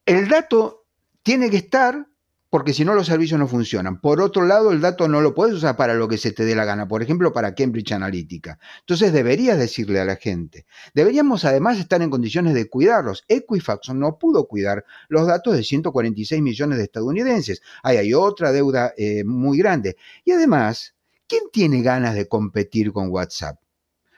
el 0.05 0.27
dato 0.27 0.85
tiene 1.23 1.49
que 1.49 1.57
estar 1.57 2.05
porque 2.53 2.71
si 2.71 2.85
no 2.85 2.93
los 2.93 3.07
servicios 3.07 3.39
no 3.39 3.47
funcionan. 3.47 3.99
Por 3.99 4.21
otro 4.21 4.45
lado, 4.45 4.71
el 4.71 4.79
dato 4.79 5.07
no 5.07 5.21
lo 5.21 5.33
puedes 5.33 5.55
usar 5.55 5.75
para 5.75 5.95
lo 5.95 6.07
que 6.07 6.19
se 6.19 6.33
te 6.33 6.45
dé 6.45 6.53
la 6.53 6.65
gana, 6.65 6.87
por 6.87 7.01
ejemplo, 7.01 7.33
para 7.33 7.55
Cambridge 7.55 7.93
Analytica. 7.93 8.59
Entonces 8.81 9.11
deberías 9.11 9.57
decirle 9.57 9.99
a 9.99 10.05
la 10.05 10.17
gente. 10.17 10.67
Deberíamos 10.93 11.45
además 11.45 11.79
estar 11.79 12.03
en 12.03 12.11
condiciones 12.11 12.53
de 12.53 12.69
cuidarlos. 12.69 13.25
Equifax 13.27 13.89
no 13.95 14.19
pudo 14.19 14.47
cuidar 14.47 14.85
los 15.09 15.25
datos 15.25 15.55
de 15.55 15.63
146 15.63 16.43
millones 16.43 16.77
de 16.77 16.83
estadounidenses. 16.83 17.63
Ahí 17.81 17.97
hay 17.97 18.13
otra 18.13 18.51
deuda 18.51 18.93
eh, 18.97 19.23
muy 19.23 19.57
grande. 19.57 19.97
Y 20.23 20.33
además, 20.33 20.93
¿quién 21.27 21.45
tiene 21.51 21.81
ganas 21.81 22.13
de 22.13 22.27
competir 22.27 22.91
con 22.93 23.09
WhatsApp? 23.09 23.62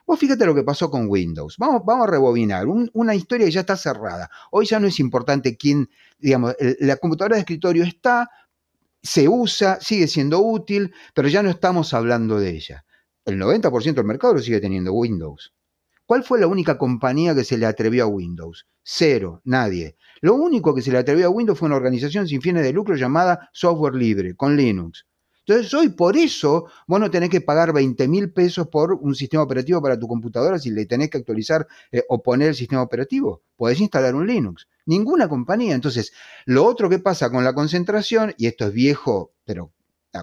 Vos 0.05 0.19
fíjate 0.19 0.45
lo 0.45 0.53
que 0.53 0.63
pasó 0.63 0.91
con 0.91 1.07
Windows. 1.07 1.57
Vamos, 1.57 1.81
vamos 1.85 2.07
a 2.07 2.11
rebobinar. 2.11 2.67
una 2.67 3.15
historia 3.15 3.47
que 3.47 3.51
ya 3.51 3.61
está 3.61 3.75
cerrada. 3.75 4.29
Hoy 4.51 4.65
ya 4.65 4.79
no 4.79 4.87
es 4.87 4.99
importante 4.99 5.57
quién, 5.57 5.89
digamos, 6.19 6.55
la 6.79 6.97
computadora 6.97 7.35
de 7.35 7.41
escritorio 7.41 7.83
está, 7.83 8.29
se 9.01 9.27
usa, 9.27 9.79
sigue 9.81 10.07
siendo 10.07 10.39
útil, 10.41 10.93
pero 11.13 11.27
ya 11.27 11.41
no 11.41 11.49
estamos 11.49 11.93
hablando 11.93 12.39
de 12.39 12.51
ella. 12.51 12.85
El 13.25 13.39
90% 13.39 13.95
del 13.95 14.05
mercado 14.05 14.35
lo 14.35 14.39
sigue 14.39 14.59
teniendo 14.59 14.93
Windows. 14.93 15.53
¿Cuál 16.05 16.23
fue 16.23 16.39
la 16.39 16.45
única 16.45 16.77
compañía 16.77 17.33
que 17.33 17.43
se 17.43 17.57
le 17.57 17.65
atrevió 17.65 18.03
a 18.03 18.07
Windows? 18.07 18.67
Cero, 18.83 19.41
nadie. 19.43 19.95
Lo 20.21 20.35
único 20.35 20.75
que 20.75 20.83
se 20.83 20.91
le 20.91 20.99
atrevió 20.99 21.25
a 21.25 21.29
Windows 21.29 21.57
fue 21.57 21.65
una 21.65 21.77
organización 21.77 22.27
sin 22.27 22.41
fines 22.41 22.61
de 22.61 22.73
lucro 22.73 22.95
llamada 22.95 23.49
Software 23.53 23.95
Libre, 23.95 24.35
con 24.35 24.55
Linux. 24.55 25.07
Entonces 25.47 25.73
hoy 25.75 25.89
por 25.89 26.17
eso 26.17 26.65
vos 26.87 26.99
no 26.99 27.11
tenés 27.11 27.29
que 27.29 27.41
pagar 27.41 27.71
20 27.71 28.07
mil 28.07 28.31
pesos 28.31 28.67
por 28.67 28.93
un 28.93 29.13
sistema 29.13 29.43
operativo 29.43 29.81
para 29.81 29.99
tu 29.99 30.07
computadora 30.07 30.57
si 30.57 30.71
le 30.71 30.85
tenés 30.85 31.11
que 31.11 31.19
actualizar 31.19 31.67
eh, 31.91 32.03
o 32.09 32.23
poner 32.23 32.49
el 32.49 32.55
sistema 32.55 32.81
operativo. 32.81 33.43
Podés 33.55 33.79
instalar 33.79 34.15
un 34.15 34.25
Linux. 34.25 34.67
Ninguna 34.87 35.29
compañía. 35.29 35.75
Entonces, 35.75 36.13
lo 36.45 36.65
otro 36.65 36.89
que 36.89 36.99
pasa 36.99 37.29
con 37.29 37.43
la 37.43 37.53
concentración, 37.53 38.33
y 38.37 38.47
esto 38.47 38.65
es 38.65 38.73
viejo, 38.73 39.33
pero 39.45 39.71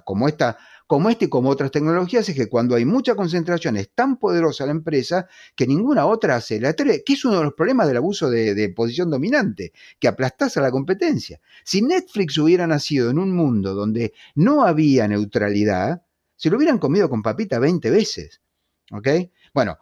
como 0.00 0.28
esta 0.28 0.58
como 0.92 1.08
este 1.08 1.24
y 1.24 1.28
como 1.28 1.48
otras 1.48 1.70
tecnologías, 1.70 2.28
es 2.28 2.36
que 2.36 2.50
cuando 2.50 2.74
hay 2.74 2.84
mucha 2.84 3.14
concentración 3.14 3.78
es 3.78 3.94
tan 3.94 4.18
poderosa 4.18 4.66
la 4.66 4.72
empresa 4.72 5.26
que 5.56 5.66
ninguna 5.66 6.04
otra 6.04 6.38
se 6.42 6.60
le 6.60 6.68
atreve, 6.68 7.02
que 7.02 7.14
es 7.14 7.24
uno 7.24 7.38
de 7.38 7.44
los 7.44 7.54
problemas 7.54 7.88
del 7.88 7.96
abuso 7.96 8.28
de, 8.28 8.68
posición 8.76 9.08
dominante, 9.08 9.72
que 9.98 10.06
aplastase 10.06 10.60
a 10.60 10.62
la 10.62 10.70
competencia. 10.70 11.40
Si 11.64 11.80
Netflix 11.80 12.36
hubiera 12.36 12.66
nacido 12.66 13.08
en 13.08 13.18
un 13.18 13.34
mundo 13.34 13.72
donde 13.72 14.12
no 14.34 14.66
había 14.66 15.08
neutralidad, 15.08 16.02
se 16.36 16.50
lo 16.50 16.58
hubieran 16.58 16.76
comido 16.76 17.08
con 17.08 17.22
papita 17.22 17.58
20 17.58 17.90
veces. 17.90 18.42
¿Ok? 18.90 19.08
Bueno, 19.54 19.78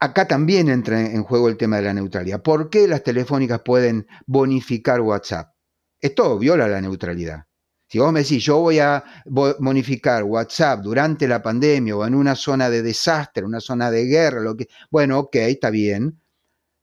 acá 0.00 0.28
también 0.28 0.68
entra 0.68 1.00
en 1.00 1.22
juego 1.22 1.48
el 1.48 1.56
tema 1.56 1.76
de 1.76 1.84
la 1.84 1.94
neutralidad. 1.94 2.42
¿Por 2.42 2.68
qué 2.68 2.86
las 2.86 3.02
telefónicas 3.02 3.62
pueden 3.64 4.06
bonificar 4.26 5.00
WhatsApp? 5.00 5.54
Esto 5.98 6.38
viola 6.38 6.68
la 6.68 6.82
neutralidad. 6.82 7.46
Si 7.90 7.98
vos 7.98 8.12
me 8.12 8.20
decís, 8.20 8.44
yo 8.44 8.60
voy 8.60 8.78
a 8.78 9.02
bonificar 9.24 10.22
WhatsApp 10.22 10.80
durante 10.80 11.26
la 11.26 11.42
pandemia 11.42 11.96
o 11.96 12.06
en 12.06 12.14
una 12.14 12.36
zona 12.36 12.70
de 12.70 12.82
desastre, 12.82 13.44
una 13.44 13.58
zona 13.58 13.90
de 13.90 14.04
guerra, 14.04 14.40
lo 14.40 14.56
que, 14.56 14.68
bueno, 14.92 15.18
ok, 15.18 15.34
está 15.34 15.70
bien, 15.70 16.20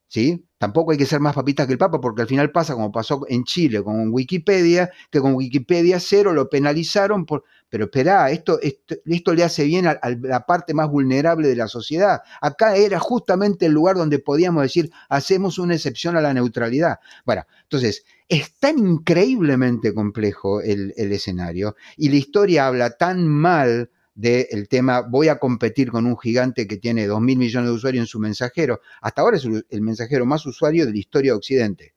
¿sí? 0.10 0.46
Tampoco 0.58 0.92
hay 0.92 0.98
que 0.98 1.06
ser 1.06 1.22
más 1.22 1.34
papita 1.34 1.66
que 1.66 1.72
el 1.72 1.78
Papa, 1.78 2.02
porque 2.02 2.24
al 2.24 2.28
final 2.28 2.52
pasa 2.52 2.74
como 2.74 2.92
pasó 2.92 3.22
en 3.30 3.46
Chile 3.46 3.82
con 3.84 4.10
Wikipedia, 4.12 4.92
que 5.10 5.22
con 5.22 5.36
Wikipedia 5.36 6.02
cero 6.02 6.34
lo 6.34 6.50
penalizaron 6.50 7.26
por, 7.26 7.46
pero 7.70 7.86
espera, 7.86 8.30
esto, 8.30 8.60
esto, 8.62 9.34
le 9.34 9.44
hace 9.46 9.64
bien 9.64 9.88
a, 9.88 9.98
la 10.24 10.46
parte 10.46 10.74
más 10.74 10.90
vulnerable 10.90 11.48
de 11.48 11.56
la 11.56 11.70
sociedad. 11.70 12.20
Acá 12.42 12.76
era 12.76 13.00
justamente 13.00 13.68
el 13.68 13.72
lugar 13.72 13.96
donde 13.96 14.20
podíamos 14.20 14.62
decir, 14.62 14.90
hacemos 15.08 15.58
una 15.58 15.76
excepción 15.76 16.18
a 16.18 16.22
la 16.22 16.34
neutralidad. 16.34 17.00
Bueno, 17.26 17.44
entonces, 17.64 18.04
es 18.30 18.58
tan 18.60 18.78
increíblemente 18.80 19.94
complejo 19.94 20.62
el, 20.62 20.94
escenario 20.98 21.76
y 21.96 22.10
la 22.10 22.16
historia 22.18 22.68
habla 22.68 22.92
tan 22.92 23.28
mal 23.28 23.90
del 24.16 24.68
tema 24.68 25.02
voy 25.02 25.28
a 25.28 25.38
competir 25.40 25.92
con 25.92 26.06
un 26.06 26.18
gigante 26.18 26.68
que 26.68 26.78
tiene 26.78 27.06
2 27.06 27.22
mil 27.22 27.38
millones 27.38 27.70
de 27.70 27.76
usuarios 27.76 28.02
en 28.02 28.08
su 28.08 28.20
mensajero. 28.20 28.82
Hasta 29.02 29.22
ahora 29.22 29.38
es 29.38 29.46
el 29.46 29.82
mensajero 29.82 30.26
más 30.26 30.46
usuario 30.46 30.86
de 30.86 30.92
la 30.92 30.98
historia 30.98 31.32
de 31.32 31.38
Occidente. 31.38 31.94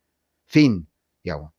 Fin, 0.46 0.86
digamos. 1.24 1.52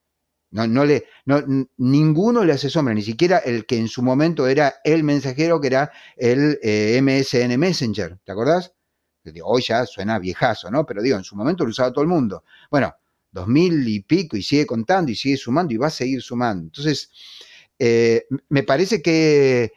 No, 0.52 0.68
no 0.68 0.86
le, 0.86 1.06
no, 1.26 1.42
ninguno 1.78 2.44
le 2.44 2.54
hace 2.54 2.70
sombra, 2.70 2.94
ni 2.94 3.02
siquiera 3.02 3.38
el 3.40 3.66
que 3.66 3.78
en 3.78 3.88
su 3.88 4.04
momento 4.04 4.48
era 4.48 4.76
el 4.84 5.04
mensajero, 5.04 5.62
que 5.62 5.68
era 5.68 5.92
el 6.18 6.60
eh, 6.62 7.00
MSN 7.02 7.58
Messenger, 7.58 8.20
¿te 8.24 8.32
acordás? 8.34 8.74
Hoy 9.44 9.62
ya 9.62 9.86
suena 9.86 10.20
viejazo, 10.20 10.70
¿no? 10.70 10.86
Pero 10.86 11.02
digo, 11.02 11.16
en 11.18 11.24
su 11.24 11.36
momento 11.36 11.64
lo 11.64 11.70
usaba 11.70 11.94
todo 11.94 12.02
el 12.02 12.10
mundo. 12.10 12.44
Bueno, 12.70 12.94
dos 13.32 13.48
mil 13.48 13.88
y 13.88 14.02
pico 14.02 14.38
y 14.38 14.44
sigue 14.44 14.66
contando 14.66 15.12
y 15.12 15.16
sigue 15.16 15.38
sumando 15.38 15.74
y 15.74 15.78
va 15.78 15.88
a 15.88 15.92
seguir 15.92 16.22
sumando. 16.22 16.64
Entonces, 16.66 17.10
eh, 17.80 18.26
me 18.50 18.64
parece 18.64 19.02
que 19.02 19.72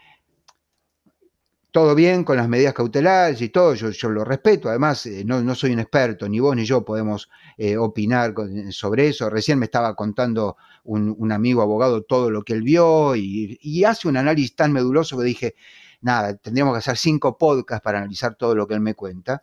todo 1.75 1.97
bien 1.97 2.23
con 2.23 2.37
las 2.37 2.49
medidas 2.49 2.73
cautelares 2.73 3.41
y 3.41 3.49
todo, 3.49 3.75
yo, 3.75 3.91
yo 3.91 4.09
lo 4.09 4.25
respeto, 4.25 4.69
además 4.69 5.07
eh, 5.07 5.25
no, 5.25 5.55
soy 5.57 5.73
un 5.73 5.81
experto, 5.81 6.29
ni 6.29 6.39
vos 6.39 6.55
ni 6.55 6.65
yo 6.65 6.85
podemos 6.85 7.29
eh, 7.59 7.77
opinar 7.77 8.33
sobre 8.71 9.09
eso. 9.09 9.29
Recién 9.29 9.59
me 9.59 9.65
estaba 9.65 9.97
contando 9.97 10.57
un, 10.85 11.33
amigo 11.33 11.63
abogado 11.63 12.03
todo 12.03 12.31
lo 12.31 12.45
que 12.45 12.53
él 12.53 12.63
vio 12.63 13.17
y, 13.17 13.59
y, 13.61 13.83
hace 13.83 14.07
un 14.07 14.17
análisis 14.17 14.55
tan 14.55 14.73
meduloso 14.73 15.19
que 15.19 15.25
dije, 15.25 15.55
nada, 16.01 16.37
tendríamos 16.37 16.75
que 16.75 16.79
hacer 16.79 16.97
cinco 16.97 17.37
podcasts 17.37 17.83
para 17.83 17.99
analizar 17.99 18.37
todo 18.37 18.55
lo 18.55 18.69
que 18.69 18.75
él 18.75 18.81
me 18.81 18.95
cuenta. 18.95 19.43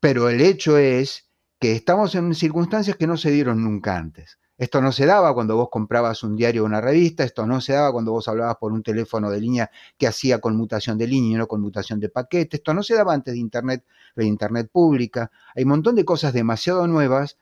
Pero 0.00 0.28
el 0.28 0.40
hecho 0.40 0.76
es 0.76 1.30
que 1.62 1.70
estamos 1.70 2.12
en 2.16 2.34
circunstancias 2.34 2.96
que 2.96 3.06
no 3.06 3.16
se 3.16 3.30
dieron 3.30 3.62
nunca 3.62 3.96
antes. 3.96 4.40
Esto 4.58 4.82
no 4.82 4.90
se 4.90 5.06
daba 5.06 5.32
cuando 5.32 5.54
vos 5.54 5.68
comprabas 5.70 6.24
un 6.24 6.34
diario 6.34 6.64
o 6.64 6.66
una 6.66 6.80
revista, 6.80 7.22
esto 7.22 7.46
no 7.46 7.60
se 7.60 7.74
daba 7.74 7.92
cuando 7.92 8.10
vos 8.10 8.26
hablabas 8.26 8.56
por 8.56 8.72
un 8.72 8.82
teléfono 8.82 9.30
de 9.30 9.40
línea 9.40 9.70
que 9.96 10.08
hacía 10.08 10.40
conmutación 10.40 10.98
de 10.98 11.06
línea 11.06 11.30
y 11.30 11.34
no 11.36 11.46
conmutación 11.46 12.00
de 12.00 12.08
paquete, 12.08 12.56
esto 12.56 12.74
no 12.74 12.82
se 12.82 12.96
daba 12.96 13.14
antes 13.14 13.34
de 13.34 13.38
Internet, 13.38 13.84
de 14.16 14.24
Internet 14.24 14.70
pública. 14.72 15.30
Hay 15.54 15.62
un 15.62 15.68
montón 15.68 15.94
de 15.94 16.04
cosas 16.04 16.32
demasiado 16.32 16.84
nuevas 16.88 17.38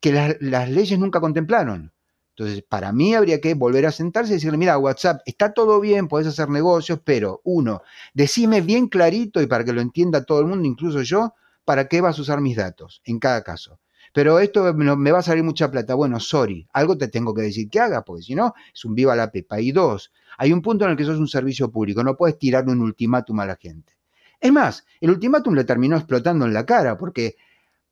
que, 0.00 0.12
las, 0.12 0.68
leyes 0.68 0.98
nunca 0.98 1.20
contemplaron. 1.20 1.92
Entonces, 2.30 2.64
para 2.68 2.90
mí 2.90 3.14
habría 3.14 3.40
que 3.40 3.54
volver 3.54 3.86
a 3.86 3.92
sentarse 3.92 4.32
y 4.32 4.34
decirle, 4.34 4.58
mira, 4.58 4.78
WhatsApp, 4.78 5.20
está 5.26 5.54
todo 5.54 5.78
bien, 5.78 6.08
podés 6.08 6.26
hacer 6.26 6.48
negocios, 6.48 6.98
pero 7.04 7.40
uno, 7.44 7.82
decime 8.14 8.62
bien 8.62 8.88
clarito 8.88 9.40
y 9.40 9.46
para 9.46 9.64
que 9.64 9.72
lo 9.72 9.80
entienda 9.80 10.24
todo 10.24 10.40
el 10.40 10.46
mundo, 10.46 10.66
incluso 10.66 11.02
yo, 11.02 11.34
para 11.64 11.88
qué 11.88 12.00
vas 12.00 12.18
a 12.18 12.22
usar 12.22 12.40
mis 12.40 12.56
datos 12.56 13.00
en 13.04 13.18
cada 13.18 13.42
caso. 13.42 13.80
Pero 14.12 14.38
esto 14.38 14.72
me 14.74 15.10
va 15.10 15.18
a 15.18 15.22
salir 15.22 15.42
mucha 15.42 15.70
plata. 15.70 15.94
Bueno, 15.94 16.20
sorry, 16.20 16.68
algo 16.72 16.96
te 16.96 17.08
tengo 17.08 17.34
que 17.34 17.42
decir 17.42 17.68
que 17.68 17.80
haga, 17.80 18.04
porque 18.04 18.22
si 18.22 18.34
no, 18.34 18.54
es 18.72 18.84
un 18.84 18.94
viva 18.94 19.16
la 19.16 19.30
pepa. 19.30 19.60
Y 19.60 19.72
dos, 19.72 20.12
hay 20.38 20.52
un 20.52 20.62
punto 20.62 20.84
en 20.84 20.92
el 20.92 20.96
que 20.96 21.04
sos 21.04 21.18
un 21.18 21.26
servicio 21.26 21.70
público, 21.70 22.04
no 22.04 22.16
puedes 22.16 22.38
tirar 22.38 22.68
un 22.68 22.80
ultimátum 22.80 23.40
a 23.40 23.46
la 23.46 23.56
gente. 23.56 23.94
Es 24.40 24.52
más, 24.52 24.84
el 25.00 25.10
ultimátum 25.10 25.54
le 25.54 25.64
terminó 25.64 25.96
explotando 25.96 26.44
en 26.44 26.54
la 26.54 26.66
cara, 26.66 26.96
porque 26.96 27.36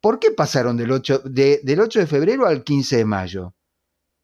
¿por 0.01 0.19
qué 0.19 0.31
pasaron 0.31 0.77
del 0.77 0.93
8 0.93 1.23
del 1.25 1.81
8 1.81 2.01
de 2.01 2.07
febrero 2.07 2.47
al 2.47 2.63
15 2.63 2.99
de 2.99 3.05
mayo? 3.05 3.55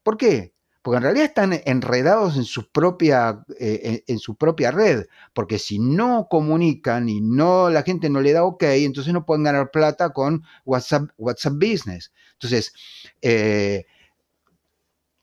¿Por 0.03 0.16
qué? 0.16 0.53
Porque 0.83 0.99
en 0.99 1.03
realidad 1.03 1.26
están 1.26 1.61
enredados 1.64 2.37
en 2.37 2.45
su 2.45 2.70
propia, 2.70 3.45
eh, 3.59 4.05
en, 4.07 4.18
su 4.18 4.37
propia 4.37 4.70
red, 4.70 5.07
porque 5.35 5.59
si 5.59 5.79
no 5.79 6.29
comunican 6.31 7.09
y 7.09 7.20
no 7.20 7.68
la 7.68 7.83
gente 7.83 8.09
no 8.09 8.20
le 8.20 8.33
da 8.33 8.45
ok, 8.45 8.62
entonces 8.62 9.12
no 9.12 9.26
pueden 9.26 9.45
ganar 9.45 9.70
plata 9.70 10.11
con 10.11 10.45
WhatsApp, 10.64 11.11
WhatsApp 11.18 11.55
Business. 11.55 12.12
Entonces, 12.35 12.72
eh, 13.20 13.87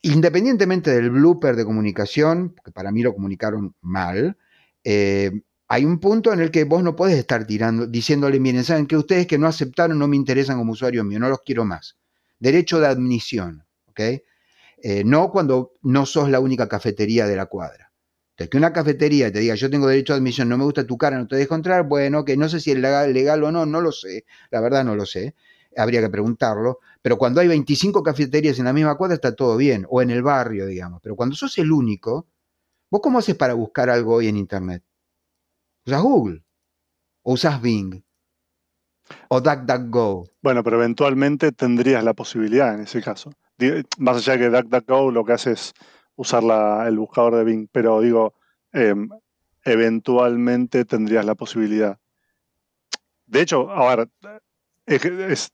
independientemente 0.01 0.91
del 0.91 1.10
blooper 1.10 1.56
de 1.56 1.66
comunicación, 1.66 2.56
que 2.64 2.72
para 2.72 2.91
mí 2.91 3.01
lo 3.01 3.14
comunicaron 3.14 3.76
mal, 3.82 4.38
eh, 4.84 5.32
hay 5.68 5.86
un 5.86 5.99
punto 5.99 6.32
en 6.32 6.41
el 6.41 6.51
que 6.51 6.64
vos 6.66 6.84
no 6.84 6.95
puedes 6.95 7.18
estar 7.18 7.47
tirando, 7.47 7.88
diciéndole, 7.88 8.39
miren, 8.39 8.64
saben 8.64 8.86
que 8.86 8.97
ustedes 8.97 9.26
que 9.26 9.38
no 9.38 9.47
aceptaron 9.47 9.97
no 9.97 10.08
me 10.08 10.16
interesan 10.16 10.58
como 10.58 10.74
usuario 10.74 11.03
mío, 11.03 11.20
no 11.20 11.30
los 11.30 11.39
quiero 11.41 11.66
más. 11.66 11.97
Derecho 12.39 12.80
de 12.80 12.88
admisión, 12.88 13.66
¿ok? 13.88 14.01
Eh, 14.88 15.03
no 15.03 15.31
cuando 15.31 15.73
no 15.81 16.05
sos 16.05 16.29
la 16.29 16.39
única 16.39 16.69
cafetería 16.69 17.25
de 17.25 17.36
la 17.36 17.47
cuadra. 17.47 17.91
Entonces, 18.33 18.51
que 18.51 18.57
una 18.57 18.71
cafetería 18.71 19.31
te 19.31 19.39
diga, 19.39 19.55
yo 19.55 19.67
tengo 19.67 19.88
derecho 19.88 20.13
a 20.13 20.17
admisión, 20.17 20.47
no 20.47 20.59
me 20.59 20.63
gusta 20.63 20.86
tu 20.86 20.95
cara, 20.95 21.17
no 21.17 21.27
te 21.27 21.38
dejo 21.38 21.55
entrar, 21.55 21.88
bueno, 21.88 22.23
que 22.23 22.38
no 22.38 22.47
sé 22.47 22.59
si 22.59 22.69
es 22.69 22.77
legal, 22.77 23.43
o 23.43 23.51
no, 23.51 23.65
no 23.65 23.81
lo 23.81 23.91
sé, 23.91 24.25
la 24.51 24.61
verdad 24.61 24.86
no 24.86 24.93
lo 24.93 25.07
sé, 25.07 25.33
habría 25.75 26.01
que 26.01 26.09
preguntarlo, 26.09 26.81
pero 27.01 27.17
cuando 27.17 27.41
hay 27.41 27.47
25 27.47 28.03
cafeterías 28.03 28.59
en 28.59 28.65
la 28.65 28.73
misma 28.73 28.95
cuadra 28.95 29.15
está 29.15 29.36
todo 29.36 29.57
bien, 29.57 29.88
o 29.89 30.03
en 30.03 30.11
el 30.11 30.21
barrio, 30.21 30.67
digamos, 30.67 30.99
pero 31.01 31.15
cuando 31.15 31.36
sos 31.36 31.57
el 31.57 31.71
único, 31.71 32.27
¿vos 32.91 33.01
cómo 33.01 33.17
haces 33.17 33.33
para 33.33 33.55
buscar 33.55 33.89
algo 33.89 34.13
hoy 34.13 34.27
en 34.27 34.38
Internet? 34.38 34.83
¿Usas 35.88 36.03
Google? 36.03 36.43
¿O 37.23 37.33
usas 37.33 37.59
Bing? 37.59 38.03
¿O 39.29 39.41
DuckDuckGo? 39.41 40.29
Bueno, 40.43 40.63
pero 40.63 40.77
eventualmente 40.77 41.51
tendrías 41.51 42.03
la 42.03 42.13
posibilidad 42.13 42.75
en 42.75 42.81
ese 42.81 43.01
caso 43.01 43.31
más 43.97 44.18
allá 44.18 44.34
de 44.34 44.39
que 44.39 44.49
DuckDuckGo 44.49 45.12
lo 45.12 45.26
que 45.26 45.34
hace 45.34 45.51
es 45.51 45.74
usar 46.16 46.43
el 46.88 46.97
buscador 46.97 47.36
de 47.36 47.43
Bing, 47.43 47.68
pero 47.72 48.01
digo, 48.01 48.34
em, 48.72 49.10
eventualmente 49.64 50.86
tendrías 50.86 51.26
la 51.26 51.36
posibilidad. 51.36 51.97
De 53.26 53.41
hecho, 53.41 53.70
a 53.72 53.95
ver, 53.95 54.10
es, 54.86 55.51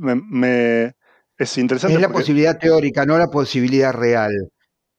me, 0.00 0.94
es 1.38 1.58
interesante. 1.58 1.94
Es 1.94 2.00
la 2.00 2.10
posibilidad 2.10 2.58
teórica, 2.58 3.06
no 3.06 3.18
la 3.18 3.28
posibilidad 3.28 3.92
real. 3.92 4.32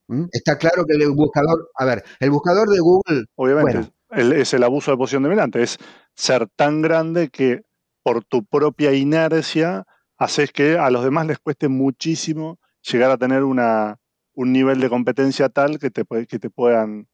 ¿Mm? 0.08 0.26
Está 0.32 0.58
claro 0.58 0.86
que 0.86 0.94
el 0.94 1.12
buscador, 1.12 1.70
a 1.76 1.86
ver, 1.86 2.04
el 2.20 2.32
buscador 2.32 2.70
de 2.70 2.80
Google. 2.80 3.26
Obviamente, 3.36 3.92
es 4.10 4.54
el 4.54 4.64
abuso 4.64 4.92
de 4.92 4.98
posición 4.98 5.24
dominante, 5.24 5.62
es 5.62 5.78
ser 6.16 6.48
tan 6.56 6.82
grande 6.82 7.30
que 7.30 7.62
por 8.04 8.24
tu 8.24 8.46
propia 8.46 8.94
inercia 8.94 9.86
haces 10.18 10.52
que 10.52 10.78
a 10.78 10.90
los 10.90 11.04
demás 11.04 11.28
les 11.28 11.40
cueste 11.40 11.68
muchísimo 11.68 12.60
llegar 12.82 13.12
a 13.12 13.18
tener 13.18 13.44
una, 13.44 14.00
un 14.34 14.54
nivel 14.54 14.80
de 14.80 14.90
competencia 14.90 15.50
tal 15.50 15.80
que 15.80 15.90
te, 15.90 16.04
que 16.28 16.40
te 16.40 16.50
puedan 16.50 17.08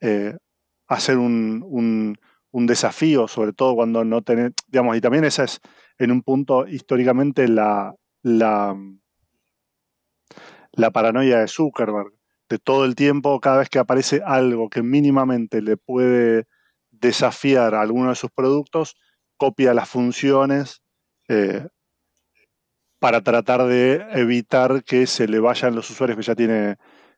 eh, 0.00 0.36
hacer 0.88 1.18
un, 1.18 2.16
desafío, 2.52 3.28
sobre 3.28 3.52
todo 3.52 3.74
cuando 3.74 4.04
no 4.04 4.22
tenés, 4.22 4.52
digamos, 4.66 4.96
y 4.96 5.00
también 5.00 5.24
esa 5.24 5.44
es 5.44 5.60
en 5.98 6.10
un 6.10 6.22
punto 6.22 6.66
históricamente 6.66 7.48
la, 7.48 7.94
la, 8.22 8.76
la 10.72 10.90
paranoia 10.90 11.38
de 11.38 11.48
Zuckerberg, 11.48 12.12
de 12.48 12.58
todo 12.58 12.84
el 12.84 12.94
tiempo, 12.94 13.40
cada 13.40 13.58
vez 13.58 13.68
que 13.68 13.78
aparece 13.78 14.20
algo 14.24 14.68
que 14.68 14.82
mínimamente 14.82 15.62
le 15.62 15.76
puede 15.76 16.46
desafiar 16.90 17.74
a 17.74 17.82
alguno 17.82 18.08
de 18.08 18.16
sus 18.16 18.30
productos, 18.30 18.96
copia 19.36 19.74
las 19.74 19.88
funciones 19.88 20.82
eh, 21.28 21.66
para 23.00 23.22
tratar 23.22 23.64
de 23.64 24.06
evitar 24.12 24.84
que 24.84 25.06
se 25.06 25.26
le 25.26 25.40
vayan 25.40 25.74
los 25.74 25.90
usuarios 25.90 26.16
que 26.16 26.22
ya 26.22 26.36
tiene 26.36 26.76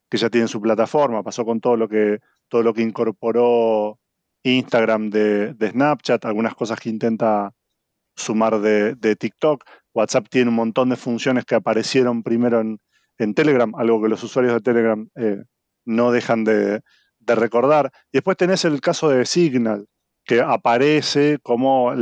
que 0.08 0.18
ya 0.18 0.30
tienen 0.30 0.48
su 0.48 0.60
plataforma. 0.60 1.22
Pasó 1.22 1.44
con 1.44 1.60
todo 1.60 1.76
lo 1.76 1.88
que 1.88 2.20
todo 2.48 2.62
lo 2.62 2.72
que 2.72 2.82
incorporó 2.82 3.98
Instagram 4.44 5.10
de, 5.10 5.56
Snapchat, 5.58 6.24
algunas 6.24 6.54
cosas 6.54 6.78
que 6.78 6.90
intenta 6.90 7.52
sumar 8.14 8.60
de, 8.60 9.16
TikTok. 9.16 9.64
WhatsApp 9.94 10.26
tiene 10.28 10.50
un 10.50 10.56
montón 10.56 10.90
de 10.90 10.96
funciones 10.96 11.44
que 11.44 11.54
aparecieron 11.54 12.22
primero 12.22 12.60
en, 12.60 12.78
Telegram, 13.34 13.72
algo 13.76 14.02
que 14.02 14.08
los 14.08 14.22
usuarios 14.24 14.52
de 14.54 14.60
Telegram 14.60 15.08
eh, 15.14 15.44
no 15.84 16.10
dejan 16.10 16.44
de, 16.44 16.82
recordar. 17.24 17.92
Y 18.10 18.18
después 18.18 18.36
tenés 18.36 18.64
el 18.64 18.80
caso 18.80 19.08
de 19.08 19.24
Signal, 19.24 19.86
que 20.24 20.40
aparece 20.40 21.38
como 21.42 21.92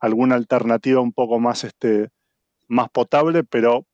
alguna 0.00 0.34
alternativa 0.34 1.00
un 1.00 1.12
poco 1.12 1.40
más, 1.40 1.64
este, 1.64 2.10
más 2.70 2.88
potable, 2.90 3.44
pero 3.44 3.86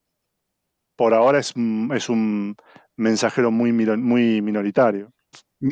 por 0.97 1.15
ahora 1.15 1.41
es, 1.41 1.57
un 1.57 2.57
mensajero 2.97 3.51
muy, 3.51 3.73
muy 3.73 4.41
minoritario. 4.43 5.13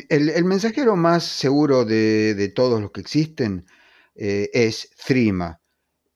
El, 0.09 0.45
mensajero 0.45 0.95
más 0.95 1.23
seguro 1.23 1.85
de, 1.85 2.51
todos 2.55 2.81
los 2.81 2.91
que 2.91 3.01
existen 3.01 3.65
eh, 4.15 4.49
es 4.53 4.89
Threema. 5.05 5.61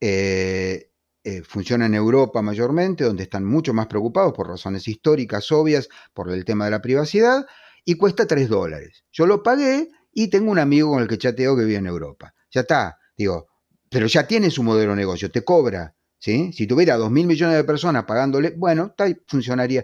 Eh, 0.02 0.92
eh, 1.24 1.44
funciona 1.44 1.86
en 1.86 1.94
Europa 1.94 2.42
mayormente, 2.42 3.04
donde 3.04 3.24
están 3.24 3.46
mucho 3.46 3.74
más 3.74 3.88
preocupados 3.88 4.34
por 4.34 4.48
razones 4.48 4.88
históricas 4.88 5.52
obvias, 5.52 5.90
por 6.14 6.32
el 6.32 6.46
tema 6.46 6.66
de 6.66 6.72
la 6.72 6.82
privacidad, 6.82 7.46
y 7.86 7.96
cuesta 7.96 8.26
3 8.26 8.50
dólares. 8.50 9.04
Yo 9.12 9.26
lo 9.28 9.44
pagué 9.44 9.90
y 10.12 10.30
tengo 10.30 10.52
un 10.52 10.60
amigo 10.60 10.92
con 10.92 11.02
el 11.02 11.08
que 11.08 11.18
chateo 11.18 11.56
que 11.56 11.66
vive 11.66 11.78
en 11.78 11.88
Europa. 11.88 12.34
Ya 12.52 12.62
está, 12.62 12.98
digo, 13.16 13.48
pero 13.90 14.08
ya 14.08 14.26
tiene 14.28 14.50
su 14.50 14.64
modelo 14.64 14.92
de 14.92 14.98
negocio, 14.98 15.30
te 15.30 15.44
cobra. 15.44 15.96
Si 16.20 16.68
tuviera 16.68 16.98
2 16.98 17.10
mil 17.10 17.26
millones 17.26 17.56
de 17.56 17.64
personas 17.64 18.04
pagándole, 18.06 18.54
bueno, 18.58 18.94
funcionaría. 19.26 19.84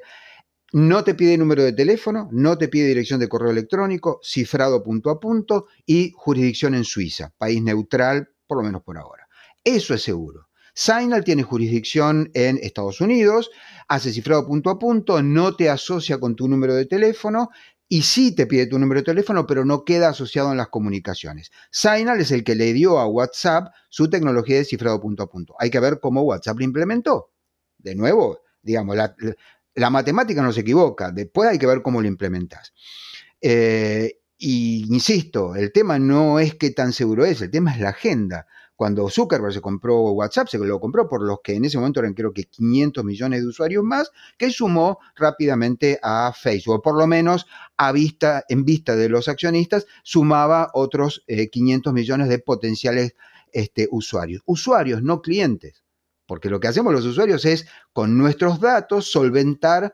No 0.74 1.04
te 1.04 1.16
pide 1.16 1.38
número 1.38 1.64
de 1.64 1.72
teléfono, 1.72 2.28
no 2.32 2.58
te 2.58 2.68
pide 2.68 2.88
dirección 2.88 3.20
de 3.20 3.30
correo 3.30 3.52
electrónico, 3.52 4.20
cifrado 4.22 4.84
punto 4.84 5.10
a 5.10 5.20
punto 5.20 5.68
y 5.86 6.12
jurisdicción 6.14 6.76
en 6.76 6.84
Suiza, 6.84 7.34
país 7.38 7.62
neutral, 7.64 8.30
por 8.46 8.58
lo 8.58 8.64
menos 8.64 8.84
por 8.84 8.98
ahora. 8.98 9.28
Eso 9.64 9.94
es 9.94 10.04
seguro. 10.04 10.50
Signal 10.74 11.24
tiene 11.24 11.44
jurisdicción 11.44 12.30
en 12.34 12.60
Estados 12.62 13.00
Unidos, 13.00 13.50
hace 13.88 14.12
cifrado 14.12 14.46
punto 14.46 14.70
a 14.70 14.78
punto, 14.78 15.24
no 15.24 15.56
te 15.56 15.70
asocia 15.70 16.20
con 16.20 16.36
tu 16.36 16.50
número 16.50 16.76
de 16.76 16.86
teléfono 16.86 17.50
y 17.88 18.02
sí 18.02 18.34
te 18.34 18.48
pide 18.48 18.66
tu 18.66 18.80
número 18.80 19.02
de 19.02 19.06
teléfono, 19.06 19.46
pero 19.46 19.64
no 19.64 19.84
queda 19.84 20.10
asociado 20.10 20.52
en 20.52 20.58
las 20.58 20.70
comunicaciones. 20.70 21.52
Signal 21.72 22.20
es 22.20 22.32
el 22.32 22.44
que 22.44 22.56
le 22.56 22.74
dio 22.74 23.00
a 23.00 23.08
WhatsApp 23.08 23.74
su 23.90 24.10
tecnología 24.10 24.58
de 24.58 24.66
cifrado 24.66 25.00
punto 25.00 25.24
a 25.24 25.30
punto. 25.30 25.56
Hay 25.60 25.70
que 25.70 25.80
ver 25.80 26.00
cómo 26.00 26.24
WhatsApp 26.24 26.58
lo 26.58 26.66
implementó. 26.66 27.32
De 27.78 27.96
nuevo, 27.96 28.40
digamos, 28.62 28.96
la, 28.96 29.90
matemática 29.90 30.42
no 30.42 30.52
se 30.52 30.62
equivoca, 30.62 31.12
después 31.12 31.50
hay 31.50 31.60
que 31.60 31.68
ver 31.68 31.82
cómo 31.82 32.02
lo 32.02 32.08
implementas. 32.08 32.74
Eh, 33.40 34.20
y 34.38 34.86
insisto, 34.90 35.56
el 35.56 35.72
tema 35.72 36.00
no 36.00 36.40
es 36.40 36.56
qué 36.56 36.72
tan 36.72 36.92
seguro 36.92 37.26
es, 37.26 37.42
el 37.42 37.52
tema 37.52 37.74
es 37.74 37.80
la 37.80 37.90
agenda. 37.90 38.48
Cuando 38.76 39.09
Zuckerberg 39.09 39.53
se 39.53 39.61
compró 39.61 40.01
WhatsApp, 40.11 40.47
se 40.49 40.57
lo 40.57 40.80
compró 40.80 41.07
por 41.07 41.21
los 41.21 41.39
que 41.41 41.55
en 41.55 41.65
ese 41.65 41.78
momento 41.78 42.01
eran 42.01 42.13
creo 42.13 42.34
que 42.34 42.43
500 42.43 43.03
millones 43.05 43.41
de 43.41 43.47
usuarios 43.47 43.84
más, 43.84 44.11
que 44.38 44.51
sumó 44.51 44.99
rápidamente 45.15 45.99
a 46.03 46.34
Facebook, 46.34 46.82
por 46.84 46.97
lo 46.97 47.07
menos 47.07 47.45
a 47.78 47.91
vista, 47.91 48.43
en 48.49 48.65
vista 48.65 48.95
de 48.95 49.07
los 49.07 49.28
accionistas, 49.30 49.86
sumaba 50.03 50.71
otros 50.73 51.23
500 51.28 51.91
eh, 51.91 51.93
millones 51.93 52.30
de 52.30 52.39
potenciales 52.39 53.15
este, 53.53 53.88
usuarios. 53.91 54.41
Usuarios, 54.45 55.01
no 55.01 55.21
clientes. 55.21 55.84
Porque 56.26 56.49
lo 56.49 56.59
que 56.59 56.67
hacemos 56.67 56.91
los 56.91 57.05
usuarios 57.05 57.45
es, 57.45 57.67
con 57.93 58.17
nuestros 58.17 58.59
datos, 58.59 59.09
solventar 59.09 59.93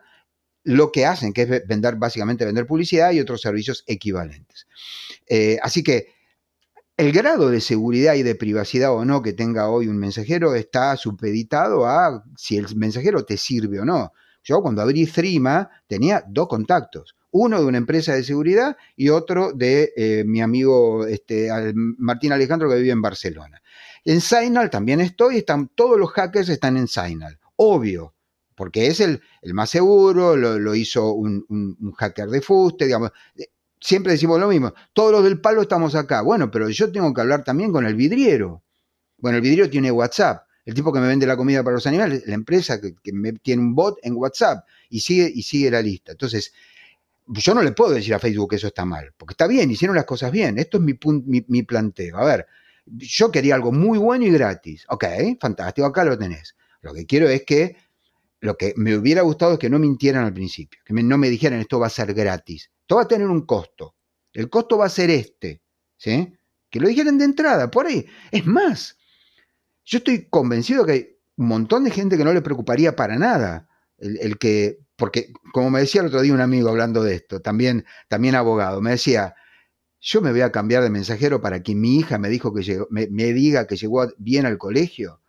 lo 0.64 0.90
que 0.92 1.06
hacen, 1.06 1.32
que 1.32 1.42
es 1.42 1.66
vender, 1.66 1.96
básicamente 1.96 2.44
vender 2.44 2.66
publicidad 2.66 3.12
y 3.12 3.20
otros 3.20 3.40
servicios 3.40 3.84
equivalentes. 3.86 4.66
Eh, 5.28 5.58
así 5.62 5.82
que 5.82 6.08
el 7.02 7.10
grado 7.10 7.50
de 7.50 7.60
seguridad 7.60 8.14
y 8.14 8.22
de 8.22 8.36
privacidad 8.36 8.94
o 8.94 9.04
no 9.04 9.22
que 9.22 9.32
tenga 9.32 9.68
hoy 9.68 9.88
un 9.88 9.98
mensajero 9.98 10.54
está 10.54 10.96
supeditado 10.96 11.84
a 11.84 12.22
si 12.36 12.56
el 12.56 12.76
mensajero 12.76 13.24
te 13.24 13.36
sirve 13.36 13.80
o 13.80 13.84
no. 13.84 14.12
Yo 14.44 14.62
cuando 14.62 14.82
abrí 14.82 15.06
Threema 15.06 15.68
tenía 15.88 16.22
dos 16.28 16.46
contactos, 16.46 17.16
uno 17.32 17.60
de 17.60 17.66
una 17.66 17.78
empresa 17.78 18.14
de 18.14 18.22
seguridad 18.22 18.76
y 18.94 19.08
otro 19.08 19.52
de 19.52 19.92
eh, 19.96 20.22
mi 20.24 20.42
amigo 20.42 21.04
este, 21.04 21.48
Martín 21.74 22.30
Alejandro 22.30 22.70
que 22.70 22.76
vive 22.76 22.92
en 22.92 23.02
Barcelona. 23.02 23.60
En 24.04 24.20
Signal 24.20 24.70
también 24.70 25.00
estoy, 25.00 25.38
están, 25.38 25.72
todos 25.74 25.98
los 25.98 26.12
hackers 26.12 26.50
están 26.50 26.76
en 26.76 26.86
Signal, 26.86 27.40
obvio, 27.56 28.14
porque 28.54 28.86
es 28.86 29.00
el, 29.00 29.20
más 29.52 29.70
seguro, 29.70 30.36
lo, 30.36 30.74
hizo 30.76 31.14
un, 31.14 31.44
hacker 31.96 32.28
de 32.28 32.40
fuste, 32.40 32.84
digamos. 32.84 33.10
Siempre 33.82 34.12
decimos 34.12 34.38
lo 34.38 34.46
mismo, 34.46 34.72
todos 34.92 35.10
los 35.10 35.24
del 35.24 35.40
palo 35.40 35.62
estamos 35.62 35.96
acá. 35.96 36.22
Bueno, 36.22 36.52
pero 36.52 36.68
yo 36.68 36.92
tengo 36.92 37.12
que 37.12 37.20
hablar 37.20 37.42
también 37.42 37.72
con 37.72 37.84
el 37.84 37.96
vidriero. 37.96 38.62
Bueno, 39.18 39.38
el 39.38 39.42
vidriero 39.42 39.68
tiene 39.68 39.90
WhatsApp. 39.90 40.46
El 40.64 40.74
tipo 40.74 40.92
que 40.92 41.00
me 41.00 41.08
vende 41.08 41.26
la 41.26 41.36
comida 41.36 41.64
para 41.64 41.74
los 41.74 41.86
animales, 41.88 42.22
la 42.26 42.34
empresa 42.34 42.80
que, 42.80 42.94
me, 43.12 43.32
tiene 43.32 43.60
un 43.60 43.74
bot 43.74 43.98
en 44.04 44.14
WhatsApp 44.14 44.64
y 44.88 45.00
sigue, 45.00 45.32
y 45.34 45.68
la 45.68 45.82
lista. 45.82 46.12
Entonces, 46.12 46.52
yo 47.26 47.54
no 47.54 47.62
le 47.62 47.72
puedo 47.72 47.90
decir 47.92 48.14
a 48.14 48.20
Facebook 48.20 48.50
que 48.50 48.56
eso 48.56 48.68
está 48.68 48.84
mal, 48.84 49.12
porque 49.16 49.32
está 49.32 49.48
bien, 49.48 49.68
hicieron 49.68 49.96
las 49.96 50.04
cosas 50.04 50.30
bien. 50.30 50.58
Esto 50.58 50.76
es 50.76 50.84
mi, 50.84 50.96
mi, 51.26 51.44
mi 51.48 51.62
planteo. 51.64 52.18
A 52.18 52.24
ver, 52.24 52.46
yo 52.86 53.32
quería 53.32 53.56
algo 53.56 53.72
muy 53.72 53.98
bueno 53.98 54.24
y 54.24 54.30
gratis. 54.30 54.86
Ok, 54.90 55.06
fantástico, 55.40 55.88
acá 55.88 56.04
lo 56.04 56.16
tenés. 56.16 56.54
Lo 56.82 56.94
que 56.94 57.04
quiero 57.04 57.28
es 57.28 57.42
que, 57.44 57.76
lo 58.38 58.56
que 58.56 58.74
me 58.76 58.96
hubiera 58.96 59.22
gustado 59.22 59.54
es 59.54 59.58
que 59.58 59.70
no 59.70 59.80
mintieran 59.80 60.24
al 60.24 60.32
principio, 60.32 60.80
que 60.84 60.94
no 60.94 61.18
me 61.18 61.30
dijeran 61.30 61.58
esto 61.58 61.80
va 61.80 61.88
a 61.88 61.90
ser 61.90 62.14
gratis. 62.14 62.70
Va 62.96 63.02
a 63.02 63.08
tener 63.08 63.26
un 63.26 63.46
costo. 63.46 63.94
El 64.32 64.48
costo 64.48 64.78
va 64.78 64.86
a 64.86 64.90
ser 64.90 65.10
este. 65.10 65.62
¿sí? 65.96 66.36
Que 66.70 66.80
lo 66.80 66.88
dijeran 66.88 67.18
de 67.18 67.24
entrada, 67.24 67.70
por 67.70 67.86
ahí. 67.86 68.06
Es 68.30 68.46
más, 68.46 68.96
yo 69.84 69.98
estoy 69.98 70.28
convencido 70.28 70.84
que 70.84 70.92
hay 70.92 71.16
un 71.36 71.48
montón 71.48 71.84
de 71.84 71.90
gente 71.90 72.16
que 72.16 72.24
no 72.24 72.32
le 72.32 72.42
preocuparía 72.42 72.96
para 72.96 73.16
nada 73.16 73.68
el, 73.98 74.38
que, 74.38 74.80
porque 74.96 75.32
como 75.52 75.70
me 75.70 75.80
decía 75.80 76.00
el 76.00 76.08
otro 76.08 76.22
día 76.22 76.34
un 76.34 76.40
amigo 76.40 76.68
hablando 76.68 77.02
de 77.02 77.14
esto, 77.14 77.40
también, 77.40 77.84
también 78.08 78.34
abogado, 78.34 78.80
me 78.80 78.90
decía, 78.90 79.34
yo 80.00 80.20
me 80.20 80.32
voy 80.32 80.40
a 80.40 80.50
cambiar 80.50 80.82
de 80.82 80.90
mensajero 80.90 81.40
para 81.40 81.62
que 81.62 81.74
mi 81.74 81.98
hija 81.98 82.18
me, 82.18 82.28
dijo 82.28 82.52
que 82.52 82.84
me, 82.90 83.06
diga 83.06 83.66
que 83.66 83.76
llegó 83.76 84.08
bien 84.18 84.46
al 84.46 84.58
colegio. 84.58 85.20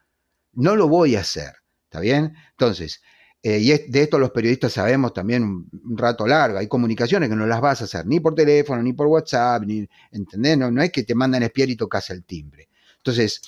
No 0.53 0.76
lo 0.76 0.88
voy 0.88 1.16
a 1.16 1.22
hacer, 1.22 1.53
¿está 1.84 1.99
bien? 1.99 2.36
Entonces, 2.51 3.01
eh, 3.45 3.59
y 3.59 3.91
de 3.91 4.01
esto 4.01 4.17
los 4.17 4.31
periodistas 4.31 4.71
sabemos 4.71 5.13
también 5.13 5.43
un, 5.43 5.97
rato 5.97 6.25
largo, 6.25 6.59
hay 6.59 6.67
comunicaciones 6.67 7.27
que 7.27 7.35
no 7.35 7.45
las 7.45 7.59
vas 7.59 7.81
a 7.81 7.83
hacer 7.83 8.07
ni 8.07 8.21
por 8.21 8.33
teléfono, 8.35 8.81
ni 8.81 8.93
por 8.93 9.07
WhatsApp, 9.07 9.63
ni, 9.65 9.85
¿entendés? 10.11 10.57
No, 10.57 10.81
es 10.81 10.91
que 10.93 11.03
te 11.03 11.13
mandan 11.13 11.43
espiar 11.43 11.69
y 11.69 11.75
tocas 11.75 12.09
el 12.09 12.23
timbre. 12.23 12.69
Entonces, 12.97 13.41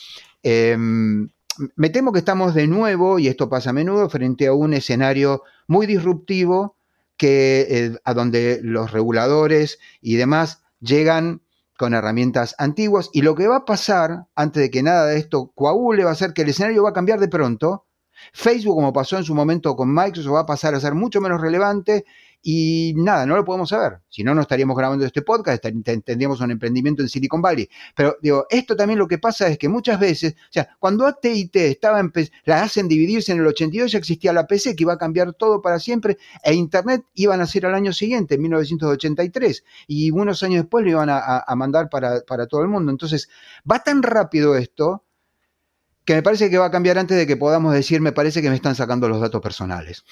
em, 0.44 1.30
me 1.78 1.90
temo 1.90 2.12
que 2.12 2.20
estamos 2.20 2.54
de 2.54 2.68
nuevo, 2.68 3.20
y 3.20 3.30
esto 3.30 3.50
pasa 3.50 3.70
a 3.70 3.74
menudo, 3.74 4.10
frente 4.10 4.48
a 4.48 4.54
un 4.54 4.74
escenario 4.74 5.44
muy 5.68 5.88
disruptivo 5.88 6.76
que, 7.16 7.66
eh, 7.70 8.00
a 8.04 8.14
donde 8.14 8.60
los 8.62 8.92
reguladores 8.92 9.80
y 10.02 10.16
demás 10.16 10.62
llegan 10.82 11.42
con 11.78 11.94
herramientas 11.94 12.56
antiguas 12.58 13.10
y 13.14 13.22
lo 13.22 13.36
que 13.36 13.48
va 13.48 13.58
a 13.58 13.66
pasar 13.66 14.28
antes 14.36 14.62
de 14.62 14.70
que 14.70 14.84
nada 14.84 15.08
de 15.08 15.18
esto 15.18 15.52
coagule 15.56 16.04
va 16.04 16.12
a 16.12 16.16
ser 16.16 16.34
que 16.34 16.42
el 16.42 16.50
escenario 16.50 16.84
va 16.84 16.90
a 16.90 16.94
cambiar 16.94 17.20
de 17.20 17.28
pronto. 17.30 17.86
Facebook, 18.34 18.76
como 18.76 18.94
pasó 18.94 19.18
en 19.18 19.24
su 19.24 19.36
momento 19.36 19.76
con 19.76 19.94
Microsoft, 19.94 20.34
va 20.34 20.42
a 20.42 20.46
pasar 20.46 20.76
a 20.76 20.80
ser 20.80 20.94
mucho 20.94 21.22
menos 21.22 21.42
relevante 21.42 22.06
y 22.48 22.94
nada, 22.96 23.26
no 23.26 23.36
lo 23.36 23.44
podemos 23.44 23.70
saber. 23.70 24.02
Si 24.08 24.24
no, 24.24 24.36
no 24.36 24.42
estaríamos 24.42 24.78
grabando 24.78 25.04
este 25.04 25.24
podcast, 25.24 25.64
tendríamos 25.64 26.42
un 26.42 26.52
emprendimiento 26.52 27.02
en 27.02 27.10
Silicon 27.10 27.42
Valley. 27.42 27.68
Pero 27.96 28.18
digo, 28.22 28.46
esto 28.52 28.76
también 28.76 29.00
lo 29.00 29.08
que 29.08 29.18
pasa 29.18 29.48
es 29.48 29.58
que 29.58 29.68
muchas 29.68 30.00
veces, 30.00 30.34
o 30.34 30.52
sea, 30.52 30.70
cuando 30.78 31.08
AT&T 31.08 31.68
estaba 31.68 32.08
la 32.44 32.62
hacen 32.62 32.88
dividirse 32.88 33.32
en 33.32 33.40
el 33.40 33.48
82, 33.48 33.94
ya 33.94 33.98
existía 33.98 34.32
la 34.32 34.46
PC 34.46 34.76
que 34.76 34.84
iba 34.84 34.94
a 34.94 35.00
cambiar 35.00 35.34
todo 35.34 35.60
para 35.60 35.80
siempre, 35.80 36.20
e 36.44 36.54
Internet 36.54 37.04
iba 37.16 37.34
a 37.34 37.38
nacer 37.38 37.66
al 37.66 37.74
año 37.74 37.92
siguiente, 37.92 38.36
en 38.36 38.44
1983, 38.44 39.64
y 39.88 40.12
unos 40.12 40.44
años 40.44 40.66
después 40.66 40.86
lo 40.86 40.92
iban 40.92 41.10
a, 41.10 41.44
mandar 41.56 41.90
para, 41.90 42.22
para 42.22 42.46
todo 42.46 42.62
el 42.62 42.68
mundo. 42.68 42.92
Entonces, 42.92 43.28
va 43.70 43.80
tan 43.80 44.04
rápido 44.04 44.56
esto 44.56 45.04
que 46.06 46.16
me 46.16 46.24
parece 46.24 46.50
que 46.50 46.58
va 46.58 46.66
a 46.66 46.72
cambiar 46.72 46.98
antes 46.98 47.18
de 47.18 47.28
que 47.28 47.38
podamos 47.38 47.74
decir, 47.74 48.00
me 48.00 48.12
parece 48.12 48.42
que 48.42 48.50
me 48.50 48.56
están 48.56 48.76
sacando 48.76 49.10
los 49.10 49.22
datos 49.22 49.42
personales. 49.42 50.06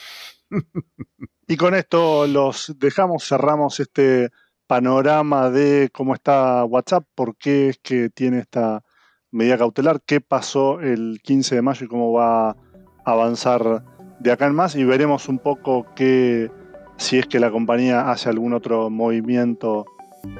Y 1.45 1.57
con 1.57 1.75
esto 1.75 2.25
los 2.25 2.73
dejamos, 2.77 3.27
cerramos 3.27 3.81
este 3.81 4.31
panorama 4.65 5.49
de 5.49 5.89
cómo 5.91 6.15
está 6.15 6.63
WhatsApp, 6.63 7.05
por 7.15 7.35
qué 7.35 7.67
es 7.69 7.79
que 7.79 8.09
tiene 8.09 8.39
esta 8.39 8.81
medida 9.29 9.57
cautelar, 9.57 10.01
qué 10.05 10.21
pasó 10.21 10.79
el 10.79 11.19
15 11.21 11.55
de 11.55 11.61
mayo 11.61 11.85
y 11.85 11.89
cómo 11.89 12.13
va 12.13 12.51
a 12.51 12.55
avanzar 13.03 13.83
de 14.21 14.31
acá 14.31 14.45
en 14.45 14.55
más 14.55 14.75
y 14.75 14.85
veremos 14.85 15.27
un 15.27 15.37
poco 15.37 15.85
qué, 15.95 16.49
si 16.95 17.19
es 17.19 17.25
que 17.25 17.41
la 17.41 17.51
compañía 17.51 18.09
hace 18.09 18.29
algún 18.29 18.53
otro 18.53 18.89
movimiento 18.89 19.85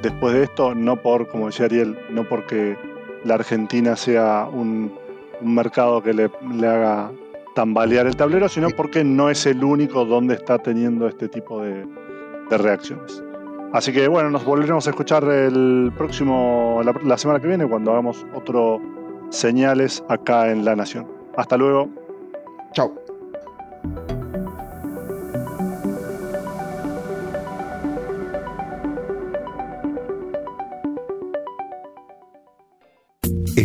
después 0.01 0.33
de 0.33 0.43
esto, 0.43 0.73
no 0.73 1.01
por, 1.01 1.27
como 1.27 1.47
decía 1.47 1.65
Ariel, 1.65 1.97
no 2.09 2.27
porque 2.29 2.77
la 3.25 3.35
Argentina 3.35 3.97
sea 3.97 4.47
un, 4.51 4.97
mercado 5.43 6.01
que 6.01 6.13
le, 6.13 6.29
le 6.51 6.67
haga 6.67 7.11
tambalear 7.53 8.07
el 8.07 8.15
tablero, 8.15 8.49
sino 8.49 8.69
porque 8.69 9.03
no 9.03 9.29
es 9.29 9.45
el 9.45 9.63
único 9.63 10.05
donde 10.05 10.35
está 10.35 10.57
teniendo 10.57 11.07
este 11.07 11.29
tipo 11.29 11.61
de, 11.61 11.85
reacciones. 12.49 13.23
Así 13.71 13.91
que 13.91 14.07
bueno, 14.07 14.29
nos 14.29 14.45
volveremos 14.45 14.85
a 14.85 14.91
escuchar 14.91 15.23
el 15.23 15.91
próximo, 15.97 16.81
la, 17.03 17.17
semana 17.17 17.39
que 17.39 17.47
viene, 17.47 17.67
cuando 17.67 17.91
hagamos 17.91 18.27
otro 18.35 18.79
señales 19.29 20.03
acá 20.07 20.51
en 20.51 20.63
La 20.63 20.75
Nación. 20.75 21.07
Hasta 21.35 21.57
luego. 21.57 21.89
Chao. 22.73 22.93